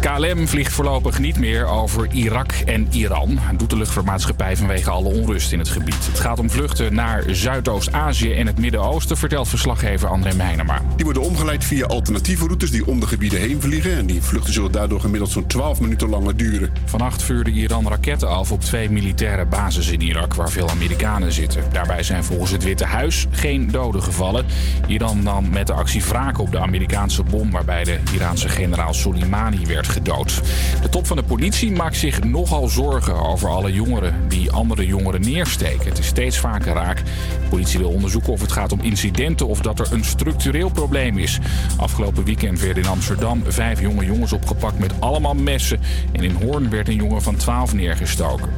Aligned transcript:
KLM 0.00 0.48
vliegt 0.48 0.72
voorlopig 0.72 1.18
niet 1.18 1.38
meer 1.38 1.66
over 1.66 2.12
Irak 2.12 2.52
en 2.52 2.88
Iran. 2.90 3.38
Doet 3.56 3.70
de 3.70 3.76
luchtvaartmaatschappij 3.76 4.56
vanwege 4.56 4.90
alle 4.90 5.08
onrust 5.08 5.52
in 5.52 5.58
het 5.58 5.68
gebied. 5.68 6.06
Het 6.06 6.20
gaat 6.20 6.38
om 6.38 6.50
vluchten 6.50 6.94
naar 6.94 7.24
Zuidoost-Azië 7.26 8.32
en 8.32 8.46
het 8.46 8.58
Midden-Oosten, 8.58 9.16
vertelt 9.16 9.48
verslaggever 9.48 10.08
André 10.08 10.34
Meijnema. 10.34 10.82
Die 10.96 11.04
worden 11.04 11.22
omgeleid 11.22 11.64
via 11.64 11.86
alternatieve 11.86 12.46
routes 12.46 12.70
die 12.70 12.86
om 12.86 13.00
de 13.00 13.06
gebieden 13.06 13.40
heen 13.40 13.60
vliegen. 13.60 13.96
En 13.96 14.06
die 14.06 14.22
vluchten 14.22 14.52
zullen 14.52 14.72
daardoor 14.72 15.00
gemiddeld 15.00 15.30
zo'n 15.30 15.46
12 15.46 15.80
minuten 15.80 16.08
langer 16.08 16.36
duren. 16.36 16.72
Vannacht 16.84 17.22
vuurde 17.22 17.50
Iran 17.50 17.88
raketten 17.88 18.28
af 18.28 18.52
op 18.52 18.60
twee 18.60 18.90
militaire 18.90 19.46
bases 19.46 19.88
in 19.88 20.00
Irak, 20.00 20.34
waar 20.34 20.50
veel 20.50 20.70
Amerikanen 20.70 21.32
zitten. 21.32 21.64
Daarbij 21.72 22.02
zijn 22.02 22.24
volgens 22.24 22.50
het 22.50 22.64
Witte 22.64 22.84
Huis 22.84 23.26
geen 23.30 23.70
doden 23.70 24.02
gevallen. 24.02 24.46
Iran 24.86 25.22
nam 25.22 25.50
met 25.50 25.66
de 25.66 25.72
actie 25.72 26.04
wraak 26.04 26.38
op 26.38 26.52
de 26.52 26.58
Amerikaanse 26.58 27.22
bom, 27.22 27.50
waarbij 27.50 27.84
de 27.84 27.98
Iraanse 28.14 28.48
generaal 28.48 28.94
Soleimani 28.94 29.66
werd 29.66 29.88
gedood. 29.90 30.40
De 30.82 30.88
top 30.88 31.06
van 31.06 31.16
de 31.16 31.22
politie 31.22 31.72
maakt 31.72 31.96
zich 31.96 32.22
nogal 32.24 32.68
zorgen 32.68 33.14
over 33.14 33.48
alle 33.48 33.72
jongeren 33.72 34.14
die 34.28 34.50
andere 34.50 34.86
jongeren 34.86 35.20
neersteken. 35.20 35.88
Het 35.88 35.98
is 35.98 36.06
steeds 36.06 36.38
vaker 36.38 36.72
raak. 36.72 36.96
De 36.96 37.48
politie 37.48 37.78
wil 37.78 37.88
onderzoeken 37.88 38.32
of 38.32 38.40
het 38.40 38.52
gaat 38.52 38.72
om 38.72 38.80
incidenten 38.80 39.46
of 39.46 39.60
dat 39.60 39.78
er 39.78 39.92
een 39.92 40.04
structureel 40.04 40.70
probleem 40.70 41.18
is. 41.18 41.38
Afgelopen 41.76 42.24
weekend 42.24 42.60
werden 42.60 42.82
in 42.82 42.88
Amsterdam 42.88 43.42
vijf 43.46 43.80
jonge 43.80 44.04
jongens 44.04 44.32
opgepakt 44.32 44.78
met 44.78 44.92
allemaal 44.98 45.34
messen. 45.34 45.80
En 46.12 46.24
in 46.24 46.36
Hoorn 46.42 46.70
werd 46.70 46.88
een 46.88 46.94
jongen 46.94 47.22
van 47.22 47.36
12 47.36 47.74
neergestoken. 47.74 48.48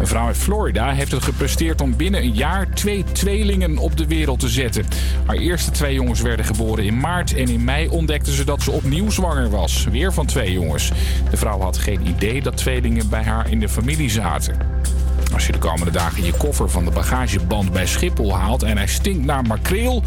Een 0.00 0.06
vrouw 0.06 0.26
uit 0.26 0.36
Florida 0.36 0.92
heeft 0.92 1.12
het 1.12 1.22
gepresteerd 1.22 1.80
om 1.80 1.96
binnen 1.96 2.22
een 2.22 2.34
jaar 2.34 2.68
twee 2.74 3.04
tweelingen 3.12 3.78
op 3.78 3.96
de 3.96 4.06
wereld 4.06 4.40
te 4.40 4.48
zetten. 4.48 4.84
Haar 5.26 5.36
eerste 5.36 5.70
twee 5.70 5.94
jongens 5.94 6.20
werden 6.20 6.46
geboren 6.46 6.84
in 6.84 7.00
maart 7.00 7.34
en 7.34 7.48
in 7.48 7.64
mei 7.64 7.88
ontdekte 7.88 8.34
ze 8.34 8.44
dat 8.44 8.62
ze 8.62 8.70
opnieuw 8.70 9.10
zwanger 9.10 9.50
was. 9.50 9.86
Weer 9.90 10.12
van 10.12 10.26
twee 10.26 10.52
jongens. 10.52 10.79
De 11.30 11.36
vrouw 11.36 11.60
had 11.60 11.78
geen 11.78 12.06
idee 12.06 12.42
dat 12.42 12.56
tweelingen 12.56 13.08
bij 13.08 13.22
haar 13.22 13.50
in 13.50 13.60
de 13.60 13.68
familie 13.68 14.10
zaten. 14.10 14.56
Als 15.32 15.46
je 15.46 15.52
de 15.52 15.58
komende 15.58 15.92
dagen 15.92 16.24
je 16.24 16.32
koffer 16.32 16.70
van 16.70 16.84
de 16.84 16.90
bagageband 16.90 17.72
bij 17.72 17.86
Schiphol 17.86 18.36
haalt 18.36 18.62
en 18.62 18.76
hij 18.76 18.86
stinkt 18.86 19.24
naar 19.24 19.42
makreel, 19.42 20.02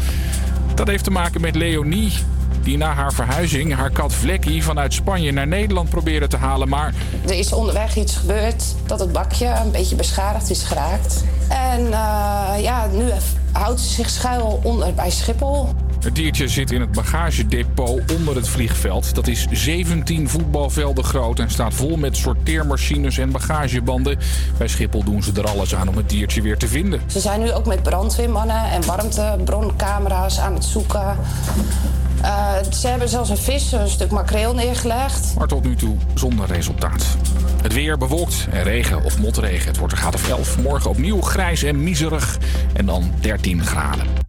dat 0.74 0.86
heeft 0.86 1.04
te 1.04 1.10
maken 1.10 1.40
met 1.40 1.54
Leonie. 1.54 2.12
Die 2.62 2.76
na 2.76 2.94
haar 2.94 3.12
verhuizing 3.12 3.74
haar 3.74 3.90
kat 3.90 4.12
Vlekkie 4.12 4.62
vanuit 4.62 4.94
Spanje 4.94 5.32
naar 5.32 5.46
Nederland 5.46 5.90
probeerde 5.90 6.28
te 6.28 6.36
halen, 6.36 6.68
maar 6.68 6.94
Er 7.26 7.38
is 7.38 7.52
onderweg 7.52 7.96
iets 7.96 8.16
gebeurd 8.16 8.64
dat 8.86 9.00
het 9.00 9.12
bakje 9.12 9.46
een 9.64 9.70
beetje 9.70 9.96
beschadigd 9.96 10.50
is 10.50 10.62
geraakt. 10.62 11.24
En 11.48 11.84
eh, 11.86 12.62
ja, 12.62 12.86
nu 12.92 13.10
houdt 13.52 13.80
ze 13.80 13.88
zich 13.88 14.10
schuil 14.10 14.60
onder 14.62 14.94
bij 14.94 15.10
Schiphol. 15.10 15.68
Het 16.04 16.14
diertje 16.14 16.48
zit 16.48 16.70
in 16.70 16.80
het 16.80 16.92
bagagedepot 16.92 18.12
onder 18.12 18.36
het 18.36 18.48
vliegveld. 18.48 19.14
Dat 19.14 19.26
is 19.26 19.46
17 19.50 20.28
voetbalvelden 20.28 21.04
groot 21.04 21.38
en 21.38 21.50
staat 21.50 21.74
vol 21.74 21.96
met 21.96 22.16
sorteermachines 22.16 23.18
en 23.18 23.30
bagagebanden. 23.30 24.18
Bij 24.58 24.68
Schiphol 24.68 25.04
doen 25.04 25.22
ze 25.22 25.32
er 25.32 25.48
alles 25.48 25.74
aan 25.74 25.88
om 25.88 25.96
het 25.96 26.08
diertje 26.08 26.42
weer 26.42 26.56
te 26.56 26.68
vinden. 26.68 27.00
Ze 27.06 27.20
zijn 27.20 27.40
nu 27.40 27.52
ook 27.52 27.66
met 27.66 27.82
brandweermannen 27.82 28.70
en 28.70 28.86
warmtebroncamera's 28.86 30.38
aan 30.38 30.54
het 30.54 30.64
zoeken. 30.64 31.16
Eh, 32.22 32.52
ze 32.72 32.88
hebben 32.88 33.08
zelfs 33.08 33.30
een 33.30 33.36
vis, 33.36 33.72
een 33.72 33.88
stuk 33.88 34.10
makreel 34.10 34.54
neergelegd. 34.54 35.34
Maar 35.38 35.48
tot 35.48 35.64
nu 35.64 35.76
toe 35.76 35.96
zonder 36.14 36.46
resultaat. 36.46 37.16
Het 37.62 37.72
weer 37.72 37.98
bewolkt 37.98 38.46
en 38.50 38.62
regen 38.62 39.04
of 39.04 39.18
motregen. 39.18 39.66
Het 39.68 39.76
wordt 39.76 39.92
een 39.92 39.98
graad 39.98 40.14
of 40.14 40.28
11. 40.28 40.58
Morgen 40.58 40.90
opnieuw 40.90 41.20
grijs 41.20 41.62
en 41.62 41.82
miserig. 41.82 42.38
En 42.72 42.86
dan 42.86 43.12
13 43.20 43.64
graden. 43.64 44.23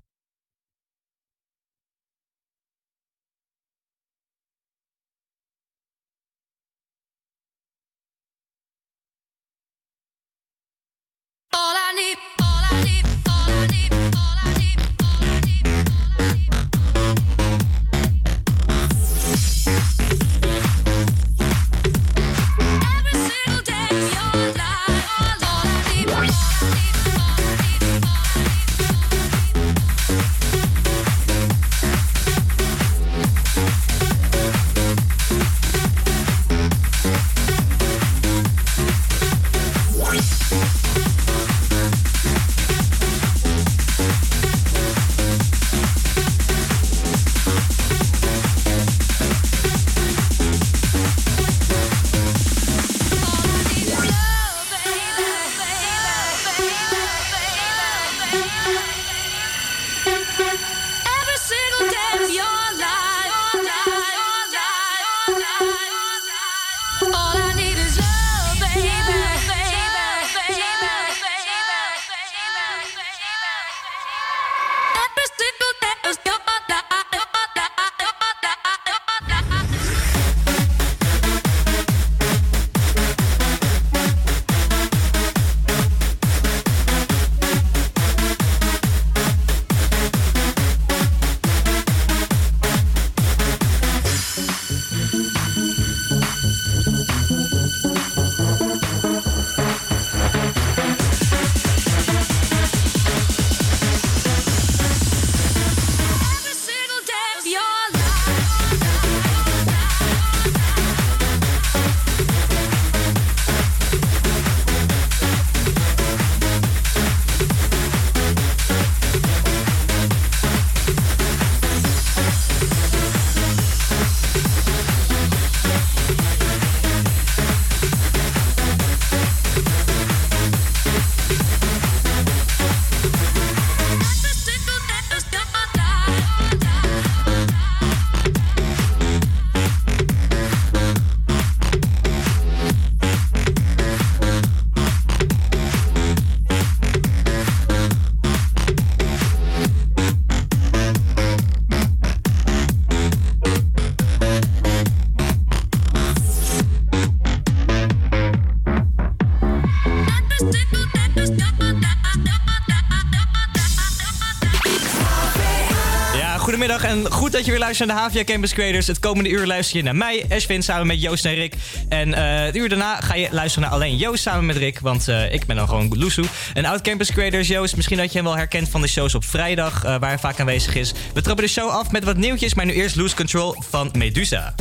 dat 167.36 167.46
je 167.46 167.52
weer 167.52 167.60
luistert 167.60 167.90
naar 167.90 168.10
de 168.10 168.18
HVA 168.18 168.24
Campus 168.24 168.54
Creators. 168.54 168.88
Het 168.88 169.00
komende 169.00 169.30
uur 169.30 169.46
luister 169.46 169.78
je 169.78 169.84
naar 169.84 169.96
mij, 169.96 170.26
Ashwin, 170.30 170.64
samen 170.64 170.88
met 170.88 171.02
Joost 171.02 171.26
en 171.26 171.34
Rick. 171.34 171.54
En 171.90 172.14
eh, 172.14 172.46
het 172.46 172.56
uur 172.56 172.70
daarna 172.70 173.02
ga 173.02 173.16
je 173.16 173.28
luisteren 173.32 173.70
naar 173.70 173.78
alleen 173.78 173.98
Joost 173.98 174.24
samen 174.24 174.46
met 174.46 174.58
Rick. 174.58 174.80
Want 174.80 175.08
eh, 175.08 175.34
ik 175.34 175.46
ben 175.46 175.56
dan 175.56 175.68
gewoon 175.68 175.98
Loesoe. 175.98 176.26
Een 176.54 176.66
oud 176.66 176.82
Campus 176.82 177.12
Creators, 177.12 177.48
Joost. 177.48 177.76
Misschien 177.76 177.98
dat 177.98 178.12
je 178.12 178.18
hem 178.18 178.28
wel 178.28 178.38
herkent 178.38 178.70
van 178.70 178.82
de 178.82 178.88
shows 178.88 179.16
op 179.16 179.26
vrijdag, 179.26 179.84
eh, 179.84 180.00
waar 180.00 180.10
hij 180.10 180.20
vaak 180.20 180.40
aanwezig 180.40 180.76
is. 180.76 180.94
We 181.14 181.22
trappen 181.22 181.46
de 181.46 181.52
show 181.52 181.70
af 181.70 181.92
met 181.92 182.04
wat 182.04 182.18
nieuwtjes. 182.18 182.54
Maar 182.54 182.66
nu 182.66 182.74
eerst 182.74 182.96
Loose 182.96 183.16
Control 183.16 183.56
van 183.70 183.90
Medusa. 183.98 184.54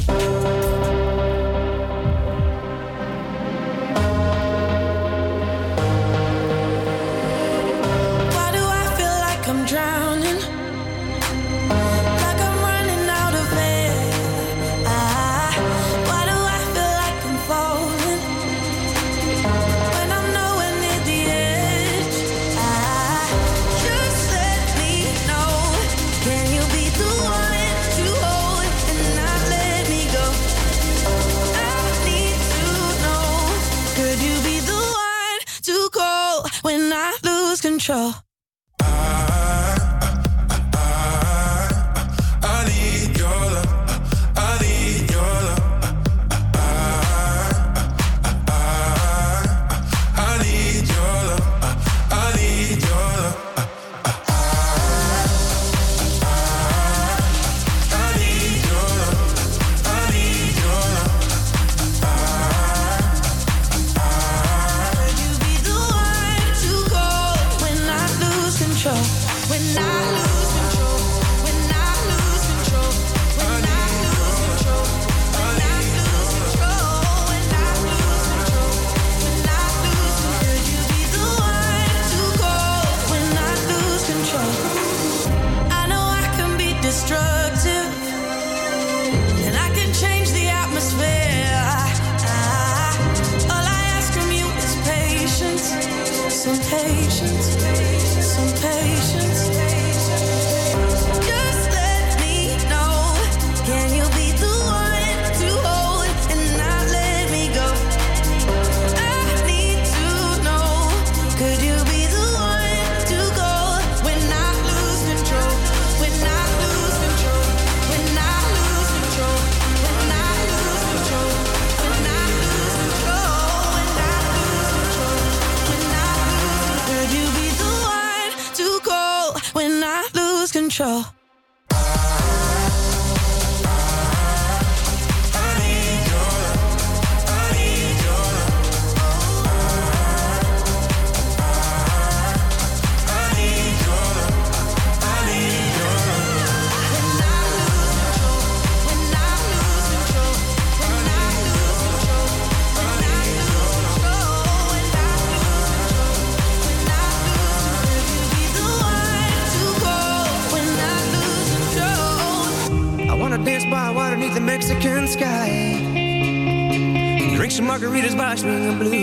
ring 168.44 168.68
a 168.68 168.72
blue. 168.72 168.93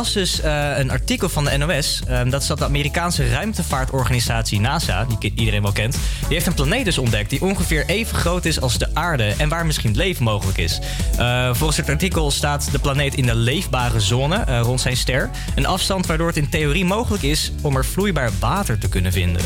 Las 0.00 0.12
dus 0.12 0.40
eh, 0.40 0.78
een 0.78 0.90
artikel 0.90 1.28
van 1.28 1.44
de 1.44 1.56
NOS. 1.56 2.00
Ehm, 2.06 2.30
dat 2.30 2.46
dat 2.46 2.58
de 2.58 2.64
Amerikaanse 2.64 3.30
ruimtevaartorganisatie 3.30 4.60
NASA, 4.60 5.06
die 5.18 5.32
iedereen 5.34 5.62
wel 5.62 5.72
kent. 5.72 5.92
Die 5.92 6.32
heeft 6.32 6.46
een 6.46 6.54
planeet 6.54 6.84
dus 6.84 6.98
ontdekt 6.98 7.30
die 7.30 7.42
ongeveer 7.42 7.84
even 7.86 8.16
groot 8.16 8.44
is 8.44 8.60
als 8.60 8.78
de 8.78 8.88
aarde 8.94 9.34
en 9.36 9.48
waar 9.48 9.66
misschien 9.66 9.96
leven 9.96 10.24
mogelijk 10.24 10.58
is. 10.58 10.78
Eh, 11.18 11.54
volgens 11.54 11.76
het 11.76 11.88
artikel 11.88 12.30
staat 12.30 12.68
de 12.72 12.78
planeet 12.78 13.14
in 13.14 13.26
de 13.26 13.34
leefbare 13.34 14.00
zone 14.00 14.36
eh, 14.36 14.60
rond 14.60 14.80
zijn 14.80 14.96
ster. 14.96 15.30
Een 15.54 15.66
afstand 15.66 16.06
waardoor 16.06 16.26
het 16.26 16.36
in 16.36 16.48
theorie 16.48 16.84
mogelijk 16.84 17.22
is 17.22 17.52
om 17.62 17.76
er 17.76 17.84
vloeibaar 17.84 18.30
water 18.38 18.78
te 18.78 18.88
kunnen 18.88 19.12
vinden. 19.12 19.42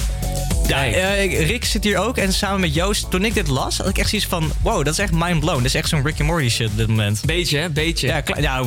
Ja, 0.66 0.82
Rick 1.22 1.64
zit 1.64 1.84
hier 1.84 1.98
ook 1.98 2.16
en 2.16 2.32
samen 2.32 2.60
met 2.60 2.74
Joost. 2.74 3.10
Toen 3.10 3.24
ik 3.24 3.34
dit 3.34 3.48
las, 3.48 3.78
had 3.78 3.88
ik 3.88 3.98
echt 3.98 4.08
zoiets 4.08 4.28
van... 4.28 4.52
Wow, 4.62 4.84
dat 4.84 4.92
is 4.92 4.98
echt 4.98 5.12
mind 5.12 5.40
blown. 5.40 5.56
Dat 5.56 5.64
is 5.64 5.74
echt 5.74 5.88
zo'n 5.88 6.04
Rick 6.04 6.18
and 6.18 6.28
Morty 6.28 6.48
shit 6.48 6.70
op 6.70 6.76
dit 6.76 6.88
moment. 6.88 7.22
Beetje, 7.24 7.58
hè? 7.58 7.70
Beetje. 7.70 8.06
Ja, 8.06 8.22
ja, 8.36 8.62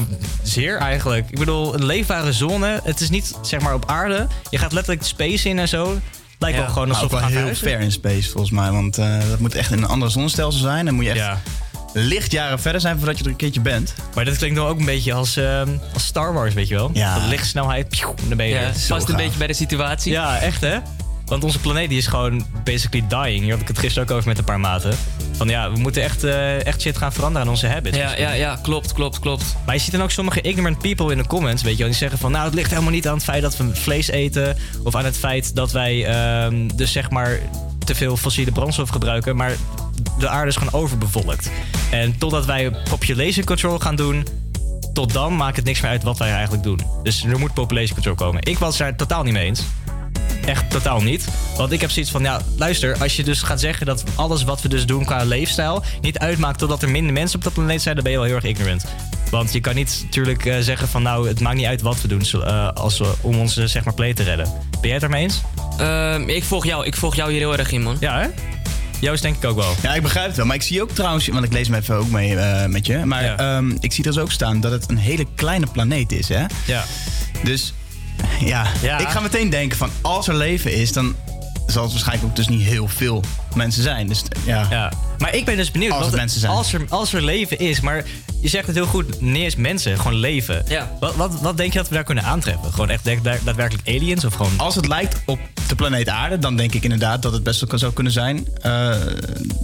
zeer 0.62 0.78
eigenlijk. 0.78 1.30
Ik 1.30 1.40
bedoel, 1.40 1.74
een 1.74 1.86
leefbare 1.86 2.34
zone. 2.34 2.80
Het 2.84 3.00
is 3.00 3.10
niet, 3.10 3.34
zeg 3.42 3.60
maar, 3.62 3.74
op 3.74 3.90
aarde. 3.90 4.28
Je 4.50 4.58
gaat 4.58 4.72
letterlijk 4.72 5.02
de 5.02 5.08
space 5.08 5.50
in 5.50 5.60
en 5.60 5.68
zo. 5.68 6.00
Lijkt 6.40 6.58
wel 6.58 6.68
gewoon 6.68 6.90
alsof 6.90 7.04
we 7.04 7.10
wel 7.10 7.20
gaan 7.20 7.28
heel 7.28 7.38
verhuizen. 7.38 7.68
ver 7.70 7.80
in 7.80 7.92
space 7.92 8.30
volgens 8.30 8.52
mij. 8.52 8.72
Want 8.72 8.98
eh, 8.98 9.20
dat 9.30 9.40
moet 9.40 9.56
echt 9.56 9.72
in 9.72 9.78
een 9.78 9.88
ander 9.88 10.12
zonnestelsel 10.12 10.62
zijn. 10.62 10.86
Dan 10.86 10.94
moet 10.94 11.04
je 11.04 11.10
echt 11.10 11.20
Ja. 11.20 11.42
lichtjaren 11.94 12.60
verder 12.60 12.82
zijn 12.82 12.98
voordat 12.98 13.18
je 13.18 13.24
er 13.24 13.30
een 13.30 13.36
keertje 13.36 13.62
bent. 13.62 13.94
Maar 14.16 14.26
dat 14.26 14.38
klinkt 14.38 14.56
dan 14.56 14.68
ook 14.68 14.80
een 14.80 14.86
beetje 14.86 15.14
als, 15.14 15.38
ehm, 15.38 15.70
als 15.94 16.06
Star 16.06 16.34
Wars, 16.34 16.54
weet 16.54 16.68
je 16.68 16.76
wel? 16.76 16.90
Ja. 16.94 17.20
Van 17.20 17.30
lichtsnelheid, 17.30 17.90
pjoe, 17.90 18.14
dan 18.28 18.38
ben 18.38 18.46
je 18.48 18.54
Ja, 18.56 18.72
past 18.88 19.10
een 19.10 19.16
beetje 19.16 19.38
bij 19.38 19.48
de 19.48 19.54
situatie. 19.54 20.12
Ja, 20.12 20.40
echt 20.40 20.62
hè? 20.62 20.78
Want 21.26 21.44
onze 21.44 21.60
planeet 21.60 21.90
die 21.90 21.98
is 21.98 22.08
gewoon 22.08 22.46
basically 22.64 23.08
dying. 23.08 23.42
Hier 23.44 23.52
had 23.52 23.62
ik 23.62 23.68
het 23.68 23.80
gisteren 23.80 24.10
ook 24.10 24.16
over 24.16 24.28
met 24.30 24.38
een 24.38 24.44
paar 24.44 24.60
maten. 24.60 24.98
Van 25.48 25.56
ja, 25.56 25.72
we 25.72 25.80
moeten 25.80 26.04
echt, 26.04 26.24
eh, 26.24 26.66
echt 26.66 26.82
shit 26.82 26.98
gaan 26.98 27.14
veranderen 27.14 27.48
aan 27.48 27.54
onze 27.54 27.68
habits. 27.68 27.98
Ja, 27.98 28.18
ja, 28.18 28.32
ja, 28.32 28.60
klopt, 28.62 28.94
klopt, 28.94 29.20
klopt. 29.20 29.56
Maar 29.66 29.76
je 29.76 29.82
ziet 29.82 29.92
dan 29.92 30.02
ook 30.02 30.12
sommige 30.12 30.42
ignorant 30.42 30.80
people 30.80 31.12
in 31.12 31.18
de 31.18 31.28
comments, 31.28 31.64
weet 31.64 31.72
je 31.72 31.78
wel, 31.78 31.88
die 31.88 31.98
zeggen 31.98 32.20
van 32.20 32.32
nou, 32.32 32.46
het 32.46 32.54
ligt 32.54 32.70
helemaal 32.70 32.92
niet 32.92 33.08
aan 33.08 33.14
het 33.14 33.24
feit 33.24 33.42
dat 33.42 33.58
we 33.58 33.76
vlees 33.76 34.08
eten 34.08 34.58
of 34.84 34.96
aan 34.96 35.06
het 35.06 35.18
feit 35.18 35.56
dat 35.56 35.72
wij 35.72 36.06
ehm, 36.06 36.68
dus 36.76 36.92
zeg 36.92 37.10
maar 37.10 37.40
te 37.86 37.96
veel 37.96 38.18
fossiele 38.18 38.52
brandstof 38.52 38.90
gebruiken, 38.90 39.36
maar 39.36 39.56
de 40.20 40.28
aarde 40.28 40.50
is 40.50 40.56
gewoon 40.56 40.82
overbevolkt. 40.82 41.52
En 41.92 42.18
totdat 42.18 42.46
wij 42.46 42.72
population 42.90 43.46
control 43.46 43.80
gaan 43.80 43.96
doen, 43.96 44.28
tot 44.94 45.14
dan 45.14 45.36
maakt 45.36 45.56
het 45.56 45.66
niks 45.66 45.82
meer 45.82 45.92
uit 45.92 46.04
wat 46.04 46.18
wij 46.18 46.32
eigenlijk 46.32 46.64
doen. 46.64 46.82
Dus 47.04 47.24
er 47.24 47.40
moet 47.40 47.54
population 47.54 47.94
control 47.94 48.16
komen. 48.16 48.42
Ik 48.44 48.58
was 48.58 48.78
daar 48.78 48.96
totaal 48.96 49.24
niet 49.24 49.34
mee 49.34 49.46
eens. 49.46 49.64
Echt 50.48 50.70
totaal 50.70 51.02
niet. 51.02 51.28
Want 51.58 51.72
ik 51.72 51.82
heb 51.82 51.90
zoiets 51.92 52.12
van, 52.12 52.22
ja, 52.24 52.42
luister, 52.58 52.98
als 52.98 53.16
je 53.16 53.24
dus 53.24 53.42
gaat 53.42 53.60
zeggen 53.60 53.86
dat 53.86 54.04
alles 54.16 54.44
wat 54.44 54.62
we 54.62 54.70
dus 54.70 54.86
doen 54.86 55.06
qua 55.06 55.24
leefstijl 55.24 55.84
niet 56.02 56.18
uitmaakt 56.20 56.60
totdat 56.60 56.82
er 56.82 56.90
minder 56.90 57.14
mensen 57.14 57.38
op 57.38 57.44
de 57.44 57.52
planeet 57.52 57.82
zijn, 57.82 57.96
dan 57.96 58.04
ben 58.04 58.14
je 58.14 58.18
wel 58.20 58.28
heel 58.28 58.36
erg 58.36 58.46
ignorant. 58.46 58.86
Want 59.32 59.54
je 59.54 59.60
kan 59.60 59.76
niet 59.76 60.00
natuurlijk 60.04 60.46
eh, 60.46 60.60
zeggen 60.60 60.88
van, 60.88 61.02
nou, 61.02 61.28
het 61.28 61.40
maakt 61.40 61.56
niet 61.56 61.66
uit 61.66 61.82
wat 61.82 62.02
we 62.02 62.08
doen 62.08 62.26
zo- 62.26 62.40
eh, 62.40 62.70
als 62.74 62.98
we, 62.98 63.14
om 63.22 63.40
onze 63.40 63.68
zeg 63.68 63.84
maar 63.84 63.94
planeet 63.94 64.16
te 64.16 64.24
redden. 64.24 64.46
Ben 64.72 64.80
jij 64.82 64.92
het 64.92 65.02
daarmee 65.02 65.24
eens? 65.24 65.42
Ehm, 65.78 66.30
ik, 66.30 66.44
volg 66.44 66.66
jou, 66.66 66.86
ik 66.86 66.96
volg 66.96 67.16
jou 67.16 67.32
hier 67.32 67.40
heel 67.40 67.58
erg 67.58 67.72
in, 67.72 67.82
man. 67.84 67.98
Ja, 68.00 68.20
hè? 68.22 68.28
Joost 69.00 69.22
denk 69.22 69.36
ik 69.36 69.46
ook 69.46 69.56
wel. 69.56 69.74
Ja, 69.82 69.94
ik 69.96 70.02
begrijp 70.02 70.28
het 70.28 70.36
wel. 70.38 70.46
Maar 70.46 70.56
ik 70.56 70.62
zie 70.62 70.82
ook 70.82 70.92
trouwens, 70.92 71.28
want 71.28 71.46
ik 71.46 71.52
lees 71.54 71.68
hem 71.68 71.76
even 71.76 71.96
ook 71.96 72.10
mee 72.10 72.36
eh, 72.38 72.66
met 72.70 72.86
je. 72.86 72.98
Maar 73.06 73.24
Ja. 73.24 73.38
ehm, 73.38 73.72
ik 73.80 73.92
zie 73.94 74.04
dus 74.04 74.18
ook 74.18 74.32
staan 74.32 74.62
dat 74.62 74.72
het 74.72 74.90
een 74.90 74.98
hele 74.98 75.26
kleine 75.36 75.66
planeet 75.72 76.12
is, 76.12 76.28
hè? 76.30 76.46
Ja. 76.66 76.84
Dus 77.44 77.74
ja, 78.40 78.66
Ja. 78.82 78.98
ik 78.98 79.08
ga 79.08 79.20
meteen 79.20 79.50
denken 79.50 79.78
van 79.78 79.90
als 80.02 80.28
er 80.28 80.36
leven 80.36 80.74
is, 80.74 80.94
dan 80.94 81.16
zal 81.66 81.84
het 81.84 81.92
waarschijnlijk 81.92 82.30
ook 82.30 82.36
dus 82.36 82.48
niet 82.48 82.62
heel 82.68 82.88
veel 82.88 83.24
mensen 83.58 83.84
zijn. 83.84 84.08
Dus 84.08 84.24
ja. 84.46 84.68
Ja. 84.70 84.92
Maar 85.18 85.36
ik 85.36 85.46
ben 85.46 85.56
dus 85.58 85.72
benieuwd. 85.72 85.92
Als 85.92 86.06
het 86.06 86.16
mensen 86.16 86.40
zijn. 86.40 86.52
Als 86.52 86.74
er, 86.74 86.82
als 86.90 87.14
er 87.14 87.24
leven 87.24 87.60
is, 87.60 87.80
maar 87.80 88.04
je 88.42 88.48
zegt 88.48 88.68
het 88.68 88.76
heel 88.76 88.86
goed, 88.86 89.22
niet 89.22 89.44
eens 89.44 89.56
mensen, 89.56 89.98
gewoon 89.98 90.14
leven. 90.16 90.64
Ja. 90.68 90.92
Wat, 91.00 91.16
wat, 91.16 91.42
wat 91.42 91.58
denk 91.58 91.72
je 91.74 91.78
dat 91.78 91.88
we 91.88 91.94
daar 91.96 92.04
kunnen 92.04 92.24
aantreffen? 92.24 92.72
Gewoon 92.72 92.90
echt 92.90 93.04
daad- 93.24 93.40
daadwerkelijk 93.44 93.88
aliens 93.88 94.26
of 94.26 94.34
gewoon... 94.34 94.52
Als 94.58 94.76
het 94.76 94.88
lijkt 94.88 95.22
op 95.26 95.40
de 95.68 95.76
planeet 95.76 96.10
Aarde, 96.10 96.40
dan 96.40 96.56
denk 96.56 96.74
ik 96.74 96.84
inderdaad 96.84 97.22
dat 97.22 97.34
het 97.34 97.44
best 97.44 97.64
wel 97.70 97.80
zou 97.80 97.94
kunnen 97.94 98.14
zijn 98.14 98.48
eh, 98.62 98.90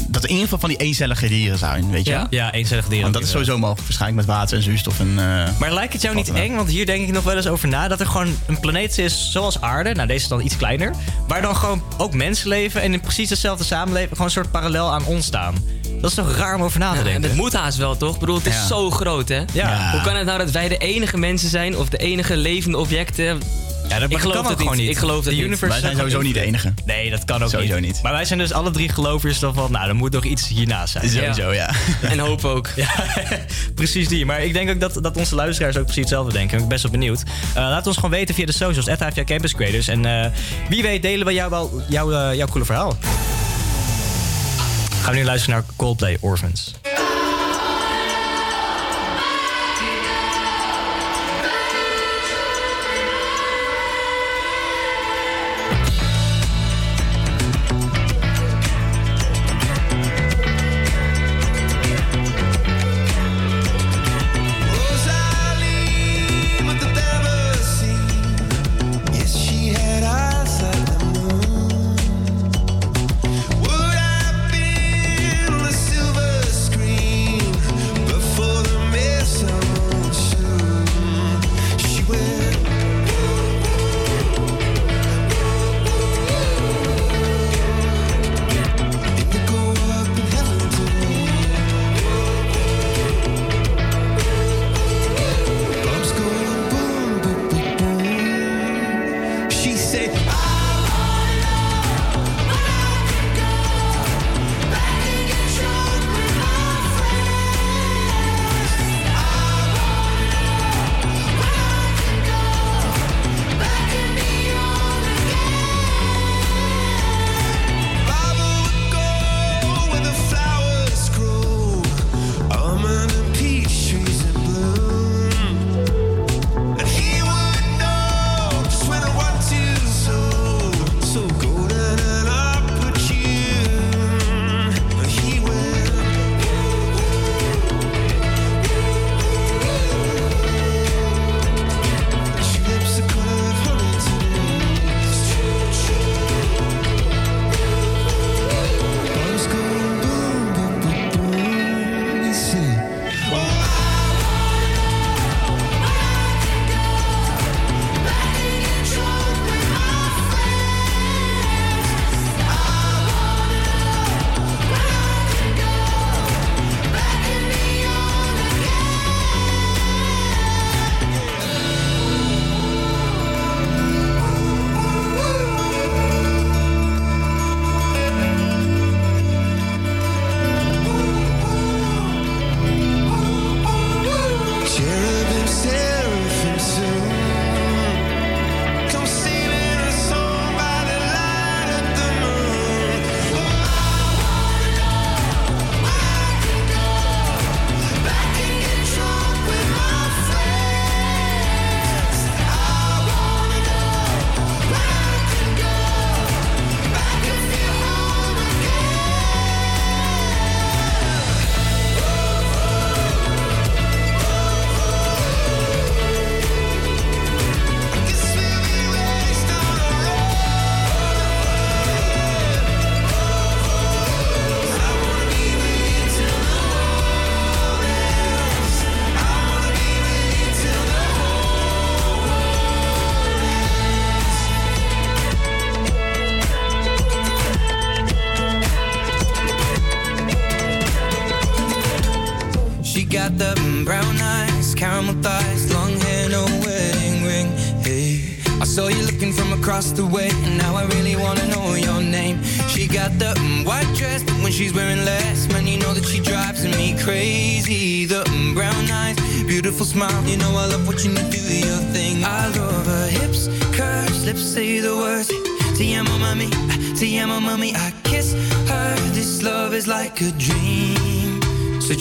dat 0.07 0.23
er 0.23 0.29
in 0.29 0.35
ieder 0.35 0.43
geval 0.43 0.59
van 0.59 0.69
die 0.69 0.77
eencellige 0.77 1.27
dieren 1.27 1.57
zijn, 1.57 1.89
weet 1.91 2.05
je? 2.05 2.11
Ja? 2.11 2.27
Ja, 2.29 2.51
eencellige 2.53 2.87
dieren. 2.89 3.03
Want 3.03 3.13
dat 3.13 3.23
is 3.23 3.29
sowieso 3.31 3.57
mogelijk, 3.57 3.81
waarschijnlijk 3.87 4.27
met 4.27 4.35
water 4.35 4.57
en 4.57 4.63
zuurstof 4.63 4.99
en. 4.99 5.07
eh, 5.09 5.59
Maar 5.59 5.73
lijkt 5.73 5.93
het 5.93 6.01
jou 6.01 6.15
niet 6.15 6.27
Wat 6.27 6.37
eng? 6.37 6.55
Want 6.55 6.69
hier 6.69 6.85
denk 6.85 7.07
ik 7.07 7.13
nog 7.13 7.23
wel 7.23 7.35
eens 7.35 7.47
over 7.47 7.67
na. 7.67 7.87
Dat 7.87 7.99
er 7.99 8.05
gewoon 8.05 8.35
een 8.47 8.59
planeet 8.59 8.97
is 8.97 9.31
zoals 9.31 9.61
aarde. 9.61 9.93
Nou, 9.93 10.07
deze 10.07 10.19
is 10.23 10.27
dan 10.27 10.41
iets 10.41 10.57
kleiner. 10.57 10.93
Waar 11.27 11.41
dan 11.41 11.55
gewoon 11.55 11.83
ook 11.97 12.13
mensen 12.13 12.47
leven. 12.49 12.81
En 12.81 12.93
in 12.93 13.01
precies 13.01 13.29
hetzelfde 13.29 13.63
samenleven. 13.83 14.09
Gewoon 14.11 14.25
een 14.25 14.31
soort 14.33 14.51
parallel 14.51 14.91
aan 14.91 15.05
ons 15.05 15.25
staan. 15.25 15.55
Dat 16.01 16.09
is 16.09 16.15
toch 16.15 16.35
raar 16.37 16.55
om 16.55 16.61
over 16.63 16.79
na 16.79 16.89
te 16.89 16.93
Ja, 16.93 16.99
en 16.99 17.05
denken? 17.05 17.21
dat 17.29 17.37
moet 17.37 17.53
haast 17.53 17.77
wel, 17.77 17.97
toch? 17.97 18.13
Ik 18.13 18.19
bedoel, 18.19 18.35
het 18.35 18.45
is 18.45 18.53
Ja. 18.53 18.65
zo 18.65 18.91
groot, 18.91 19.29
hè? 19.29 19.41
Ja. 19.53 19.91
Hoe 19.91 20.01
kan 20.01 20.15
het 20.15 20.25
nou 20.25 20.37
dat 20.37 20.51
wij 20.51 20.67
de 20.69 20.77
enige 20.77 21.17
mensen 21.17 21.49
zijn 21.49 21.77
of 21.77 21.89
de 21.89 21.97
enige 21.97 22.37
levende 22.37 22.77
objecten? 22.77 23.41
Ja, 23.89 23.99
dat 23.99 24.11
Ik 24.11 24.17
geloof 24.17 24.35
kan 24.35 24.43
het 24.45 24.53
ook 24.53 24.59
gewoon 24.59 24.77
niet. 24.77 24.89
Ik 24.89 24.97
geloof 24.97 25.25
niet. 25.25 25.39
universe 25.39 25.65
wij 25.67 25.79
zijn 25.79 25.95
sowieso 25.97 26.21
niet 26.21 26.33
de 26.33 26.39
enige. 26.41 26.73
Nee, 26.85 27.09
dat 27.09 27.25
kan 27.25 27.43
ook 27.43 27.49
Sowieso 27.49 27.75
niet. 27.75 27.85
niet. 27.85 28.01
Maar 28.03 28.11
wij 28.11 28.25
zijn 28.25 28.39
dus 28.39 28.51
alle 28.53 28.71
drie 28.71 28.89
gelovers 28.89 29.39
dan 29.39 29.53
van... 29.53 29.71
Nou, 29.71 29.87
er 29.87 29.95
moet 29.95 30.11
nog 30.11 30.23
iets 30.23 30.47
hiernaast 30.47 30.91
zijn. 30.91 31.09
Sowieso, 31.09 31.53
ja. 31.53 31.69
En 32.11 32.19
hoop 32.19 32.45
ook. 32.45 32.69
Ja, 32.75 32.89
precies 33.75 34.07
die. 34.07 34.25
Maar 34.25 34.43
ik 34.43 34.53
denk 34.53 34.69
ook 34.69 34.79
dat, 34.79 34.97
dat 35.01 35.17
onze 35.17 35.35
luisteraars 35.35 35.77
ook 35.77 35.83
precies 35.83 36.01
hetzelfde 36.01 36.31
denken. 36.33 36.53
Ik 36.53 36.59
ben 36.59 36.69
best 36.69 36.83
wel 36.83 36.91
benieuwd. 36.91 37.23
Eh, 37.53 37.55
laat 37.55 37.87
ons 37.87 37.95
gewoon 37.95 38.11
weten 38.11 38.35
via 38.35 38.45
de 38.45 38.51
socials. 38.51 38.87
At 38.87 38.99
HVA 38.99 39.23
Campus 39.23 39.53
Creators. 39.55 39.87
En 39.87 40.05
eh, 40.23 40.29
wie 40.69 40.81
weet 40.81 41.01
delen 41.01 41.25
we 41.25 41.33
jou 41.33 41.49
wel 41.49 41.81
jouw, 41.89 42.11
eh, 42.11 42.35
jouw 42.35 42.47
coole 42.47 42.65
verhaal. 42.65 42.97
Gaan 45.03 45.11
we 45.11 45.19
nu 45.19 45.25
luisteren 45.25 45.55
naar 45.55 45.65
Coldplay 45.75 46.17
Orphans. 46.19 46.73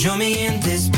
Join 0.03 0.19
me 0.19 0.47
in 0.47 0.59
this 0.59 0.89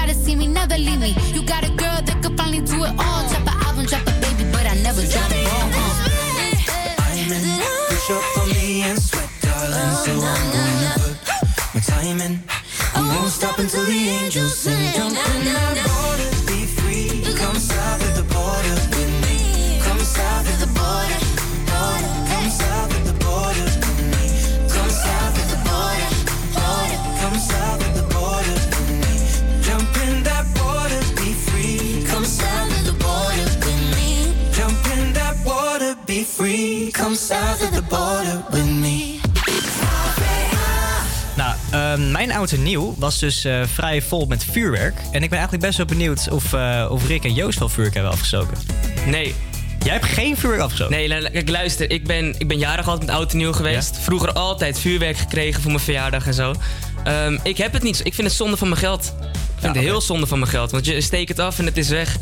gotta 0.00 0.14
see 0.14 0.34
me, 0.34 0.46
never 0.46 0.78
leave 0.78 0.98
me. 0.98 1.14
You 1.34 1.42
got 1.42 1.79
mijn 42.26 42.32
oud 42.32 42.52
en 42.52 42.62
nieuw 42.62 42.94
was 42.98 43.18
dus 43.18 43.44
eh, 43.44 43.62
vrij 43.74 44.02
vol 44.02 44.26
met 44.26 44.44
vuurwerk. 44.50 44.94
En 45.12 45.22
ik 45.22 45.28
ben 45.28 45.38
eigenlijk 45.38 45.62
best 45.62 45.76
wel 45.76 45.86
benieuwd 45.86 46.28
of, 46.30 46.52
eh, 46.52 46.86
of 46.90 47.06
Rick 47.06 47.24
en 47.24 47.34
Joost 47.34 47.58
wel 47.58 47.68
vuurwerk 47.68 47.94
hebben 47.94 48.12
afgestoken. 48.12 48.56
Nee. 49.06 49.34
Jij 49.84 49.92
hebt 49.92 50.04
geen 50.04 50.36
vuurwerk 50.36 50.62
afgestoken? 50.62 50.96
Nee, 50.96 51.30
kijk, 51.30 51.48
luister. 51.48 51.90
Ik 51.90 52.06
ben, 52.06 52.34
ik 52.38 52.48
ben 52.48 52.58
jarig 52.58 52.88
altijd 52.88 53.06
met 53.06 53.16
oud 53.16 53.32
en 53.32 53.36
nieuw 53.38 53.52
geweest. 53.52 53.98
Vroeger 54.00 54.32
altijd 54.32 54.78
vuurwerk 54.78 55.16
gekregen 55.16 55.62
voor 55.62 55.70
mijn 55.70 55.84
verjaardag 55.84 56.26
en 56.26 56.34
zo. 56.34 56.54
Ehm, 57.04 57.38
ik 57.42 57.56
heb 57.56 57.72
het 57.72 57.82
niet. 57.82 58.00
Ik 58.04 58.14
vind 58.14 58.26
het 58.26 58.36
zonde 58.36 58.56
van 58.56 58.68
mijn 58.68 58.80
geld. 58.80 59.14
Ik 59.22 59.60
vind 59.60 59.74
het 59.74 59.84
heel 59.84 60.00
zonde 60.00 60.26
van 60.26 60.38
mijn 60.38 60.50
geld. 60.50 60.70
Want 60.70 60.86
je 60.86 61.00
steekt 61.00 61.28
het 61.28 61.38
af 61.38 61.58
en 61.58 61.64
het 61.66 61.76
is 61.76 61.88
weg. 61.88 62.16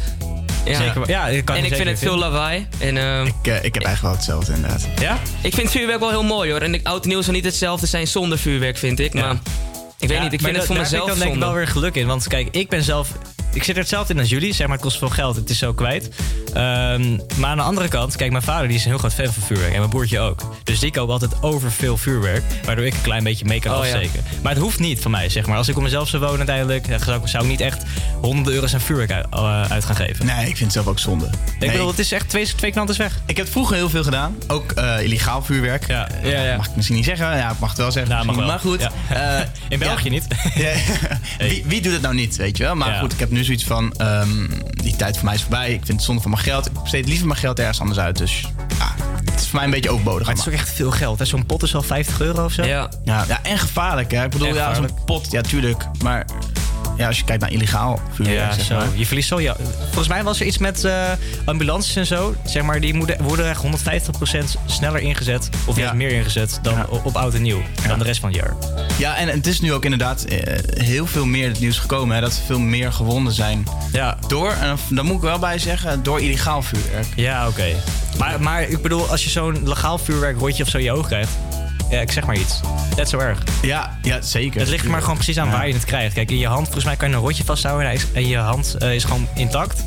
Ja, 0.65 0.77
Zeker, 0.79 1.09
ja, 1.09 1.29
ik 1.29 1.45
kan 1.45 1.57
en 1.57 1.65
ik 1.65 1.75
vind 1.75 1.89
het 1.89 1.99
veel 1.99 2.11
vinden. 2.11 2.29
lawaai. 2.31 2.67
En, 2.79 2.97
ehm, 2.97 3.27
Ik, 3.27 3.35
eh, 3.43 3.65
ik 3.65 3.75
heb 3.75 3.83
eigenlijk 3.85 4.01
wel 4.03 4.13
hetzelfde 4.13 4.53
inderdaad. 4.55 4.87
Ja? 5.01 5.19
ik 5.43 5.55
vind 5.55 5.71
vuurwerk 5.71 6.01
wel 6.01 6.11
heel 6.11 6.23
mooi 6.25 6.51
hoor. 6.51 6.61
En 6.61 6.75
ik- 6.75 6.87
oud 6.87 7.03
en 7.03 7.09
nieuw 7.09 7.23
zou 7.23 7.37
niet 7.37 7.45
hetzelfde 7.45 7.87
zijn 7.87 8.07
zonder 8.09 8.39
vuurwerk, 8.39 8.77
vind 8.79 9.01
ik. 9.01 9.15
Maar 9.15 9.37
ik 9.99 10.09
weet 10.09 10.21
niet, 10.21 10.33
ik 10.33 10.41
vind 10.41 10.57
het 10.57 10.67
voor 10.67 10.75
daar 10.75 10.85
mezelf 10.85 11.05
vind 11.05 11.17
ik 11.17 11.23
dan 11.23 11.29
denk 11.29 11.43
ik 11.43 11.49
wel 11.49 11.55
weer 11.55 11.67
geluk 11.67 11.95
in. 11.95 12.07
Want 12.07 12.29
kijk, 12.29 12.49
ik 12.51 12.69
ben 12.69 12.83
zelf... 12.83 13.13
Ik 13.53 13.65
zit 13.65 13.75
er 13.75 13.81
hetzelfde 13.81 14.13
in 14.15 14.19
als 14.21 14.29
jullie. 14.29 14.55
Zeg 14.55 14.67
maar, 14.67 14.77
het 14.77 14.85
kost 14.85 14.99
veel 14.99 15.09
geld. 15.09 15.37
Het 15.37 15.51
is 15.51 15.59
zo 15.59 15.73
kwijt. 15.73 16.09
Ehm, 16.55 17.17
maar 17.37 17.51
aan 17.51 17.57
de 17.57 17.63
andere 17.63 17.89
kant... 17.89 18.17
Kijk, 18.17 18.31
mijn 18.31 18.43
vader 18.43 18.69
die 18.69 18.77
is 18.77 18.83
een 18.85 18.91
heel 18.91 18.99
groot 18.99 19.15
fan 19.15 19.33
van 19.33 19.43
vuurwerk. 19.43 19.73
En 19.73 19.79
mijn 19.79 19.91
broertje 19.91 20.19
ook. 20.21 20.41
Dus 20.65 20.79
die 20.79 20.91
koopt 20.91 21.11
altijd 21.11 21.43
over 21.43 21.73
veel 21.73 21.97
vuurwerk. 21.97 22.43
Waardoor 22.65 22.85
ik 22.87 22.95
een 22.95 23.01
klein 23.03 23.25
beetje 23.25 23.45
mee 23.45 23.61
kan 23.61 23.73
Oh, 23.79 23.85
ja. 23.87 23.93
afsteken. 23.93 24.25
Maar 24.43 24.53
het 24.53 24.61
hoeft 24.63 24.79
niet 24.79 25.01
van 25.01 25.11
mij, 25.11 25.29
zeg 25.29 25.47
maar. 25.47 25.57
Als 25.57 25.69
ik 25.69 25.77
op 25.77 25.83
mezelf 25.83 26.09
zou 26.09 26.23
wonen 26.23 26.39
uiteindelijk... 26.39 26.87
zou 27.05 27.21
ik, 27.23 27.29
zou 27.29 27.45
ik 27.45 27.51
niet 27.51 27.61
echt 27.61 27.83
honderden 28.21 28.53
euro's 28.55 28.75
aan 28.75 28.81
vuurwerk 28.81 29.11
uit, 29.13 29.27
eh, 29.31 29.71
uit 29.71 29.85
gaan 29.85 29.97
geven. 29.97 30.27
Nee, 30.27 30.37
ik 30.49 30.57
vind 30.57 30.61
het 30.61 30.73
zelf 30.73 30.87
ook 30.87 30.99
zonde. 30.99 31.27
Ik 31.27 31.59
Nee, 31.61 31.71
bedoel, 31.71 31.89
het 31.89 31.99
is 31.99 32.13
echt 32.13 32.29
twee, 32.29 32.47
twee 32.55 32.71
knanters 32.71 32.99
weg. 32.99 33.21
Ik 33.27 33.37
heb 33.37 33.49
vroeger 33.51 33.77
heel 33.77 33.91
veel 33.91 34.03
gedaan. 34.05 34.37
Ook 34.47 34.73
eh, 34.73 35.03
illegaal 35.03 35.43
vuurwerk. 35.43 35.87
Ja, 35.87 36.09
ja, 36.23 36.43
ja. 36.43 36.57
Mag 36.57 36.67
ik 36.67 36.77
misschien 36.77 36.97
niet 36.97 37.05
zeggen. 37.05 37.27
Ja, 37.37 37.51
ik 37.51 37.59
mag 37.59 37.69
het 37.69 37.79
wel 37.79 37.93
zeggen. 37.93 38.13
Nou, 38.13 38.27
mag 38.27 38.37
misschien. 38.37 38.79
wel. 38.79 38.89
Maar 38.89 38.91
goed. 39.09 39.47
Eh, 39.57 39.69
In 39.75 39.79
België 39.79 40.09
niet. 40.11 40.27
Wie, 41.39 41.65
wie 41.67 41.81
doet 41.81 41.93
het 41.93 42.03
nou 42.03 42.15
niet, 42.15 42.37
weet 42.37 42.57
je 42.57 42.63
wel? 42.65 42.75
Maar 42.75 42.95
goed, 42.95 43.13
ik 43.13 43.19
heb 43.19 43.31
nu 43.31 43.38
zoiets 43.45 43.65
van... 43.65 43.93
ehm, 43.97 44.47
die 44.75 44.97
tijd 44.97 45.17
voor 45.17 45.25
mij 45.25 45.35
is 45.35 45.41
voorbij. 45.41 45.69
Ik 45.73 45.85
vind 45.85 45.89
het 45.99 46.03
zonde 46.03 46.23
van 46.23 46.31
mijn 46.31 46.43
geld. 46.43 46.67
Ik 46.67 46.73
besteed 46.83 47.07
liever 47.09 47.27
mijn 47.27 47.39
geld 47.39 47.59
ergens 47.59 47.81
anders 47.81 47.99
uit. 47.99 48.17
Dus 48.19 48.41
ja, 48.79 48.95
het 49.25 49.41
is 49.41 49.47
voor 49.47 49.55
mij 49.55 49.65
een 49.65 49.71
beetje 49.71 49.91
overbodig. 49.91 50.27
Maar 50.27 50.37
het 50.37 50.47
is 50.47 50.53
ook 50.53 50.59
echt 50.59 50.69
veel 50.73 50.91
geld. 50.91 51.19
hè? 51.19 51.25
Zo'n 51.25 51.47
pot 51.47 51.63
is 51.63 51.75
al 51.75 51.83
50 51.83 52.21
euro 52.21 52.45
of 52.45 52.53
zo. 52.53 52.63
Ja. 52.65 52.89
Ja, 53.05 53.25
ja, 53.29 53.39
en 53.43 53.59
gevaarlijk. 53.59 54.11
Hè? 54.11 54.25
Ik 54.25 54.31
bedoel, 54.31 54.55
ja, 54.55 54.75
zo'n 54.75 54.91
pot, 55.05 55.31
ja, 55.31 55.41
tuurlijk. 55.41 55.87
Maar 56.03 56.27
ja, 56.99 57.07
als 57.07 57.19
je 57.19 57.25
kijkt 57.25 57.43
naar 57.43 57.53
illegaal 57.53 58.01
vuurwerk, 58.13 58.39
Ja, 58.39 58.53
zeg 58.53 58.65
zo. 58.65 58.77
maar. 58.77 58.87
Je 58.95 59.07
verliest 59.07 59.29
zo. 59.29 59.41
Ja. 59.41 59.57
Volgens 59.85 60.09
mij 60.09 60.23
was 60.25 60.41
er 60.41 60.47
iets 60.47 60.59
met 60.59 60.85
eh, 60.85 61.03
ambulances 61.45 61.97
en 61.97 62.07
zo. 62.07 62.35
Zeg 62.45 62.63
maar, 62.63 62.81
die 62.81 62.95
moeten, 62.95 63.23
worden 63.23 63.49
echt 63.49 63.63
150% 63.63 64.59
sneller 64.67 65.01
ingezet. 65.01 65.49
Of 65.67 65.77
Ja. 65.77 65.93
meer 65.93 66.11
ingezet 66.11 66.59
dan 66.63 66.89
op 66.89 67.17
oud 67.17 67.35
en 67.35 67.43
nieuw. 67.43 67.63
Dan 67.87 67.99
de 67.99 68.05
rest 68.05 68.21
van 68.21 68.29
het 68.29 68.39
jaar. 68.39 68.55
Ja, 68.99 69.17
en 69.17 69.29
het 69.29 69.47
is 69.47 69.61
nu 69.61 69.73
ook 69.73 69.85
inderdaad 69.85 70.25
eh, 70.25 70.83
heel 70.85 71.07
veel 71.07 71.27
meer 71.27 71.49
het 71.49 71.61
nieuws 71.61 71.79
gekomen. 71.79 72.15
Hè, 72.15 72.21
dat 72.21 72.33
er 72.33 72.43
veel 72.47 72.59
meer 72.59 72.93
gewonden 72.93 73.33
zijn. 73.33 73.65
Ja. 73.93 74.17
Door, 74.29 74.51
en 74.53 74.79
daar 74.89 75.05
moet 75.05 75.17
ik 75.17 75.23
wel 75.23 75.39
bij 75.39 75.59
zeggen, 75.59 76.03
door 76.03 76.21
illegaal 76.21 76.63
vuurwerk. 76.63 77.07
Ja, 77.17 77.49
oké. 77.49 77.67
Maar, 78.19 78.41
maar 78.41 78.63
ik 78.63 78.83
bedoel, 78.83 79.09
als 79.11 79.25
je 79.25 79.31
zo'n 79.31 79.69
legaal 79.69 79.99
vuurwerk 79.99 80.39
rotje 80.39 80.63
of 80.63 80.69
zo 80.69 80.79
in 80.79 80.85
je 80.85 80.93
oog 80.93 81.07
krijgt. 81.07 81.31
Ja, 81.91 82.01
ik 82.01 82.11
zeg 82.11 82.27
maar 82.27 82.37
iets. 82.37 82.61
Net 82.97 83.09
zo 83.09 83.19
erg. 83.19 83.43
Ja, 83.63 83.99
ja 84.03 84.21
zeker. 84.21 84.61
Het 84.61 84.69
ligt 84.69 84.85
maar 84.87 85.01
gewoon 85.01 85.15
precies 85.17 85.39
aan 85.39 85.47
Ja. 85.47 85.53
waar 85.53 85.69
je 85.69 85.75
het 85.75 85.85
krijgt. 85.85 86.15
Kijk, 86.15 86.31
in 86.31 86.39
je 86.39 86.47
hand, 86.47 86.63
volgens 86.65 86.85
mij 86.85 86.97
kan 86.97 87.09
je 87.09 87.15
een 87.15 87.21
rotje 87.21 87.45
vasthouden 87.45 87.91
en 87.91 87.99
en 88.15 88.27
je 88.29 88.37
hand 88.37 88.75
eh, 88.79 88.95
is 88.95 89.05
gewoon 89.05 89.29
intact. 89.35 89.85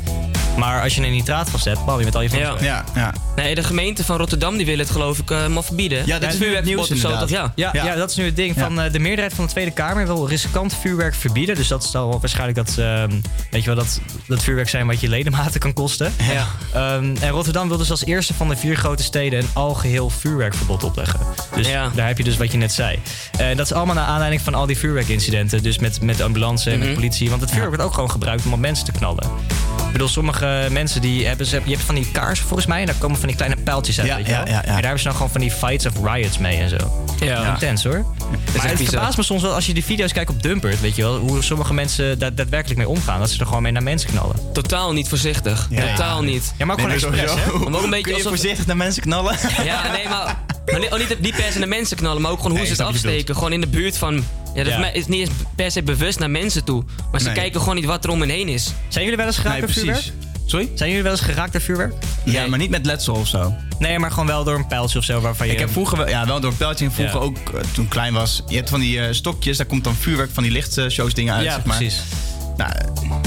Maar 0.56 0.82
als 0.82 0.94
je 0.94 1.02
een 1.04 1.10
nitraat 1.10 1.50
vastzet, 1.50 1.84
bam, 1.84 1.98
je 1.98 2.04
met 2.04 2.14
al 2.14 2.22
je 2.22 2.28
Ja. 2.38 2.54
Ja, 2.60 2.84
ja. 2.94 3.12
Nee, 3.36 3.54
de 3.54 3.62
gemeente 3.62 4.04
van 4.04 4.16
Rotterdam 4.16 4.56
die 4.56 4.66
wil 4.66 4.78
het 4.78 4.90
geloof 4.90 5.18
ik 5.18 5.30
eh 5.30 5.46
maar 5.46 5.62
verbieden. 5.64 6.06
Ja, 6.06 6.18
dat 6.18 6.32
is 6.32 6.38
nu 6.38 6.54
het 6.54 6.64
vuurwerkverbod 6.64 6.88
nieuws 6.88 7.04
of 7.04 7.28
zo. 7.28 7.34
Ja. 7.34 7.52
Ja, 7.54 7.70
ja. 7.84 7.94
dat 7.94 8.10
is 8.10 8.16
nu 8.16 8.24
het 8.24 8.36
ding. 8.36 8.54
Van, 8.58 8.80
eh, 8.80 8.92
de 8.92 8.98
meerderheid 8.98 9.34
van 9.34 9.44
de 9.44 9.50
Tweede 9.50 9.70
Kamer 9.70 10.06
wil 10.06 10.28
riskant 10.28 10.74
vuurwerk 10.80 11.14
verbieden. 11.14 11.54
Dus 11.54 11.68
dat 11.68 11.84
zal 11.84 12.20
waarschijnlijk 12.20 12.56
dat, 12.66 12.78
ehm, 12.78 13.10
weet 13.50 13.60
je 13.64 13.66
wel, 13.74 13.76
dat, 13.84 14.00
dat 14.26 14.42
vuurwerk 14.42 14.68
zijn 14.68 14.86
wat 14.86 15.00
je 15.00 15.08
ledematen 15.08 15.60
kan 15.60 15.72
kosten. 15.72 16.12
Ja. 16.32 16.46
Ehm, 16.74 17.16
en 17.20 17.28
Rotterdam 17.30 17.68
wil 17.68 17.76
dus 17.78 17.90
als 17.90 18.04
eerste 18.04 18.34
van 18.34 18.48
de 18.48 18.56
vier 18.56 18.76
grote 18.76 19.02
steden 19.02 19.38
een 19.38 19.48
algeheel 19.52 20.10
vuurwerkverbod 20.10 20.84
opleggen. 20.84 21.20
Dus 21.54 21.68
Ja. 21.68 21.90
daar 21.94 22.06
heb 22.06 22.18
je 22.18 22.24
dus 22.24 22.36
wat 22.36 22.52
je 22.52 22.58
net 22.58 22.72
zei. 22.72 22.98
En 23.38 23.56
dat 23.56 23.66
is 23.66 23.72
allemaal 23.72 23.94
naar 23.94 24.06
aanleiding 24.06 24.42
van 24.42 24.54
al 24.54 24.66
die 24.66 24.78
vuurwerkincidenten. 24.78 25.62
Dus 25.62 25.78
met, 25.78 26.00
met 26.02 26.16
de 26.16 26.24
ambulance 26.24 26.64
en 26.70 26.78
met 26.78 26.80
Mhm. 26.86 26.94
de 26.96 27.00
politie. 27.00 27.28
Want 27.28 27.40
het 27.40 27.50
vuurwerk 27.50 27.74
wordt 27.74 27.88
ook 27.88 27.94
gewoon 27.94 28.10
gebruikt 28.10 28.44
om 28.46 28.52
op 28.52 28.58
mensen 28.58 28.84
te 28.84 28.92
knallen. 28.92 29.24
Ik 29.86 29.92
bedoel, 29.98 30.08
sommige 30.08 30.41
mensen 30.70 31.00
die 31.00 31.26
hebben, 31.26 31.46
ze, 31.46 31.60
je 31.64 31.70
hebt 31.70 31.82
van 31.82 31.94
die 31.94 32.10
kaarsen 32.12 32.46
volgens 32.46 32.68
mij. 32.68 32.80
En 32.80 32.86
daar 32.86 32.94
komen 32.94 33.18
van 33.18 33.26
die 33.28 33.36
kleine 33.36 33.56
pijltjes 33.56 33.98
uit, 33.98 34.08
Ja, 34.08 34.16
weet 34.16 34.26
je 34.26 34.32
wel. 34.32 34.40
ja, 34.40 34.46
ja, 34.46 34.52
ja. 34.54 34.60
En 34.64 34.72
daar 34.72 34.80
hebben 34.82 34.98
ze 34.98 35.04
dan 35.04 35.14
gewoon 35.14 35.30
van 35.30 35.40
die 35.40 35.50
fights 35.50 35.86
of 35.86 35.92
riots 36.04 36.38
mee 36.38 36.56
en 36.56 36.68
zo. 36.68 37.04
Ja. 37.20 37.52
Intens 37.52 37.84
hoor. 37.84 38.04
Maar 38.56 38.68
het 38.68 38.82
verbaast 38.82 39.16
me 39.16 39.22
soms 39.22 39.42
wel 39.42 39.54
als 39.54 39.66
je 39.66 39.74
die 39.74 39.84
video's 39.84 40.12
kijkt 40.12 40.30
op 40.30 40.42
Dumpert, 40.42 40.80
weet 40.80 40.96
je 40.96 41.02
wel, 41.02 41.16
hoe 41.18 41.42
sommige 41.42 41.74
mensen 41.74 42.18
daar 42.18 42.34
daadwerkelijk 42.34 42.78
mee 42.78 42.88
omgaan. 42.88 43.20
Dat 43.20 43.30
ze 43.30 43.40
er 43.40 43.46
gewoon 43.46 43.62
mee 43.62 43.72
naar 43.72 43.82
mensen 43.82 44.10
knallen. 44.10 44.36
Totaal 44.52 44.92
niet 44.92 45.08
voorzichtig. 45.08 45.66
Ja. 45.70 45.86
Totaal 45.90 46.22
niet. 46.22 46.54
Ja, 46.58 46.64
maar 46.66 46.76
ook 46.80 46.86
Nee, 46.86 46.98
gewoon 46.98 47.14
nee, 47.14 47.22
expres, 47.24 47.44
hè? 47.44 47.58
Maar 47.58 47.78
ook 47.78 47.82
een 47.84 47.90
beetje 47.90 48.00
Kun 48.02 48.10
je 48.10 48.16
alsof- 48.16 48.30
voorzichtig 48.32 48.66
naar 48.66 48.76
mensen 48.76 49.02
knallen? 49.02 49.36
Ja, 49.64 49.90
nee, 49.92 50.08
maar, 50.08 50.36
maar 50.66 50.80
niet, 50.80 51.08
niet, 51.08 51.20
niet 51.20 51.36
per 51.36 51.52
se 51.52 51.58
naar 51.58 51.68
mensen 51.68 51.96
knallen, 51.96 52.22
maar 52.22 52.30
ook 52.30 52.36
gewoon 52.36 52.50
hoe 52.52 52.60
Nee, 52.60 52.74
ze 52.74 52.82
het 52.82 52.90
afsteken. 52.92 53.34
Gewoon 53.34 53.52
in 53.52 53.60
de 53.60 53.66
buurt 53.66 53.98
van. 53.98 54.24
Ja, 54.54 54.64
dat 54.64 54.72
Ja. 54.72 54.90
is 54.92 55.06
niet 55.06 55.20
eens 55.20 55.30
per 55.56 55.70
se 55.70 55.82
bewust 55.82 56.18
naar 56.18 56.30
mensen 56.30 56.64
toe. 56.64 56.84
Maar 57.10 57.20
ze 57.20 57.26
Nee. 57.26 57.34
kijken 57.36 57.60
gewoon 57.60 57.74
niet 57.74 57.84
wat 57.84 58.04
er 58.04 58.10
om 58.10 58.20
hen 58.20 58.28
heen 58.28 58.48
is. 58.48 58.72
Zijn 58.88 59.02
jullie 59.04 59.18
wel 59.18 59.26
eens 59.26 59.38
geraakt 59.38 59.60
Nee, 59.60 59.68
vuurwerk? 59.72 60.12
Sorry? 60.46 60.70
Zijn 60.74 60.88
jullie 60.88 61.02
wel 61.04 61.12
eens 61.12 61.20
geraakt 61.20 61.52
door 61.52 61.60
vuurwerk? 61.60 61.92
Ja, 62.24 62.46
maar 62.46 62.58
niet 62.58 62.70
met 62.70 62.86
letsel 62.86 63.14
of 63.14 63.26
zo. 63.26 63.54
Nee, 63.78 63.98
maar 63.98 64.10
gewoon 64.10 64.26
wel 64.26 64.44
door 64.44 64.54
een 64.54 64.66
pijltje 64.66 64.98
of 64.98 65.04
zo 65.04 65.20
waarvan 65.20 65.46
je... 65.46 65.52
Ik 65.52 65.58
heb 65.58 65.70
vroeger 65.70 65.98
wel, 65.98 66.08
ja, 66.08 66.26
wel 66.26 66.40
door 66.40 66.50
een 66.50 66.56
pijltje 66.56 66.84
en 66.84 66.92
vroeger 66.92 67.18
Ja. 67.20 67.24
ook 67.24 67.36
eh, 67.54 67.60
toen 67.74 67.84
ik 67.84 67.90
klein 67.90 68.12
was. 68.12 68.42
Je 68.48 68.56
hebt 68.56 68.70
van 68.70 68.80
die 68.80 69.00
eh, 69.00 69.12
stokjes, 69.12 69.56
daar 69.56 69.66
komt 69.66 69.84
dan 69.84 69.94
vuurwerk 69.94 70.30
van 70.32 70.42
die 70.42 70.52
lichtshows 70.52 71.14
dingen 71.14 71.34
uit. 71.34 71.44
Ja, 71.44 71.54
zeg 71.54 71.64
maar. 71.64 71.76
precies. 71.76 72.02
Nou, 72.56 72.72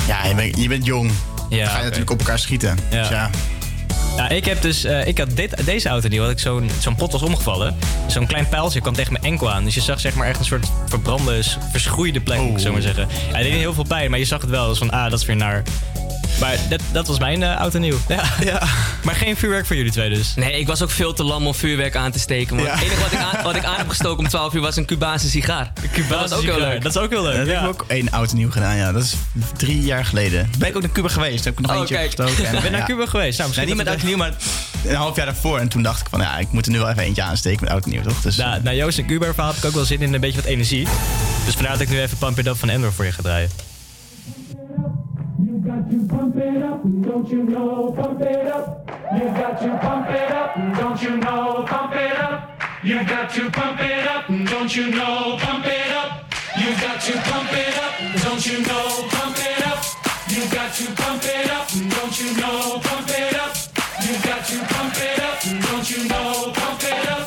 ja, 0.07 0.25
je 0.25 0.35
bent, 0.35 0.57
je 0.61 0.67
bent 0.67 0.85
jong. 0.85 1.11
Ja, 1.49 1.57
dan 1.57 1.67
ga 1.67 1.77
je 1.77 1.83
natuurlijk 1.83 2.11
op 2.11 2.19
elkaar 2.19 2.39
schieten. 2.39 2.77
Ja. 2.91 2.99
Dus 2.99 3.09
ja. 3.09 3.29
Ja, 4.15 4.29
ik 4.29 4.45
heb 4.45 4.61
dus, 4.61 4.83
eh, 4.83 5.07
ik 5.07 5.17
had 5.17 5.35
dit, 5.35 5.65
deze 5.65 5.89
auto 5.89 6.07
niet, 6.07 6.19
had 6.19 6.29
ik 6.29 6.39
zo'n 6.39 6.69
zo'n 6.79 6.95
pot 6.95 7.11
was 7.11 7.21
omgevallen. 7.21 7.75
Zo'n 8.07 8.25
klein 8.27 8.49
pijltje 8.49 8.81
kwam 8.81 8.93
tegen 8.93 9.11
mijn 9.11 9.23
enkel 9.23 9.51
aan. 9.51 9.63
Dus 9.63 9.75
je 9.75 9.81
zag 9.81 9.99
zeg 9.99 10.13
maar 10.15 10.27
echt 10.27 10.39
een 10.39 10.45
soort 10.45 10.67
verbrande, 10.87 11.43
verschroeide 11.71 12.21
plek, 12.21 12.39
moet 12.39 12.51
ik 12.51 12.59
zo 12.59 12.71
maar 12.71 12.81
zeggen. 12.81 13.07
Ja, 13.09 13.25
het 13.33 13.41
deed 13.43 13.51
niet 13.51 13.59
heel 13.59 13.73
veel 13.73 13.83
pijn, 13.87 14.09
maar 14.09 14.19
je 14.19 14.25
zag 14.25 14.41
het 14.41 14.49
wel. 14.49 14.67
Dus 14.67 14.77
van, 14.77 14.91
ah, 14.91 15.09
dat 15.09 15.19
is 15.19 15.25
weer 15.25 15.35
naar. 15.35 15.63
Maar 16.39 16.57
dat, 16.69 16.81
dat 16.91 17.07
was 17.07 17.19
mijn 17.19 17.43
eh, 17.43 17.53
auto 17.55 17.79
nieuw. 17.79 17.97
Ja. 18.07 18.23
Ja. 18.45 18.61
Maar 19.03 19.15
geen 19.15 19.37
vuurwerk 19.37 19.65
voor 19.65 19.75
jullie 19.75 19.91
twee 19.91 20.09
dus. 20.09 20.33
Nee, 20.35 20.59
ik 20.59 20.67
was 20.67 20.81
ook 20.81 20.91
veel 20.91 21.13
te 21.13 21.23
lam 21.23 21.47
om 21.47 21.55
vuurwerk 21.55 21.95
aan 21.95 22.11
te 22.11 22.19
steken. 22.19 22.55
Man. 22.55 22.65
Ja. 22.65 22.71
Het 22.71 22.81
enige 22.83 23.01
wat 23.01 23.11
ik, 23.11 23.19
aan, 23.19 23.43
wat 23.43 23.55
ik 23.55 23.63
aan 23.63 23.75
heb 23.75 23.89
gestoken 23.89 24.23
om 24.23 24.29
12 24.29 24.53
uur 24.53 24.61
was 24.61 24.75
een 24.75 24.85
Cubaanse 24.85 25.29
sigaar. 25.29 25.71
dat 26.09 26.19
was 26.29 26.31
ook 26.33 26.43
heel 26.43 26.59
leuk. 26.59 26.81
Dat 26.81 26.95
is 26.95 27.01
ook 27.01 27.09
heel 27.09 27.23
leuk. 27.23 27.37
Dat 27.37 27.47
heb 27.47 27.61
ik 27.61 27.67
ook 27.67 27.85
één 27.87 28.09
auto 28.09 28.35
nieuw 28.35 28.51
gedaan, 28.51 28.75
ja. 28.75 28.91
Dat 28.91 29.03
is 29.03 29.13
drie 29.57 29.81
jaar 29.81 30.05
geleden. 30.05 30.49
Ben 30.57 30.67
ik 30.67 30.75
ook 30.75 30.81
naar 30.81 30.91
Cuba 30.91 31.07
geweest. 31.07 31.43
Heb 31.43 31.53
ik 31.53 31.59
nog 31.59 31.71
Oh, 31.71 31.77
eentje 31.77 31.95
kijk. 31.95 32.05
gestoken. 32.05 32.45
En, 32.45 32.55
Ik 32.55 32.61
ben 32.61 32.71
naar 32.71 32.79
ja. 32.81 32.85
Cuba 32.85 33.05
geweest. 33.05 33.37
Nou, 33.39 33.51
Nee, 33.55 33.65
niet 33.65 33.75
met 33.75 33.85
dat 33.85 33.95
oud 33.95 34.03
nieuw, 34.03 34.17
maar 34.17 34.33
een 34.85 34.95
half 34.95 35.15
jaar 35.15 35.25
daarvoor. 35.25 35.59
En 35.59 35.67
toen 35.67 35.81
dacht 35.83 35.99
ik 36.01 36.07
van, 36.09 36.19
ja, 36.21 36.37
ik 36.37 36.51
moet 36.51 36.65
er 36.65 36.71
nu 36.71 36.77
wel 36.79 36.89
even 36.89 37.03
eentje 37.03 37.21
aansteken 37.21 37.63
met 37.63 37.73
oud 37.73 37.85
nieuw, 37.85 38.01
toch? 38.01 38.21
Dus, 38.21 38.35
Nou, 38.35 38.61
na 38.63 38.73
Joost 38.73 38.97
en 38.97 39.05
Cuba 39.05 39.25
verhaal 39.33 39.47
heb 39.47 39.57
ik 39.57 39.65
ook 39.65 39.73
wel 39.73 39.85
zin 39.85 40.01
in 40.01 40.13
een 40.13 40.19
beetje 40.19 40.41
wat 40.41 40.49
energie. 40.49 40.87
Dus 41.45 41.53
vandaar 41.53 41.71
dat 41.71 41.81
ik 41.81 41.89
nu 41.89 42.01
even 42.01 42.17
Pump 42.17 42.39
It 42.39 42.47
Up 42.47 42.57
van 42.57 42.69
Endor 42.69 42.93
voor 42.93 43.05
je 43.05 43.11
ga 43.11 43.21
draaien. 43.21 43.49
Don't 46.85 47.27
you 47.29 47.43
know? 47.43 47.91
Pump 47.97 48.21
it 48.21 48.47
up. 48.47 48.91
You 49.13 49.25
got 49.25 49.59
to 49.59 49.77
pump 49.81 50.09
it 50.09 50.31
up, 50.31 50.55
don't 50.77 51.01
you 51.01 51.17
know? 51.17 51.65
Pump 51.67 51.95
it 51.95 52.17
up. 52.17 52.61
You 52.83 53.03
got 53.05 53.29
to 53.31 53.49
pump 53.49 53.79
it 53.81 54.07
up, 54.07 54.27
don't 54.27 54.75
you 54.75 54.91
know? 54.91 55.37
Pump 55.39 55.65
it 55.65 55.91
up. 55.91 56.31
You 56.59 56.69
got 56.77 57.01
to 57.01 57.13
pump 57.13 57.49
it 57.53 57.77
up, 57.77 58.21
don't 58.21 58.45
you 58.45 58.59
know? 58.61 59.07
Pump 59.09 59.37
it 59.39 59.65
up. 59.65 59.83
You 60.29 60.45
got 60.51 60.73
to 60.75 60.85
pump 60.93 61.23
it 61.23 61.49
up, 61.49 61.67
don't 61.69 62.19
you 62.19 62.37
know? 62.37 62.79
Pump 62.83 63.09
it 63.09 63.35
up. 63.35 63.55
You 64.05 64.13
got 64.21 64.45
to 64.45 64.57
pump 64.73 64.95
it 64.95 65.19
up, 65.19 65.41
don't 65.41 65.89
you 65.89 66.07
know? 66.07 66.51
Pump 66.53 66.83
it 66.83 67.09
up. 67.09 67.25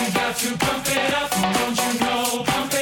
You 0.00 0.14
got 0.14 0.36
to 0.36 0.56
pump 0.56 0.86
it 0.88 1.14
up, 1.14 1.30
don't 1.30 1.76
you 1.76 2.00
know? 2.00 2.42
Pump 2.44 2.64
it 2.64 2.68
up. 2.68 2.73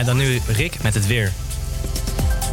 En 0.00 0.06
dan 0.06 0.16
nu 0.16 0.40
Rick 0.46 0.82
met 0.82 0.94
het 0.94 1.06
weer. 1.06 1.32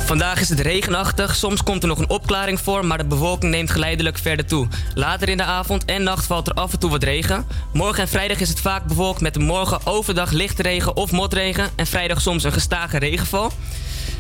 Vandaag 0.06 0.40
is 0.40 0.50
het 0.50 0.60
regenachtig, 0.60 1.36
soms 1.36 1.64
komt 1.64 1.82
er 1.82 1.90
nog 1.90 2.00
een 2.00 2.10
opklaring 2.10 2.60
voor, 2.60 2.86
maar 2.86 2.98
de 2.98 3.06
bewolking 3.06 3.52
neemt 3.52 3.72
geleidelijk 3.72 4.18
verder 4.18 4.46
toe. 4.46 4.68
Later 4.94 5.30
in 5.30 5.38
de 5.38 5.44
avond 5.44 5.86
en 5.86 6.04
nacht 6.04 6.26
valt 6.26 6.48
er 6.48 6.54
af 6.54 6.74
en 6.74 6.80
toe 6.80 6.90
wat 6.90 7.04
regen. 7.04 7.46
Morgen 7.74 8.02
en 8.02 8.08
vrijdag 8.08 8.40
is 8.40 8.50
het 8.50 8.60
vaak 8.60 8.86
bewolkt 8.86 9.22
met 9.22 9.40
morgen 9.40 9.86
overdag 9.86 10.32
lichte 10.32 10.62
regen 10.62 10.96
of 10.96 11.12
motregen 11.12 11.70
en 11.76 11.88
vrijdag 11.88 12.22
soms 12.22 12.44
een 12.44 12.52
gestage 12.52 12.98
regenval. 12.98 13.52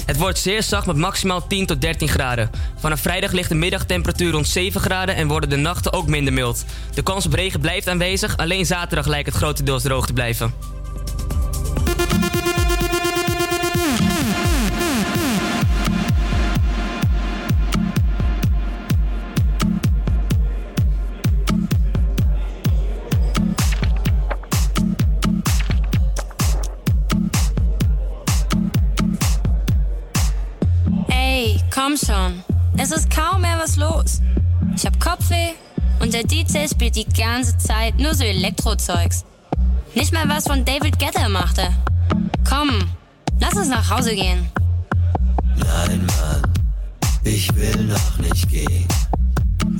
Het 0.06 0.18
wordt 0.18 0.40
zeer 0.40 0.64
zacht 0.64 0.86
met 0.86 0.96
maximaal 0.96 1.48
10 1.48 1.66
tot 1.66 1.82
13 1.82 2.08
graden. 2.08 2.50
Vanaf 2.78 3.00
vrijdag 3.00 3.32
ligt 3.32 3.50
de 3.50 3.56
middagtemperatuur 3.56 4.32
rond 4.32 4.48
7 4.48 4.82
graden 4.82 5.16
en 5.16 5.28
worden 5.28 5.50
de 5.50 5.56
nachten 5.56 5.94
ook 5.94 6.08
minder 6.08 6.34
mild. 6.34 6.66
De 6.94 7.04
kans 7.04 7.26
op 7.26 7.34
regen 7.34 7.60
blijft 7.60 7.88
aanwezig, 7.88 8.38
alleen 8.38 8.66
zaterdag 8.66 9.08
lijkt 9.08 9.28
het 9.28 9.36
grotendeels 9.36 9.84
droog 9.84 10.06
te 10.06 10.14
blijven. 10.14 10.77
Es 32.90 32.94
ist 32.94 33.10
kaum 33.10 33.42
mehr 33.42 33.60
was 33.60 33.76
los. 33.76 34.22
Ich 34.74 34.86
hab 34.86 34.98
Kopfweh 34.98 35.50
und 36.00 36.14
der 36.14 36.24
DJ 36.24 36.70
spielt 36.72 36.96
die 36.96 37.04
ganze 37.04 37.58
Zeit 37.58 38.00
nur 38.00 38.14
so 38.14 38.24
Elektrozeugs. 38.24 39.26
Nicht 39.94 40.14
mal 40.14 40.30
was 40.30 40.48
von 40.48 40.64
David 40.64 40.98
Guetta 40.98 41.28
machte. 41.28 41.64
Komm, 42.50 42.70
lass 43.42 43.56
uns 43.56 43.68
nach 43.68 43.90
Hause 43.90 44.16
gehen. 44.16 44.50
Nein, 45.58 46.08
Mann, 46.08 46.54
ich 47.26 47.54
will 47.58 47.76
noch 47.84 48.20
nicht 48.20 48.48
gehen. 48.48 48.88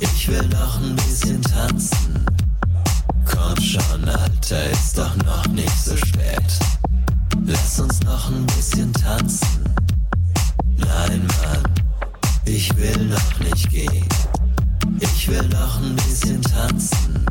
Ich 0.00 0.28
will 0.28 0.46
noch 0.48 0.78
ein 0.78 0.94
bisschen 0.96 1.40
tanzen. 1.40 2.26
Komm 3.24 3.58
schon, 3.58 4.06
Alter, 4.06 4.68
ist 4.70 4.98
doch 4.98 5.16
noch 5.24 5.46
nicht 5.46 5.82
so 5.82 5.96
spät. 5.96 6.58
Lass 7.46 7.80
uns 7.80 8.02
noch 8.02 8.28
ein 8.28 8.44
bisschen 8.48 8.92
tanzen. 8.92 9.64
Nein, 10.76 11.26
Mann, 11.26 11.77
ich 12.48 12.74
will 12.76 12.96
noch 13.04 13.38
nicht 13.40 13.70
gehen. 13.70 14.08
Ich 15.00 15.28
will 15.28 15.46
noch 15.48 15.80
ein 15.80 15.94
bisschen 15.96 16.40
tanzen. 16.42 17.26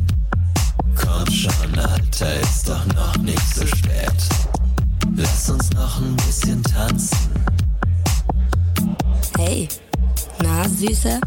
Komm 0.94 1.30
schon, 1.30 1.78
Alter, 1.78 2.40
ist 2.40 2.68
doch 2.68 2.86
noch 2.94 3.16
nicht 3.18 3.54
so 3.54 3.66
spät. 3.66 4.12
Lass 5.16 5.50
uns 5.50 5.70
noch 5.72 6.00
ein 6.00 6.14
bisschen 6.16 6.62
tanzen. 6.62 7.18
Hey, 9.36 9.68
na, 10.42 10.68
Süße? 10.68 11.20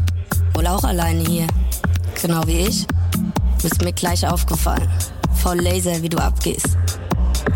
Wohl 0.54 0.66
auch 0.66 0.84
alleine 0.84 1.24
hier. 1.24 1.46
Genau 2.20 2.46
wie 2.46 2.66
ich. 2.68 2.86
Bist 3.62 3.82
mir 3.82 3.92
gleich 3.92 4.26
aufgefallen. 4.26 4.88
Voll 5.34 5.60
laser, 5.60 6.02
wie 6.02 6.08
du 6.08 6.18
abgehst. 6.18 6.76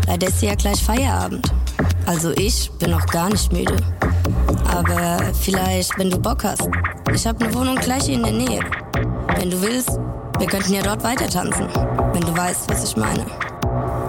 Leider 0.05 0.27
ist 0.27 0.41
ja 0.41 0.55
gleich 0.55 0.83
Feierabend. 0.83 1.51
Also 2.05 2.31
ich 2.31 2.71
bin 2.79 2.91
noch 2.91 3.05
gar 3.07 3.29
nicht 3.29 3.51
müde. 3.51 3.75
Aber 4.69 5.19
vielleicht, 5.33 5.97
wenn 5.97 6.09
du 6.09 6.17
Bock 6.17 6.43
hast. 6.43 6.67
Ich 7.13 7.25
habe 7.25 7.43
eine 7.43 7.53
Wohnung 7.53 7.75
gleich 7.75 8.03
hier 8.03 8.15
in 8.15 8.23
der 8.23 8.33
Nähe. 8.33 8.59
Wenn 9.35 9.49
du 9.49 9.61
willst, 9.61 9.91
wir 10.39 10.47
könnten 10.47 10.73
ja 10.73 10.81
dort 10.81 11.03
weiter 11.03 11.27
tanzen. 11.27 11.67
Wenn 12.13 12.21
du 12.21 12.35
weißt, 12.35 12.69
was 12.69 12.83
ich 12.83 12.97
meine. 12.97 13.25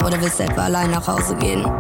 Oder 0.05 0.21
willst 0.21 0.39
du 0.39 0.45
etwa 0.45 0.63
allein 0.65 0.91
nach 0.91 1.07
Hause 1.07 1.35
gehen? 1.37 1.63
Nein, 1.63 1.73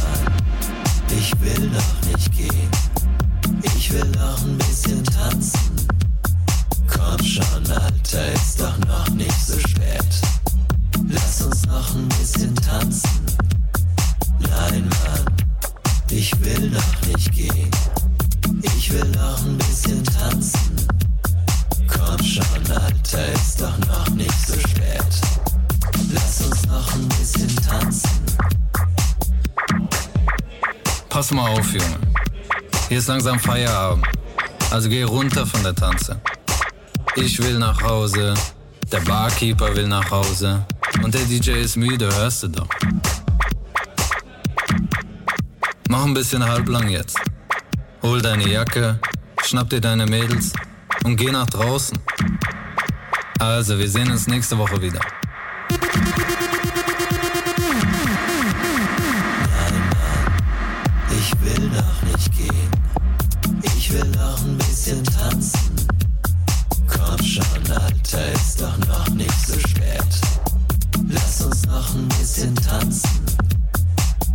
Mann, 0.00 0.32
ich 1.10 1.32
will 1.40 1.70
noch 1.70 2.08
nicht 2.12 2.36
gehen. 2.36 2.70
Ich 3.76 3.92
will 3.92 4.10
noch 4.12 4.40
ein 4.42 4.58
bisschen 4.58 5.04
tanzen. 5.04 5.86
Komm 6.88 7.24
schon, 7.24 7.70
Alter, 7.70 8.32
ist 8.32 8.60
doch 8.60 8.78
noch 8.86 9.08
nicht 9.10 9.46
so 9.46 9.58
spät. 9.58 10.04
Lass 11.08 11.42
uns 11.42 11.66
noch 11.66 11.94
ein 11.94 12.08
bisschen 12.08 12.54
tanzen. 12.56 13.10
Nein, 14.50 14.88
Mann, 14.88 15.36
ich 16.10 16.32
will 16.44 16.70
noch 16.70 17.06
nicht 17.06 17.32
gehen. 17.32 17.70
Ich 18.62 18.92
will 18.92 19.04
noch 19.10 19.38
ein 19.44 19.56
bisschen 19.58 20.02
tanzen. 20.04 20.76
Komm 21.88 22.22
schon, 22.24 22.44
Alter, 22.70 23.32
ist 23.32 23.60
doch 23.60 23.78
noch 23.86 24.08
nicht 24.10 24.46
so 24.46 24.54
spät. 24.58 25.04
Lass 26.12 26.40
uns 26.42 26.66
noch 26.66 26.94
ein 26.94 27.08
bisschen 27.08 27.56
tanzen. 27.56 28.10
Pass 31.08 31.30
mal 31.30 31.48
auf, 31.50 31.72
Junge. 31.72 31.98
Hier 32.88 32.98
ist 32.98 33.08
langsam 33.08 33.38
Feierabend. 33.38 34.06
Also 34.70 34.88
geh 34.88 35.02
runter 35.02 35.46
von 35.46 35.62
der 35.62 35.74
Tanze. 35.74 36.20
Ich 37.16 37.42
will 37.42 37.58
nach 37.58 37.82
Hause, 37.82 38.34
der 38.90 39.00
Barkeeper 39.00 39.74
will 39.74 39.88
nach 39.88 40.10
Hause 40.10 40.64
und 41.02 41.12
der 41.12 41.22
DJ 41.22 41.50
ist 41.62 41.76
müde, 41.76 42.08
hörst 42.14 42.44
du 42.44 42.48
doch. 42.48 42.68
Mach 45.90 46.04
ein 46.04 46.14
bisschen 46.14 46.46
halblang 46.46 46.88
jetzt. 46.88 47.18
Hol 48.02 48.22
deine 48.22 48.46
Jacke, 48.48 49.00
schnapp 49.42 49.70
dir 49.70 49.80
deine 49.80 50.06
Mädels 50.06 50.52
und 51.02 51.16
geh 51.16 51.32
nach 51.32 51.50
draußen. 51.50 51.98
Also, 53.40 53.76
wir 53.76 53.88
sehen 53.88 54.08
uns 54.08 54.28
nächste 54.28 54.56
Woche 54.56 54.80
wieder. 54.80 55.00
Ich 61.10 61.32
will 61.40 61.68
noch 61.70 62.02
nicht 62.04 62.38
gehen. 62.38 62.70
Ich 63.62 63.92
will 63.92 64.08
noch 64.10 64.40
ein 64.44 64.56
bisschen 64.58 65.02
tanzen. 65.02 65.74
Komm 66.86 67.20
schon, 67.20 67.44
Alter, 67.68 68.32
ist 68.32 68.60
doch 68.60 68.78
noch 68.86 69.08
nicht 69.08 69.44
so 69.44 69.58
spät. 69.58 70.06
Lass 71.08 71.40
uns 71.40 71.66
noch 71.66 71.92
ein 71.96 72.06
bisschen 72.10 72.54
tanzen. 72.54 73.26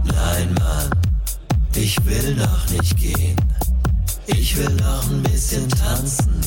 Nein, 0.03 0.53
Mann, 0.59 1.04
ich 1.77 2.03
will 2.05 2.35
noch 2.35 2.69
nicht 2.69 2.97
gehen. 2.97 3.35
Ich 4.27 4.55
will 4.57 4.69
noch 4.75 5.09
ein 5.09 5.21
bisschen 5.23 5.67
tanzen. 5.69 6.39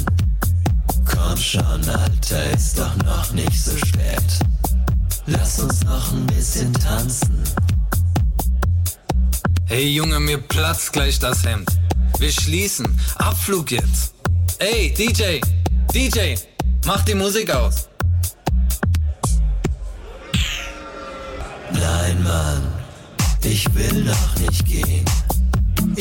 Komm 1.05 1.37
schon, 1.37 1.88
Alter, 1.88 2.51
ist 2.53 2.79
doch 2.79 2.97
noch 3.05 3.33
nicht 3.33 3.62
so 3.62 3.77
spät. 3.77 4.23
Lass 5.27 5.61
uns 5.61 5.85
noch 5.85 6.12
ein 6.12 6.27
bisschen 6.27 6.73
tanzen. 6.73 7.43
Hey 9.67 9.88
Junge, 9.88 10.19
mir 10.21 10.38
platzt 10.38 10.93
gleich 10.93 11.19
das 11.19 11.45
Hemd. 11.45 11.69
Wir 12.19 12.33
schließen. 12.33 12.99
Abflug 13.17 13.71
jetzt. 13.71 14.14
Ey, 14.59 14.93
DJ, 14.95 15.41
DJ, 15.93 16.35
mach 16.87 17.05
die 17.05 17.14
Musik 17.14 17.51
aus. 17.51 17.88
Nein, 21.73 22.23
Mann, 22.23 22.78
ich 23.44 23.74
will 23.74 24.05
noch 24.05 24.37
nicht 24.38 24.64
gehen. 24.66 25.05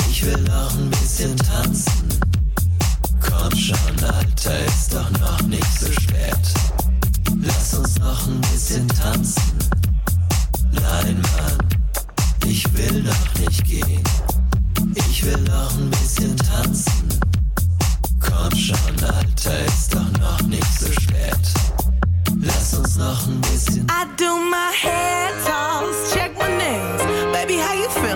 Ich 0.10 0.26
will 0.26 0.42
noch 0.44 0.74
ein 0.76 0.90
bisschen 0.92 1.36
tanzen. 1.38 2.08
Komm 3.20 3.48
Komm 3.50 3.60
schon, 3.60 4.04
Alter, 4.04 4.66
ist 4.66 4.94
doch 4.94 5.10
noch 5.20 5.42
nicht 5.44 5.80
so 5.80 5.92
spät. 5.92 6.38
Lass 7.42 7.74
uns 7.76 7.98
noch 8.00 8.28
ein 8.28 8.42
bisschen 8.42 8.88
tanzen. 8.90 9.58
Nein, 10.74 11.22
Mann, 11.22 11.58
ich 12.46 12.66
will 12.74 13.04
noch 13.04 13.40
nicht 13.40 13.64
gehen. 13.64 14.04
Ich 15.10 15.24
will 15.24 15.38
noch 15.44 15.72
ein 15.78 15.90
bisschen 15.92 16.36
tanzen. 16.36 17.08
Komm 18.20 18.54
schon, 18.58 19.04
Alter, 19.04 19.66
ist 19.66 19.94
doch 19.94 20.12
noch 20.20 20.42
nicht 20.42 20.80
so 20.80 20.92
spät. 20.92 21.87
Lass 22.48 22.74
uns 22.76 22.96
noch 22.98 23.28
ein 23.28 23.42
bisschen. 23.42 23.86
I 23.90 24.06
do 24.16 24.38
my 24.38 24.72
head 24.74 25.34
toss, 25.46 26.14
check 26.14 26.32
my 26.40 26.48
nails. 26.58 27.02
Baby, 27.34 27.58
how 27.58 27.74
you 27.74 27.90
feeling? 27.90 28.07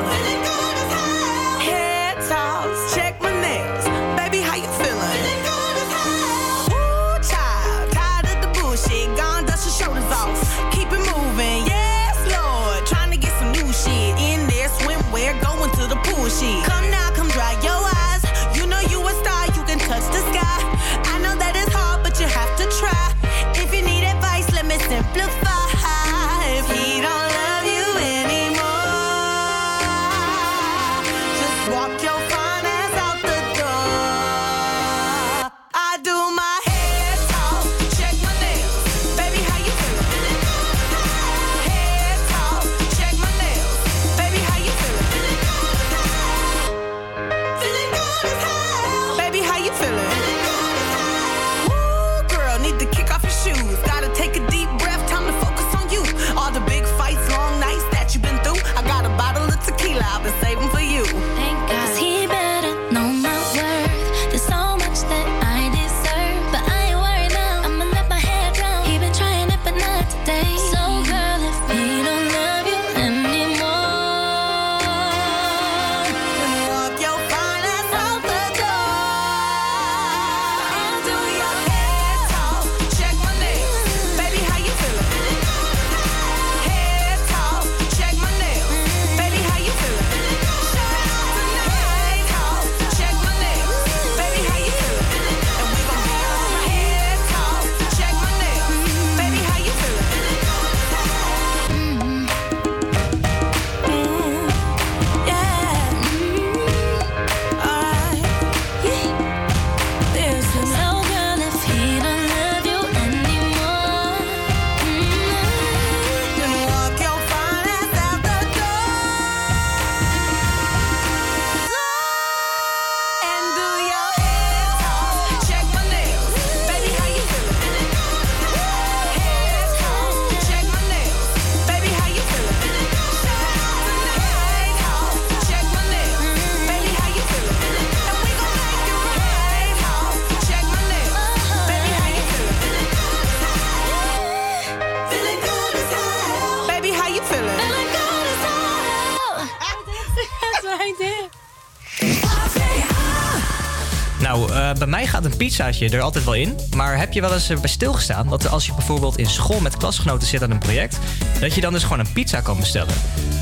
Gaat 155.12 155.26
een 155.26 155.38
pizzaatje 155.38 155.90
er 155.90 156.02
altijd 156.02 156.24
wel 156.24 156.34
in. 156.34 156.56
Maar 156.76 156.98
heb 156.98 157.14
je 157.14 157.22
wel 157.22 157.34
eens 157.34 157.48
bij 157.48 157.70
stilgestaan 157.70 158.30
dat 158.30 158.50
als 158.50 158.66
je 158.66 158.74
bijvoorbeeld 158.74 159.18
in 159.18 159.26
school 159.30 159.60
met 159.60 159.78
klasgenoten 159.78 160.28
zit 160.28 160.44
aan 160.44 160.52
een 160.52 160.58
project, 160.58 161.00
dat 161.40 161.54
je 161.56 161.62
dan 161.62 161.74
dus 161.74 161.84
gewoon 161.84 162.00
een 162.00 162.14
pizza 162.14 162.42
kan 162.42 162.58
bestellen? 162.60 162.94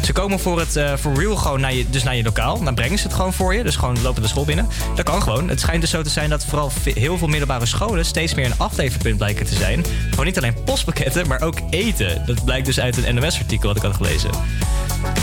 Ze 0.04 0.14
komen 0.14 0.40
voor 0.40 0.60
het 0.60 0.80
voor 0.96 1.14
real 1.14 1.36
gewoon 1.36 1.62
naar 1.62 1.74
je, 1.74 1.90
dus 1.90 2.04
naar 2.04 2.16
je 2.16 2.24
lokaal. 2.24 2.64
Dan 2.64 2.76
brengen 2.76 2.98
ze 2.98 3.04
het 3.04 3.14
gewoon 3.14 3.34
voor 3.34 3.54
je. 3.54 3.64
Dus 3.64 3.76
gewoon 3.76 4.02
lopen 4.02 4.22
de 4.22 4.28
school 4.28 4.46
binnen. 4.46 4.68
Dat 4.96 5.06
kan 5.06 5.22
gewoon. 5.22 5.50
Het 5.50 5.60
schijnt 5.60 5.82
dus 5.82 5.90
zo 5.90 6.02
te 6.02 6.10
zijn 6.10 6.30
dat 6.30 6.46
vooral 6.46 6.72
heel 6.84 7.18
veel 7.18 7.28
middelbare 7.28 7.66
scholen 7.66 8.06
steeds 8.06 8.34
meer 8.34 8.46
een 8.46 8.58
afleverpunt 8.58 9.18
blijken 9.18 9.46
te 9.46 9.56
zijn. 9.56 9.86
Gewoon 10.10 10.26
niet 10.26 10.38
alleen 10.38 10.64
postpakketten, 10.64 11.28
maar 11.28 11.42
ook 11.42 11.58
eten. 11.70 12.24
Dat 12.26 12.46
blijkt 12.46 12.66
dus 12.66 12.80
uit 12.80 13.06
een 13.06 13.16
NOS-artikel 13.16 13.68
wat 13.68 13.78
ik 13.78 13.84
had 13.84 13.96
gelezen. 13.96 14.30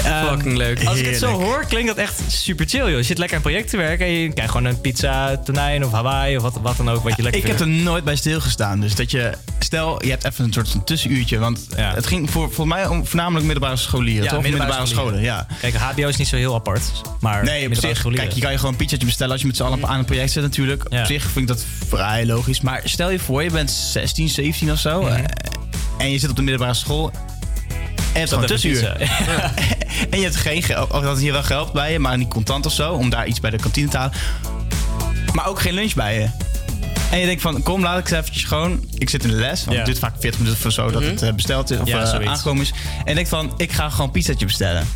Fucking 0.07 0.57
leuk. 0.57 0.84
Als 0.84 0.98
ik 0.98 1.07
het 1.07 1.18
zo 1.18 1.26
hoor, 1.32 1.64
klinkt 1.68 1.86
dat 1.88 1.96
echt 1.96 2.20
super 2.26 2.66
chill, 2.68 2.80
joh. 2.88 2.96
Je 2.96 3.02
zit 3.02 3.18
lekker 3.18 3.36
aan 3.36 3.42
een 3.44 3.50
project 3.50 3.70
te 3.70 3.76
werken 3.76 4.07
en 4.07 4.12
je 4.12 4.32
krijgt 4.32 4.50
gewoon 4.52 4.66
een 4.66 4.80
pizza 4.80 5.36
tonijn 5.36 5.84
of 5.84 5.92
Hawaii 5.92 6.36
of 6.36 6.42
wat, 6.42 6.59
wat 6.62 6.76
dan 6.76 6.90
ook 6.90 7.02
wat 7.02 7.16
je 7.16 7.22
lekker 7.22 7.40
Ik 7.40 7.46
heb 7.46 7.61
er 7.61 7.68
nooit 7.68 8.04
bij 8.04 8.16
stilgestaan. 8.16 8.80
Dus 8.80 8.94
dat 8.94 9.11
je, 9.11 9.32
stel, 9.59 10.04
je 10.04 10.11
hebt 10.11 10.24
even 10.24 10.44
een 10.44 10.52
soort 10.52 10.68
van 10.68 10.84
tussenuurtje. 10.84 11.38
Want 11.38 11.66
het 11.76 12.07
ging 12.07 12.30
voor, 12.30 12.52
voor 12.52 12.68
mij 12.68 12.86
om 12.86 13.07
voornamelijk 13.07 13.44
middelbare 13.44 13.76
scholieren, 13.76 14.24
Ja, 14.24 14.30
toch? 14.30 14.42
middelbare 14.42 14.86
scholen, 14.86 15.20
ja. 15.22 15.46
Kijk, 15.61 15.74
HBO 15.74 16.09
is 16.09 16.16
niet 16.16 16.28
zo 16.28 16.36
heel 16.36 16.54
apart, 16.54 16.82
maar 17.20 17.44
Nee, 17.44 17.54
op 17.54 17.61
middelbare 17.61 17.86
zich, 17.88 17.96
scholieren. 17.96 18.24
kijk, 18.24 18.36
je 18.36 18.42
kan 18.42 18.52
je 18.52 18.59
gewoon 18.59 18.72
een 18.72 18.78
pizzaatje 18.78 19.07
bestellen 19.07 19.32
als 19.32 19.40
je 19.40 19.46
met 19.46 19.57
z'n 19.57 19.62
allen 19.62 19.86
aan 19.86 19.98
een 19.98 20.04
project 20.04 20.30
zit 20.32 20.42
natuurlijk. 20.42 20.84
Op 20.84 21.04
zich 21.07 21.22
vind 21.22 21.36
ik 21.36 21.46
dat 21.57 21.64
vrij 21.88 22.26
logisch. 22.26 22.61
Maar 22.61 22.80
stel 22.84 23.11
je 23.11 23.18
voor, 23.18 23.42
je 23.42 23.50
bent 23.50 23.70
16, 23.70 24.28
17 24.28 24.70
of 24.72 24.78
zo. 24.78 25.00
eh, 25.07 25.18
En 25.98 26.11
je 26.11 26.18
zit 26.18 26.30
op 26.30 26.36
de 26.36 26.42
middelbare 26.42 26.74
school. 26.74 27.11
En 27.12 28.22
je 28.22 28.28
hebt 28.28 28.28
gewoon 28.28 28.46
Dat 28.46 28.61
tussenuur. 28.61 28.96
en 30.11 30.18
je 30.18 30.24
hebt 30.24 30.36
geen 30.36 30.62
geld. 30.62 30.90
Of 30.92 31.03
dat 31.03 31.18
hier 31.18 31.32
wel 31.32 31.42
geld 31.42 31.72
bij 31.72 31.92
je, 31.92 31.99
maar 31.99 32.18
niet 32.18 32.28
contant 32.28 32.66
of 32.66 32.72
zo. 32.72 32.92
Om 32.92 33.11
daar 33.11 33.26
iets 33.26 33.40
bij 33.40 33.51
de 33.51 33.57
kantine 33.59 33.88
te 33.88 33.97
halen. 33.97 34.12
Maar 35.32 35.47
ook 35.47 35.61
geen 35.61 35.74
lunch 35.74 35.94
bij 35.94 36.18
je. 36.20 36.28
En 37.11 37.18
je 37.18 37.26
denkt 37.26 37.42
van, 37.42 37.62
kom, 37.62 37.82
laat 37.82 37.99
ik 37.99 38.05
eens 38.11 38.18
eventjes 38.18 38.44
gewoon... 38.44 38.84
Ik 38.99 39.11
zit 39.11 39.24
in 39.24 39.30
de 39.30 39.36
les, 39.36 39.64
want 39.64 39.76
het 39.76 39.86
duurt 39.86 39.99
vaak 39.99 40.14
40 40.18 40.40
minuten 40.40 40.66
of 40.66 40.72
zo... 40.72 40.90
dat 40.90 41.03
Mhm. 41.03 41.11
het 41.11 41.22
eh, 41.22 41.32
besteld 41.32 41.70
is 41.70 41.78
of 41.78 41.88
Ja, 41.88 42.07
zoiets. 42.07 42.28
aangekomen 42.30 42.62
is. 42.62 42.70
En 42.99 43.09
je 43.09 43.14
denkt 43.14 43.28
van, 43.30 43.53
ik 43.57 43.72
ga 43.72 43.88
gewoon 43.90 44.07
een 44.07 44.12
pizzaatje 44.12 44.47
bestellen. 44.47 44.86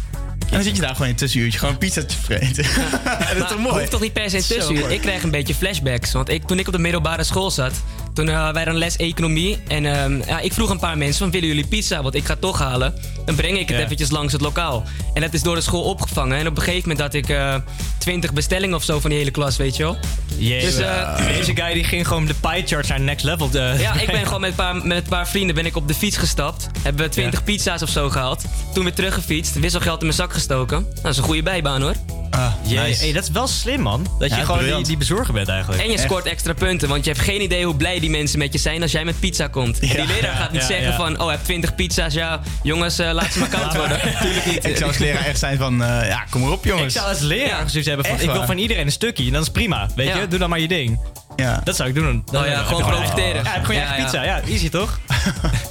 En 0.50 0.56
dan 0.56 0.62
zit 0.62 0.74
je 0.76 0.80
daar 0.82 0.90
gewoon 0.90 1.06
in 1.06 1.12
een 1.12 1.18
tussenuurtje... 1.18 1.58
gewoon 1.58 1.74
een 1.74 1.80
pizzaatje 1.80 2.18
vreten. 2.18 2.64
dat 3.34 3.42
is 3.42 3.48
toch 3.48 3.58
mooi? 3.58 3.78
hoeft 3.78 3.90
toch 3.90 4.00
niet 4.00 4.12
per 4.12 4.30
se 4.30 4.36
een 4.36 4.42
Zo 4.42 4.54
tussenuur. 4.54 4.80
mooi. 4.80 4.94
Ik 4.94 5.00
krijg 5.00 5.22
een 5.22 5.30
beetje 5.30 5.54
flashbacks. 5.54 6.12
Want 6.12 6.28
ik, 6.28 6.46
toen 6.46 6.58
ik 6.58 6.66
op 6.66 6.72
de 6.72 6.78
middelbare 6.78 7.24
school 7.24 7.50
zat, 7.50 7.72
toen 8.14 8.28
eh, 8.28 8.34
hadden 8.34 8.54
wij 8.54 8.66
een 8.66 8.78
les 8.78 8.96
economie. 8.96 9.58
En 9.68 9.86
ehm, 9.86 10.20
ja, 10.26 10.40
ik 10.40 10.52
vroeg 10.52 10.70
een 10.70 10.78
paar 10.78 10.98
mensen 10.98 11.18
van, 11.18 11.30
willen 11.30 11.48
jullie 11.48 11.66
pizza? 11.66 12.02
Want 12.02 12.14
ik 12.14 12.24
ga 12.24 12.36
toch 12.36 12.58
halen. 12.58 12.94
Dan 13.24 13.34
breng 13.34 13.58
ik 13.58 13.68
het 13.68 13.78
Ja. 13.78 13.84
eventjes 13.84 14.10
langs 14.10 14.32
het 14.32 14.42
lokaal. 14.42 14.84
En 15.14 15.20
dat 15.20 15.34
is 15.34 15.42
door 15.42 15.54
de 15.54 15.60
school 15.60 15.82
opgevangen. 15.82 16.38
En 16.38 16.46
op 16.46 16.56
een 16.56 16.62
gegeven 16.62 16.88
moment 16.88 17.00
had 17.00 17.14
ik 17.14 17.28
eh 17.28 17.54
20 17.98 18.32
bestellingen 18.32 18.76
of 18.76 18.82
zo 18.84 19.00
van 19.00 19.10
die 19.10 19.18
hele 19.18 19.30
klas, 19.30 19.56
weet 19.56 19.76
je 19.76 19.82
wel. 19.82 19.96
Jezus. 20.36 20.74
Dus, 20.76 20.84
eh, 20.84 21.26
Deze 21.26 21.56
guy 21.56 21.72
die 21.72 21.84
ging 21.84 22.06
gewoon 22.06 22.26
de 22.26 22.34
pie 22.34 22.66
charts 22.66 22.88
naar 22.88 23.00
next 23.00 23.24
level. 23.24 23.50
De, 23.50 23.74
Ja, 23.78 23.94
ik 24.00 24.06
ben 24.06 24.24
gewoon 24.26 24.40
met 24.40 24.50
een, 24.50 24.56
paar, 24.56 24.86
met 24.86 24.96
een 24.96 25.08
paar 25.08 25.28
vrienden 25.28 25.54
ben 25.54 25.66
ik 25.66 25.76
op 25.76 25.88
de 25.88 25.94
fiets 25.94 26.16
gestapt. 26.16 26.66
Hebben 26.82 27.04
we 27.04 27.10
20 27.10 27.44
pizza's 27.44 27.82
of 27.82 27.88
zo 27.88 28.08
gehaald. 28.10 28.44
Toen 28.74 28.84
weer 28.84 28.94
teruggefietst. 28.94 29.58
Wisselgeld 29.58 29.98
in 30.00 30.04
mijn 30.04 30.16
zak 30.18 30.32
gestoken. 30.32 30.80
Nou, 30.80 30.94
dat 31.02 31.10
is 31.10 31.16
een 31.16 31.24
goede 31.24 31.42
bijbaan 31.42 31.82
hoor. 31.82 31.94
Ah, 32.30 32.52
yeah. 32.62 33.14
dat 33.14 33.22
is 33.22 33.30
wel 33.30 33.46
slim, 33.46 33.80
man. 33.80 34.06
Dat 34.18 34.30
je 34.34 34.44
gewoon 34.44 34.64
die, 34.64 34.82
die, 34.82 34.96
bezorger 34.96 35.34
bent 35.34 35.48
eigenlijk. 35.48 35.82
En 35.82 35.90
je 35.90 35.98
scoort 35.98 36.26
extra 36.26 36.52
punten, 36.52 36.88
want 36.88 37.04
je 37.04 37.10
hebt 37.10 37.22
geen 37.22 37.42
idee 37.42 37.64
hoe 37.64 37.76
blij 37.76 38.00
die 38.00 38.10
mensen 38.10 38.38
met 38.38 38.52
je 38.52 38.58
zijn 38.58 38.82
als 38.82 38.92
jij 38.92 39.04
met 39.04 39.20
pizza 39.20 39.46
komt. 39.46 39.80
Die 39.80 40.06
leraar 40.06 40.36
gaat 40.36 40.52
niet 40.52 40.62
zeggen 40.62 40.94
van, 40.94 41.20
oh, 41.20 41.30
heb 41.30 41.44
20 41.44 41.74
pizza's, 41.74 42.14
ja, 42.14 42.40
jongens, 42.62 42.98
eh, 42.98 43.12
laat 43.12 43.32
ze 43.32 43.38
maar 43.38 43.48
koud 43.48 43.76
worden. 43.76 44.00
Tuurlijk 44.22 44.46
niet. 44.46 44.64
Ik 44.64 44.76
zou 44.76 44.88
als 44.88 44.98
leraar 44.98 45.24
echt 45.24 45.38
zijn 45.38 45.58
van, 45.58 45.82
eh, 45.82 46.08
ja, 46.08 46.24
kom 46.30 46.40
maar 46.40 46.50
op, 46.50 46.64
jongens. 46.64 46.94
Ik 46.94 47.00
zou 47.00 47.08
als 47.08 47.20
leraar 47.20 47.70
zoiets 47.70 47.88
hebben 47.88 48.06
van, 48.06 48.20
ik 48.20 48.30
wil 48.30 48.44
van 48.44 48.58
iedereen 48.58 48.86
een 48.86 48.92
stukje 48.92 49.26
en 49.26 49.32
dat 49.32 49.42
is 49.42 49.50
prima. 49.50 49.88
Weet 49.96 50.14
je, 50.14 50.28
doe 50.28 50.38
dan 50.38 50.48
maar 50.48 50.60
je 50.60 50.68
ding. 50.68 51.00
Ja. 51.36 51.60
Dat 51.64 51.76
zou 51.76 51.88
ik 51.88 51.94
doen. 51.94 52.22
Dan 52.30 52.42
oh 52.42 52.48
ja, 52.48 52.62
gewoon 52.62 52.82
profiteren. 52.82 53.44
Ja, 53.44 53.50
heb 53.50 53.64
gewoon 53.64 53.80
je 53.80 53.86
eigen 53.86 54.04
pizza. 54.04 54.24
Ja, 54.24 54.40
easy 54.48 54.68
toch? 54.68 54.98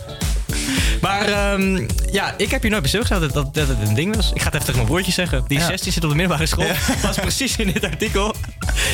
Maar 1.20 1.54
ehm, 1.54 1.88
ja, 2.12 2.34
ik 2.38 2.52
heb 2.52 2.62
hier 2.62 2.72
nooit 2.72 2.92
bij 2.92 3.20
dat, 3.20 3.34
dat, 3.34 3.68
het 3.68 3.88
een 3.88 3.94
ding 3.94 4.16
was. 4.16 4.32
Ik 4.34 4.42
ga 4.42 4.46
het 4.46 4.54
even 4.54 4.66
tegen 4.66 4.76
mijn 4.76 4.88
woordje 4.88 5.12
zeggen. 5.12 5.44
Die 5.48 5.62
16 5.62 5.92
zit 5.92 6.04
op 6.04 6.10
de 6.10 6.16
middelbare 6.16 6.48
school. 6.48 6.66
Ja. 6.66 6.76
Was 7.02 7.18
precies 7.18 7.56
in 7.56 7.72
dit 7.72 7.84
artikel. 7.84 8.36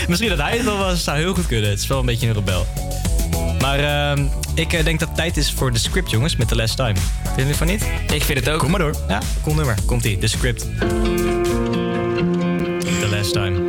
Misschien 0.08 0.30
dat 0.30 0.40
hij 0.40 0.52
het 0.52 0.64
wel 0.64 0.78
was, 0.78 1.04
zou 1.04 1.18
heel 1.18 1.34
goed 1.34 1.48
kunnen. 1.48 1.70
Het 1.70 1.80
is 1.80 1.88
wel 1.88 2.00
een 2.00 2.06
beetje 2.06 2.28
een 2.28 2.34
rebel. 2.34 2.66
Maar 3.60 3.80
ehm, 3.80 4.26
ik 4.54 4.74
eh, 4.74 4.84
denk 4.84 5.00
dat 5.00 5.08
het 5.08 5.18
tijd 5.18 5.38
is 5.38 5.52
voor 5.52 5.72
de 5.72 5.80
script, 5.80 6.12
jongens, 6.12 6.36
met 6.36 6.48
The 6.48 6.56
Last 6.56 6.76
Time. 6.76 6.96
Vinden 7.24 7.38
jullie 7.38 7.56
van 7.56 7.68
niet? 7.68 7.86
Ik 8.14 8.24
vind 8.24 8.40
het 8.40 8.50
ook. 8.50 8.60
Kom 8.60 8.70
maar 8.70 8.80
door. 8.80 8.96
Ja, 9.08 9.22
cool 9.44 9.56
nummer. 9.56 9.76
Komt-ie, 9.86 10.18
de 10.18 10.28
script. 10.28 10.68
The 13.00 13.08
Last 13.10 13.34
Time. 13.34 13.65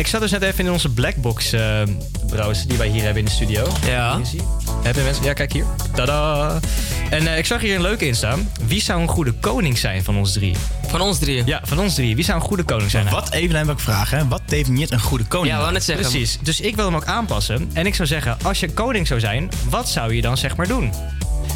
Ik 0.00 0.06
zat 0.06 0.20
dus 0.20 0.30
net 0.30 0.42
even 0.42 0.64
in 0.64 0.72
onze 0.72 0.88
Blackbox 0.88 1.52
eh 1.52 1.82
browser 2.26 2.68
die 2.68 2.78
wij 2.78 2.88
hier 2.88 3.02
hebben 3.02 3.18
in 3.18 3.24
de 3.24 3.30
studio. 3.30 3.66
Ja. 3.86 4.20
Hebben 4.82 5.04
mensen? 5.04 5.24
Ja, 5.24 5.32
kijk 5.32 5.52
hier. 5.52 5.64
Tada! 5.94 6.58
En 7.10 7.26
eh, 7.26 7.38
ik 7.38 7.46
zag 7.46 7.60
hier 7.60 7.74
een 7.74 7.82
leuke 7.82 8.06
in 8.06 8.14
staan. 8.14 8.50
Wie 8.66 8.82
zou 8.82 9.00
een 9.00 9.08
goede 9.08 9.32
koning 9.32 9.78
zijn 9.78 10.04
van 10.04 10.16
ons 10.16 10.32
drie? 10.32 10.56
Van 10.86 11.00
ons 11.00 11.18
drie? 11.18 11.42
Ja, 11.44 11.60
van 11.64 11.78
ons 11.78 11.94
drie. 11.94 12.14
Wie 12.14 12.24
zou 12.24 12.40
een 12.40 12.46
goede 12.46 12.62
koning 12.62 12.90
zijn? 12.90 13.08
Wat 13.08 13.32
even 13.32 13.58
aan 13.58 13.70
ik 13.70 13.78
vragen, 13.78 14.18
hè? 14.18 14.28
wat 14.28 14.42
definieert 14.44 14.90
een 14.90 15.00
goede 15.00 15.24
koning? 15.24 15.54
Ja, 15.54 15.60
wou 15.60 15.72
net 15.72 15.84
zeggen. 15.84 16.10
Precies. 16.10 16.38
Dus 16.42 16.60
ik 16.60 16.76
wil 16.76 16.84
hem 16.84 16.96
ook 16.96 17.04
aanpassen. 17.04 17.70
En 17.72 17.86
ik 17.86 17.94
zou 17.94 18.08
zeggen, 18.08 18.36
als 18.42 18.60
je 18.60 18.72
koning 18.72 19.06
zou 19.06 19.20
zijn, 19.20 19.48
wat 19.68 19.88
zou 19.88 20.14
je 20.14 20.22
dan 20.22 20.36
zeg 20.36 20.56
maar 20.56 20.66
doen? 20.66 20.92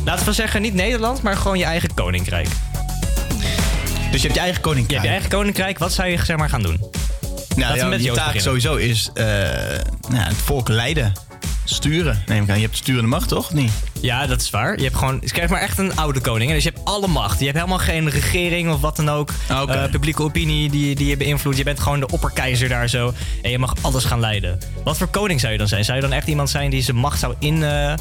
Laten 0.05 0.27
we 0.27 0.33
zeggen, 0.33 0.63
niet 0.63 0.75
Nederland, 0.75 1.23
maar 1.23 1.37
gewoon 1.37 1.59
je 1.59 1.65
eigen 1.65 1.95
koninkrijk. 1.95 2.49
Dus 4.11 4.23
je 4.23 4.29
hebt 4.29 4.35
je 4.35 4.41
eigen 4.41 4.61
koninkrijk? 4.61 4.89
Je 4.91 4.95
hebt 4.95 5.05
je 5.05 5.11
eigen 5.11 5.31
koninkrijk. 5.31 5.79
Wat 5.79 5.93
zou 5.93 6.09
je 6.09 6.25
zeg 6.25 6.37
maar 6.37 6.49
gaan 6.49 6.63
doen? 6.63 7.04
Nou, 7.57 7.69
Laten 7.69 7.75
we 7.75 7.79
ja, 7.79 7.87
met 7.89 8.01
je 8.01 8.07
Joost 8.07 8.19
taak 8.19 8.39
sowieso 8.41 8.75
is 8.75 9.11
eh, 9.15 9.25
nou, 10.09 10.23
het 10.23 10.37
volk 10.37 10.69
leiden. 10.69 11.13
Sturen. 11.65 12.23
Neem 12.27 12.43
ik 12.43 12.51
aan. 12.51 12.57
Je 12.57 12.65
hebt 12.65 12.77
sturende 12.77 13.09
macht, 13.09 13.29
toch? 13.29 13.53
Niet? 13.53 13.73
Ja, 14.01 14.27
dat 14.27 14.41
is 14.41 14.51
waar. 14.51 14.77
Je 14.77 14.83
hebt 14.83 14.97
gewoon, 14.97 15.21
krijg 15.21 15.51
maar 15.51 15.61
echt 15.61 15.79
een 15.79 15.97
oude 15.97 16.21
koning. 16.21 16.49
hè. 16.49 16.55
Dus 16.55 16.65
je 16.65 16.71
hebt 16.71 16.85
alle 16.85 17.07
macht. 17.07 17.39
Je 17.39 17.45
hebt 17.45 17.57
helemaal 17.57 17.79
geen 17.79 18.11
regering 18.11 18.73
of 18.73 18.81
wat 18.81 18.97
dan 18.97 19.09
ook. 19.09 19.31
Ah, 19.49 19.75
eh, 19.85 19.91
publieke 19.91 20.23
opinie 20.23 20.71
die, 20.71 20.95
die 20.95 21.07
je 21.07 21.17
beïnvloedt. 21.17 21.57
Je 21.57 21.65
bent 21.65 21.81
gewoon 21.81 22.01
de 22.01 22.09
opperkeizer 22.09 22.69
daar 22.69 22.89
zo. 22.89 23.13
En 23.43 23.51
je 23.51 23.59
mag 23.59 23.75
alles 23.81 24.05
gaan 24.05 24.21
leiden. 24.21 24.59
Wat 24.85 24.97
voor 24.97 25.07
koning 25.07 25.41
zou 25.41 25.53
je 25.53 25.59
dan 25.59 25.69
zijn? 25.69 25.85
Zou 25.85 25.97
je 25.97 26.03
dan 26.03 26.13
echt 26.13 26.27
iemand 26.27 26.51
zijn 26.51 26.71
die 26.71 26.83
zijn 26.83 26.97
macht 26.97 27.19
zou 27.19 27.35
in, 27.39 27.63
eh, 27.63 27.95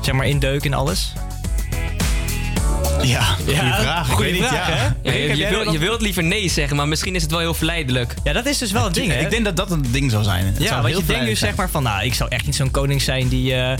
zeg 0.00 0.14
maar 0.14 0.26
indeuken 0.26 0.70
in 0.70 0.76
alles? 0.76 1.12
Ja, 3.06 3.22
goede 3.22 3.54
vraag. 3.54 4.06
Ik 4.08 4.12
Goede 4.12 4.30
weet 4.30 4.40
niet, 4.40 4.50
ja. 4.50 4.64
hè? 4.64 4.84
Ja, 5.02 5.12
je, 5.12 5.36
je, 5.36 5.48
wil- 5.48 5.78
wilt 5.78 6.00
liever 6.00 6.22
nee 6.24 6.48
zeggen, 6.48 6.76
maar 6.76 6.88
misschien 6.88 7.14
is 7.14 7.22
het 7.22 7.30
wel 7.30 7.40
heel 7.40 7.54
verleidelijk. 7.54 8.14
Ja, 8.24 8.32
dat 8.32 8.46
is 8.46 8.58
dus 8.58 8.72
wel 8.72 8.84
het 8.84 8.94
ding, 8.94 9.12
hè? 9.12 9.18
Ik 9.20 9.30
denk 9.30 9.44
dat 9.44 9.56
dat 9.56 9.70
een 9.70 9.84
ding 9.90 10.10
zou 10.10 10.24
zijn. 10.24 10.46
Het 10.46 10.58
ja, 10.58 10.68
zou 10.68 10.82
want 10.82 10.86
heel 10.86 10.86
je 10.86 10.92
denkt 10.92 11.00
nu 11.00 11.04
verleidelijk 11.04 11.38
zeg 11.38 11.56
maar 11.56 11.70
van, 11.70 11.82
nou, 11.82 12.04
ik 12.04 12.14
zou 12.14 12.30
echt 12.30 12.46
niet 12.46 12.54
zo'n 12.56 12.70
koning 12.70 13.02
zijn 13.02 13.28
die 13.28 13.54
eh, 13.54 13.76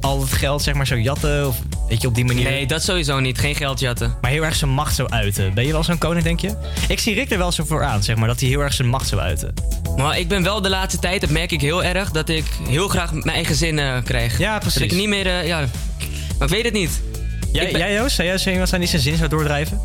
al 0.00 0.20
het 0.20 0.32
geld 0.32 0.62
zeg 0.62 0.74
maar 0.74 0.86
zou 0.86 1.00
jatten. 1.00 1.46
Of 1.48 1.56
weet 1.88 2.00
je, 2.02 2.08
op 2.08 2.14
die 2.14 2.24
manier. 2.24 2.44
Nee, 2.50 2.66
dat 2.66 2.82
sowieso 2.82 3.20
niet. 3.20 3.38
Geen 3.38 3.54
geld 3.54 3.80
jatten. 3.80 4.16
Maar 4.20 4.30
heel 4.30 4.44
erg 4.44 4.56
zijn 4.56 4.70
macht 4.70 4.94
zou 4.94 5.10
uiten. 5.10 5.54
Ben 5.54 5.66
je 5.66 5.72
wel 5.72 5.84
zo'n 5.84 5.98
koning, 5.98 6.24
denk 6.24 6.40
je? 6.40 6.50
Ik 6.88 6.98
zie 7.00 7.14
Rick 7.14 7.30
er 7.30 7.38
wel 7.38 7.52
zo 7.52 7.64
voor 7.64 7.84
aan, 7.84 8.02
zeg 8.02 8.16
maar, 8.16 8.28
dat 8.28 8.40
hij 8.40 8.48
heel 8.48 8.60
erg 8.60 8.72
zijn 8.74 8.88
macht 8.88 9.08
zou 9.08 9.20
uiten. 9.20 9.54
Maar 9.96 10.18
ik 10.18 10.28
ben 10.28 10.42
wel 10.42 10.60
de 10.62 10.68
laatste 10.68 11.00
tijd, 11.00 11.20
dat 11.20 11.30
merk 11.30 11.52
ik 11.52 11.60
heel 11.60 11.84
erg, 11.84 12.10
dat 12.10 12.28
ik 12.28 12.44
heel 12.68 12.88
graag 12.88 13.12
mijn 13.12 13.28
eigen 13.36 13.54
zin 13.54 13.78
eh, 13.78 13.96
krijg. 14.04 14.38
Ja, 14.38 14.58
precies. 14.58 14.80
Dat 14.80 14.90
ik 14.90 14.96
niet 14.96 15.08
meer, 15.08 15.26
eh, 15.26 15.46
ja... 15.46 15.58
Maar 16.38 16.48
ik 16.48 16.54
weet 16.54 16.64
het 16.64 16.72
niet. 16.72 17.00
Jij, 17.54 17.70
ben- 17.70 17.80
jij 17.80 17.92
Joost, 17.94 18.14
zou 18.16 18.28
jij 18.28 18.38
zeggen 18.38 18.58
wat 18.58 18.68
zijn 18.68 18.80
die 18.80 18.90
zijn 18.90 19.02
zin 19.02 19.16
zou 19.16 19.28
doordrijven? 19.28 19.80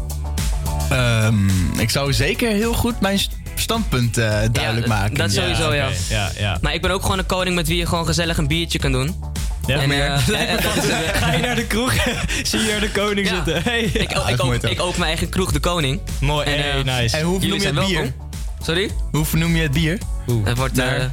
Ehm, 0.90 1.50
ik 1.80 1.90
zou 1.90 2.14
zeker 2.14 2.52
heel 2.52 2.74
goed 2.74 3.02
mijn 3.02 3.20
st- 3.20 3.38
standpunt 3.56 4.18
eh, 4.18 4.40
duidelijk 4.52 4.88
Ja, 4.88 4.94
maken. 4.94 5.16
Dat 5.16 5.32
sowieso, 5.32 5.74
ja. 5.74 5.90
ja, 6.10 6.32
ja. 6.38 6.58
Maar 6.62 6.74
ik 6.74 6.82
ben 6.82 6.92
ook 6.92 7.02
gewoon 7.02 7.18
een 7.20 7.26
koning 7.26 7.56
met 7.56 7.68
wie 7.68 7.78
je 7.78 7.86
gewoon 7.86 8.06
gezellig 8.06 8.38
een 8.38 8.48
biertje 8.48 8.80
kan 8.80 8.92
doen. 8.92 9.16
Ja, 9.66 9.80
En, 9.82 10.22
van- 10.22 10.34
Ga 11.22 11.32
je 11.34 11.42
naar 11.42 11.56
de 11.56 11.66
kroeg, 11.68 11.94
zie 12.44 12.60
je 12.60 12.72
er 12.72 12.80
de 12.80 12.92
koning 12.92 13.30
Ja. 13.30 13.36
zitten. 13.36 13.64
Hey. 13.64 13.82
Ik, 13.82 13.94
ik, 13.94 14.64
ik, 14.70 14.82
ook 14.82 14.94
mijn 14.98 15.08
eigen 15.10 15.30
kroeg, 15.30 15.52
de 15.52 15.60
koning. 15.60 16.00
Mooi, 16.20 16.46
En, 16.46 16.60
hey, 16.60 16.72
eh, 16.84 17.00
nice. 17.00 17.18
En 17.18 17.24
hoe 17.24 17.40
noem 17.40 17.60
je 17.60 17.66
het 17.66 17.74
bier? 17.86 17.94
welkom. 17.94 18.14
Sorry? 18.64 18.90
Hoe 19.12 19.26
vernoem 19.26 19.56
je 19.56 19.62
het 19.62 19.72
bier? 19.72 19.98
Het 20.44 20.58
wordt... 20.58 20.76
Daar. 20.76 21.10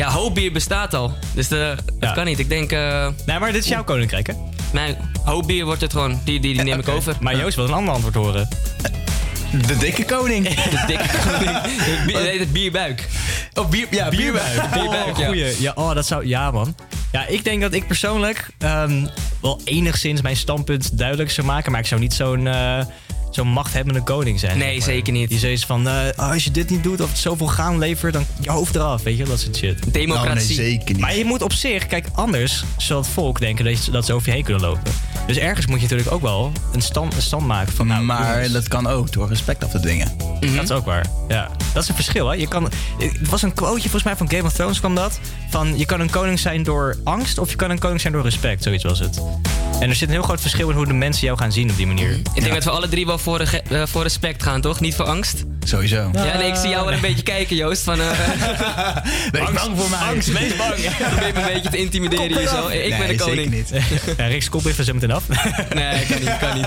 Ja, 0.00 0.10
hoopbier 0.10 0.52
bestaat 0.52 0.94
al. 0.94 1.12
Dus 1.34 1.48
de, 1.48 1.74
dat 1.84 1.94
Ja. 2.08 2.12
kan 2.12 2.24
niet. 2.24 2.38
Ik 2.38 2.48
denk... 2.48 2.72
eh 2.72 3.08
Nee, 3.26 3.38
maar 3.38 3.52
dit 3.52 3.62
is 3.62 3.68
jouw 3.68 3.84
koninkrijk, 3.84 4.26
hè? 4.26 4.32
mijn 4.72 4.96
hoopbier 5.24 5.64
wordt 5.64 5.80
het 5.80 5.92
gewoon. 5.92 6.20
Die, 6.24 6.40
die, 6.40 6.54
die 6.54 6.62
neem 6.62 6.78
ik 6.78 6.88
over. 6.88 7.16
Maar 7.20 7.36
Joost 7.36 7.56
wil 7.56 7.64
een 7.64 7.72
ander 7.72 7.94
antwoord 7.94 8.14
horen. 8.14 8.48
De 9.66 9.76
dikke 9.76 10.04
koning. 10.04 10.48
De 10.74 10.84
dikke 10.86 11.08
koning. 11.28 11.50
Het 11.62 12.06
bier- 12.06 12.38
het 12.38 12.52
bierbuik. 12.52 13.08
Oh, 13.54 13.68
bier, 13.68 13.86
ja, 13.90 14.08
bierbuik. 14.08 14.70
Bierbuik, 14.72 15.12
oh, 15.12 15.18
ja. 15.18 15.26
goeie. 15.26 15.62
Ja, 15.62 15.72
oh, 15.74 15.94
dat 15.94 16.06
zou... 16.06 16.26
Ja, 16.26 16.50
man. 16.50 16.74
Ja, 17.12 17.26
ik 17.26 17.44
denk 17.44 17.60
dat 17.60 17.72
ik 17.72 17.86
persoonlijk 17.86 18.48
ehm, 18.58 19.06
wel 19.40 19.60
enigszins 19.64 20.20
mijn 20.22 20.36
standpunt 20.36 20.98
duidelijk 20.98 21.30
zou 21.30 21.46
maken. 21.46 21.72
Maar 21.72 21.80
ik 21.80 21.86
zou 21.86 22.00
niet 22.00 22.12
zo'n 22.14 22.46
eh, 22.46 22.78
zo'n 23.30 23.48
machthebbende 23.48 24.02
koning 24.02 24.40
zijn. 24.40 24.58
Nee, 24.58 24.66
zeg 24.68 24.76
maar. 24.86 24.94
zeker 24.94 25.12
niet. 25.12 25.28
Die 25.28 25.38
zoiets 25.38 25.66
van, 25.66 25.88
eh, 25.88 25.94
oh, 26.16 26.30
als 26.30 26.44
je 26.44 26.50
dit 26.50 26.70
niet 26.70 26.82
doet 26.82 27.00
of 27.00 27.08
het 27.08 27.18
zoveel 27.18 27.46
gaan 27.46 27.78
levert, 27.78 28.12
dan 28.12 28.26
je 28.40 28.50
hoofd 28.50 28.74
eraf. 28.74 29.02
Weet 29.02 29.16
je, 29.16 29.24
dat 29.24 29.40
soort 29.40 29.56
shit. 29.56 29.80
Nou, 29.80 29.90
nee, 29.92 30.06
Democratie. 30.06 30.54
zeker 30.54 30.92
niet. 30.92 31.00
Maar 31.00 31.16
je 31.16 31.24
moet 31.24 31.42
op 31.42 31.52
zich, 31.52 31.86
kijk, 31.86 32.06
anders 32.14 32.64
zal 32.76 32.98
het 32.98 33.08
volk 33.08 33.40
denken 33.40 33.64
dat, 33.64 33.84
je- 33.84 33.90
dat 33.90 34.06
ze 34.06 34.12
over 34.12 34.28
je 34.28 34.34
heen 34.34 34.44
kunnen 34.44 34.62
lopen. 34.62 34.92
Dus 35.26 35.36
ergens 35.36 35.66
moet 35.66 35.76
je 35.76 35.82
natuurlijk 35.82 36.10
ook 36.12 36.22
wel 36.22 36.52
een 36.72 36.82
stand, 36.82 37.14
een 37.14 37.22
stand 37.22 37.46
maken 37.46 37.72
van, 37.72 37.86
nou, 37.86 38.02
maar 38.04 38.32
jongens, 38.34 38.52
dat 38.52 38.68
kan 38.68 38.86
ook 38.86 39.12
door 39.12 39.28
respect 39.28 39.64
af 39.64 39.70
te 39.70 39.80
dwingen. 39.80 40.12
dat 40.40 40.62
is 40.62 40.70
ook 40.70 40.84
waar. 40.84 41.06
Ja, 41.28 41.48
dat 41.72 41.82
is 41.82 41.88
een 41.88 41.94
verschil, 41.94 42.28
hè. 42.28 42.34
Je 42.34 42.48
kan, 42.48 42.64
het 42.98 43.28
was 43.28 43.42
een 43.42 43.54
quoteje 43.54 43.80
volgens 43.82 44.02
mij 44.02 44.16
van 44.16 44.30
Game 44.30 44.42
of 44.42 44.52
Thrones 44.52 44.78
kwam 44.78 44.94
dat. 44.94 45.20
Van, 45.50 45.78
je 45.78 45.86
kan 45.86 46.00
een 46.00 46.10
koning 46.10 46.38
zijn 46.38 46.62
door 46.62 46.96
angst 47.04 47.38
of 47.38 47.50
je 47.50 47.56
kan 47.56 47.70
een 47.70 47.78
koning 47.78 48.00
zijn 48.00 48.12
door 48.12 48.22
respect. 48.22 48.62
Zoiets 48.62 48.84
was 48.84 48.98
het. 48.98 49.20
En 49.80 49.88
er 49.88 49.94
zit 49.94 50.08
een 50.08 50.14
heel 50.14 50.22
groot 50.22 50.40
verschil 50.40 50.70
in 50.70 50.76
hoe 50.76 50.86
de 50.86 50.92
mensen 50.92 51.26
jou 51.26 51.38
gaan 51.38 51.52
zien 51.52 51.70
op 51.70 51.76
die 51.76 51.86
manier. 51.86 52.10
Ik 52.34 52.40
denk 52.42 52.54
dat 52.54 52.64
we 52.64 52.70
alle 52.70 52.88
drie 52.88 53.06
wel 53.06 53.18
voor, 53.20 53.38
rege- 53.38 53.62
eh, 53.70 53.82
voor 53.86 54.02
respect 54.02 54.42
gaan, 54.42 54.60
toch? 54.60 54.80
Niet 54.80 54.94
voor 54.94 55.04
angst. 55.04 55.42
Sowieso. 55.64 56.10
Ja, 56.12 56.36
nee, 56.38 56.48
ik 56.48 56.54
zie 56.54 56.68
jou 56.68 56.84
wel 56.84 56.94
een 56.94 57.00
beetje 57.00 57.22
kijken, 57.22 57.56
Joost. 57.56 57.82
Van, 57.82 58.00
eh 58.00 58.10
Wees 59.32 59.50
bang 59.52 59.78
voor 59.78 59.90
mij. 59.90 59.98
Angst, 59.98 60.32
wees 60.32 60.56
bang. 60.56 60.74
probeer 61.10 61.32
me 61.34 61.40
een 61.40 61.52
beetje 61.52 61.70
te 61.70 61.76
intimideren 61.76 62.38
hier 62.38 62.48
zo. 62.48 62.68
Ik 62.68 62.98
ben 62.98 63.08
de 63.08 63.14
koning. 63.14 63.64
zeker 63.66 63.82
niet. 64.06 64.16
Ja, 64.16 64.26
Rick's 64.26 64.48
kop 64.48 64.64
er 64.64 64.84
zo 64.84 64.92
meteen 64.94 65.10
af. 65.10 65.24
Nee, 65.74 66.06
kan 66.06 66.18
niet, 66.20 66.38
kan 66.38 66.54
niet. 66.56 66.66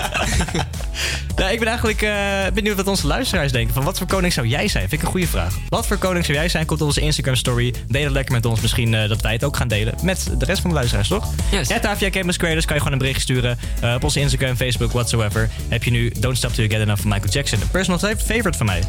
Nou, 1.36 1.50
ik 1.52 1.58
ben 1.58 1.68
eigenlijk 1.68 2.02
eh, 2.02 2.12
benieuwd 2.54 2.76
wat 2.76 2.86
onze 2.86 3.06
luisteraars 3.06 3.52
denken. 3.52 3.74
Van 3.74 3.84
wat 3.84 3.98
voor 3.98 4.06
koning 4.06 4.32
zou 4.32 4.46
jij 4.46 4.68
zijn? 4.68 4.88
Vind 4.88 5.00
ik 5.00 5.06
een 5.06 5.12
goede 5.12 5.26
vraag. 5.26 5.54
Wat 5.68 5.86
voor 5.86 5.96
koning 5.96 6.24
zou 6.24 6.38
jij 6.38 6.48
zijn? 6.48 6.66
Komt 6.66 6.80
op 6.80 6.86
onze 6.86 7.00
Instagram 7.00 7.34
story. 7.34 7.74
Deel 7.88 8.04
het 8.04 8.12
lekker 8.12 8.34
met 8.34 8.44
ons. 8.46 8.60
Misschien 8.60 8.94
eh, 8.94 9.08
dat 9.08 9.20
wij 9.20 9.32
het 9.32 9.44
ook 9.44 9.56
gaan 9.56 9.68
delen 9.68 9.94
met 10.02 10.28
de 10.38 10.44
rest 10.44 10.60
van 10.60 10.70
de 10.70 10.76
luisteraars, 10.76 11.08
toch? 11.08 11.32
Yes. 11.50 11.68
Ja, 11.68 11.78
Tavia 11.80 12.10
Campus 12.10 12.36
Creators 12.36 12.64
kan 12.64 12.74
je 12.76 12.82
gewoon 12.82 12.96
een 12.98 13.04
bericht 13.04 13.20
sturen. 13.20 13.58
eh, 13.80 13.94
op 13.94 14.04
onze 14.04 14.20
Instagram, 14.20 14.56
Facebook, 14.56 14.92
whatsoever. 14.92 15.50
Heb 15.68 15.84
je 15.84 15.90
nu 15.90 16.12
Don't 16.18 16.36
Till 16.52 16.64
You 16.64 16.68
Get 16.68 16.80
Enough 16.80 17.00
van 17.00 17.10
Michael 17.10 17.32
Jackson. 17.32 17.60
Een 17.60 17.70
personal 17.70 17.98
favorite 17.98 18.58
van 18.58 18.66
mij. 18.66 18.82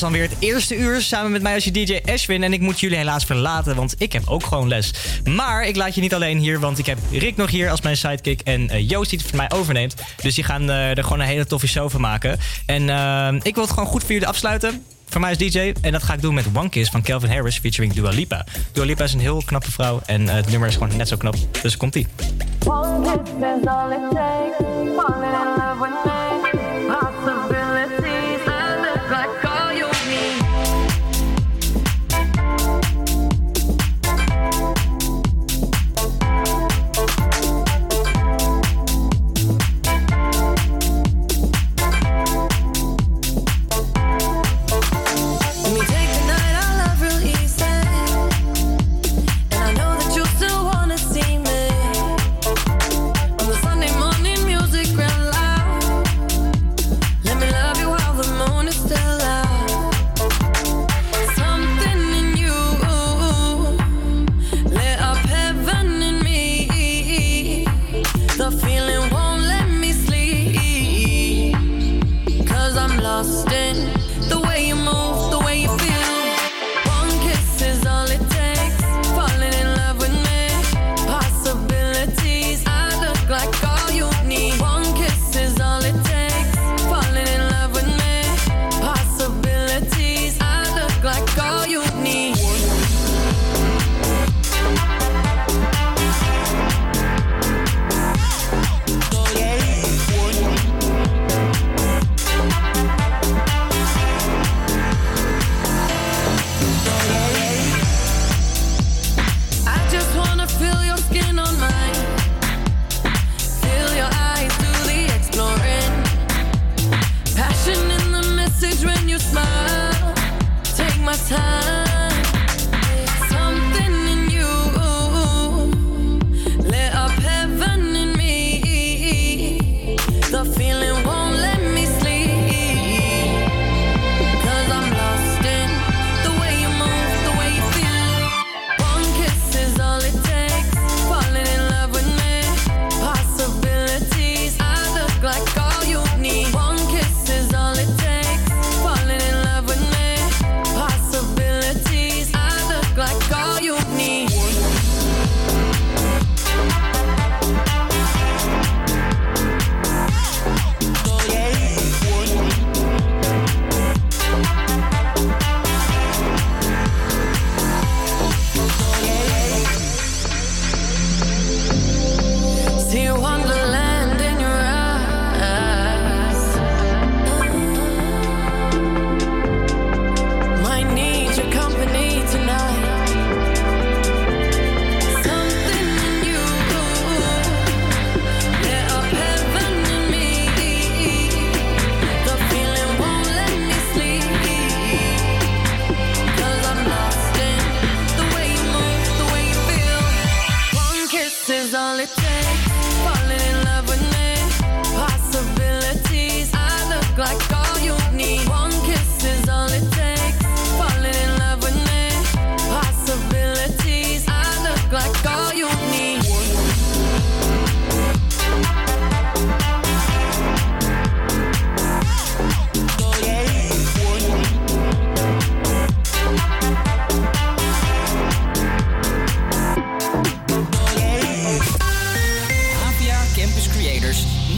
dan 0.00 0.12
weer 0.12 0.22
het 0.22 0.36
eerste 0.38 0.76
uur 0.76 1.00
samen 1.00 1.30
met 1.30 1.42
mij 1.42 1.54
als 1.54 1.64
je 1.64 1.70
DJ 1.70 2.00
Ashwin. 2.04 2.42
En 2.42 2.52
ik 2.52 2.60
moet 2.60 2.80
jullie 2.80 2.96
helaas 2.96 3.24
verlaten, 3.24 3.76
want 3.76 3.94
ik 3.98 4.12
heb 4.12 4.22
ook 4.26 4.44
gewoon 4.44 4.68
les. 4.68 4.94
Maar 5.24 5.66
ik 5.66 5.76
laat 5.76 5.94
je 5.94 6.00
niet 6.00 6.14
alleen 6.14 6.38
hier, 6.38 6.60
want 6.60 6.78
ik 6.78 6.86
heb 6.86 6.98
Rick 7.10 7.36
nog 7.36 7.50
hier 7.50 7.70
als 7.70 7.80
mijn 7.80 7.96
sidekick. 7.96 8.40
En 8.40 8.60
uh, 8.60 8.88
Joost 8.88 9.10
die 9.10 9.18
het 9.18 9.28
voor 9.28 9.36
mij 9.36 9.50
overneemt. 9.50 9.94
Dus 10.22 10.34
die 10.34 10.44
gaan 10.44 10.70
eh, 10.70 10.96
er 10.96 11.02
gewoon 11.02 11.20
een 11.20 11.26
hele 11.26 11.46
toffe 11.46 11.68
show 11.68 11.90
van 11.90 12.00
maken. 12.00 12.38
En 12.66 12.90
eh, 12.90 13.34
ik 13.42 13.54
wil 13.54 13.64
het 13.64 13.72
gewoon 13.72 13.88
goed 13.88 14.00
voor 14.00 14.12
jullie 14.12 14.28
afsluiten. 14.28 14.84
Voor 15.08 15.20
mij 15.20 15.30
als 15.30 15.38
DJ. 15.38 15.72
En 15.80 15.92
dat 15.92 16.02
ga 16.02 16.14
ik 16.14 16.22
doen 16.22 16.34
met 16.34 16.46
One 16.54 16.68
Kiss 16.68 16.90
van 16.90 17.02
Calvin 17.02 17.30
Harris 17.30 17.58
featuring 17.58 17.92
Dua 17.92 18.10
Lipa. 18.10 18.46
Dua 18.72 18.84
Lipa 18.84 19.04
is 19.04 19.12
een 19.12 19.20
heel 19.20 19.42
knappe 19.46 19.70
vrouw. 19.70 20.00
En 20.06 20.28
het 20.28 20.50
nummer 20.50 20.68
is 20.68 20.74
gewoon 20.74 20.96
net 20.96 21.08
zo 21.08 21.16
knap. 21.16 21.34
Dus 21.62 21.76
komt 21.76 21.94
ie. 21.94 22.06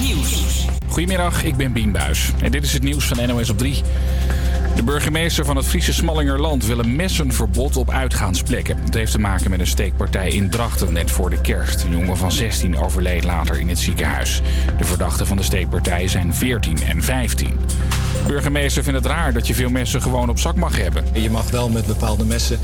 Nieuws. 0.03 0.66
Goedemiddag, 0.88 1.44
ik 1.44 1.57
ben 1.57 1.72
Bien 1.72 1.92
Buis. 1.92 2.30
En 2.40 2.50
dit 2.50 2.64
is 2.64 2.72
het 2.72 2.82
nieuws 2.82 3.05
van 3.05 3.26
NOS 3.26 3.50
op 3.50 3.59
3. 3.59 3.82
De 4.76 4.82
burgemeester 4.82 5.44
van 5.44 5.57
het 5.57 5.66
Friese 5.66 5.92
Smallingerland 5.92 6.66
wil 6.66 6.78
een 6.78 6.96
messenverbod 6.96 7.76
op 7.76 7.90
uitgaansplekken. 7.90 8.76
Het 8.84 8.94
heeft 8.94 9.12
te 9.12 9.18
maken 9.18 9.50
met 9.50 9.61
een 9.61 9.66
steekpartij 9.66 10.30
in 10.30 10.50
Drachten 10.50 10.92
net 10.92 11.11
voor 11.11 11.30
de 11.30 11.40
kerst. 11.40 11.84
Een 11.84 11.90
jongen 11.90 12.16
van 12.16 12.32
16 12.32 12.78
overleed 12.78 13.24
later 13.24 13.61
in 13.61 13.68
het 13.68 13.78
ziekenhuis. 13.78 14.42
De 14.78 14.84
verdachten 14.84 15.26
van 15.26 15.36
de 15.36 15.42
steekpartij 15.42 16.09
zijn 16.09 16.34
14 16.34 16.82
en 16.82 17.03
15. 17.03 17.59
Burgemeester 18.27 18.83
vindt 18.83 18.99
het 18.99 19.09
raar 19.09 19.33
dat 19.33 19.47
je 19.47 19.55
veel 19.55 19.70
messen 19.70 20.03
gewoon 20.03 20.29
op 20.29 20.39
zak 20.39 20.57
mag 20.57 20.77
hebben. 20.77 21.05
Je 21.12 21.31
mag 21.31 21.51
wel 21.51 21.68
met 21.68 21.87
bepaalde 21.87 22.25
messen, 22.25 22.59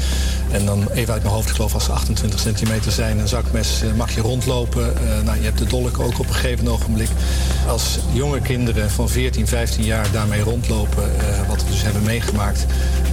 en 0.51 0.67
dan 0.67 0.89
even 0.91 1.13
uit 1.13 1.23
mijn 1.23 1.35
hoofd, 1.35 1.49
ik 1.49 1.55
geloof 1.55 1.75
als 1.75 1.85
ze 1.85 1.93
28 1.93 2.41
centimeter 2.41 2.93
zijn, 2.93 3.19
een 3.19 3.29
zakmes, 3.29 3.83
eh, 3.83 3.93
mag 3.97 4.15
je 4.15 4.21
rondlopen. 4.21 4.97
Eh, 4.97 5.25
nou, 5.25 5.39
je 5.39 5.45
hebt 5.45 5.59
de 5.59 5.65
dolk 5.65 5.99
ook 5.99 6.19
op 6.19 6.29
een 6.29 6.35
gegeven 6.35 6.69
ogenblik. 6.69 7.09
Als 7.67 7.99
jonge 8.13 8.41
kinderen 8.41 8.91
van 8.91 9.09
14, 9.09 9.47
15 9.47 9.85
jaar 9.85 10.11
daarmee 10.13 10.41
rondlopen, 10.41 11.03
eh, 11.19 11.49
wat 11.49 11.65
we 11.65 11.71
dus 11.71 11.83
hebben 11.83 12.03
meegemaakt, 12.03 12.67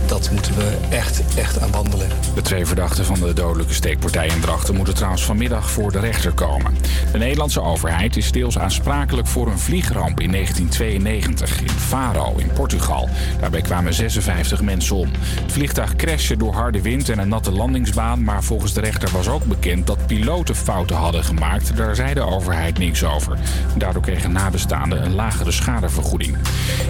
dat 0.07 0.31
moeten 0.31 0.55
we 0.55 0.77
echt, 0.89 1.21
echt 1.37 1.59
aan 1.59 1.71
banden 1.71 1.97
leggen. 1.97 2.17
De 2.35 2.41
twee 2.41 2.65
verdachten 2.65 3.05
van 3.05 3.19
de 3.19 3.33
dodelijke 3.33 3.73
steekpartij 3.73 4.27
in 4.27 4.39
Drachten 4.39 4.75
moeten 4.75 4.93
trouwens 4.95 5.25
vanmiddag 5.25 5.69
voor 5.69 5.91
de 5.91 5.99
rechter 5.99 6.31
komen. 6.31 6.77
De 7.11 7.17
Nederlandse 7.17 7.61
overheid 7.61 8.17
is 8.17 8.31
deels 8.31 8.57
aansprakelijk 8.57 9.27
voor 9.27 9.47
een 9.47 9.59
vliegramp 9.59 10.19
in 10.19 10.31
1992 10.31 11.61
in 11.61 11.69
Faro 11.69 12.33
in 12.37 12.51
Portugal. 12.53 13.09
Daarbij 13.39 13.61
kwamen 13.61 13.93
56 13.93 14.61
mensen 14.61 14.95
om. 14.95 15.09
Het 15.41 15.51
vliegtuig 15.51 15.95
crashte 15.95 16.37
door 16.37 16.53
harde 16.53 16.81
wind 16.81 17.09
en 17.09 17.19
een 17.19 17.27
natte 17.27 17.51
landingsbaan, 17.51 18.23
maar 18.23 18.43
volgens 18.43 18.73
de 18.73 18.81
rechter 18.81 19.09
was 19.11 19.27
ook 19.27 19.43
bekend 19.43 19.87
dat 19.87 20.05
piloten 20.05 20.55
fouten 20.55 20.95
hadden 20.95 21.23
gemaakt. 21.23 21.77
Daar 21.77 21.95
zei 21.95 22.13
de 22.13 22.21
overheid 22.21 22.77
niks 22.77 23.03
over. 23.03 23.37
Daardoor 23.77 24.01
kregen 24.01 24.31
nabestaanden 24.31 25.03
een 25.05 25.15
lagere 25.15 25.51
schadevergoeding. 25.51 26.37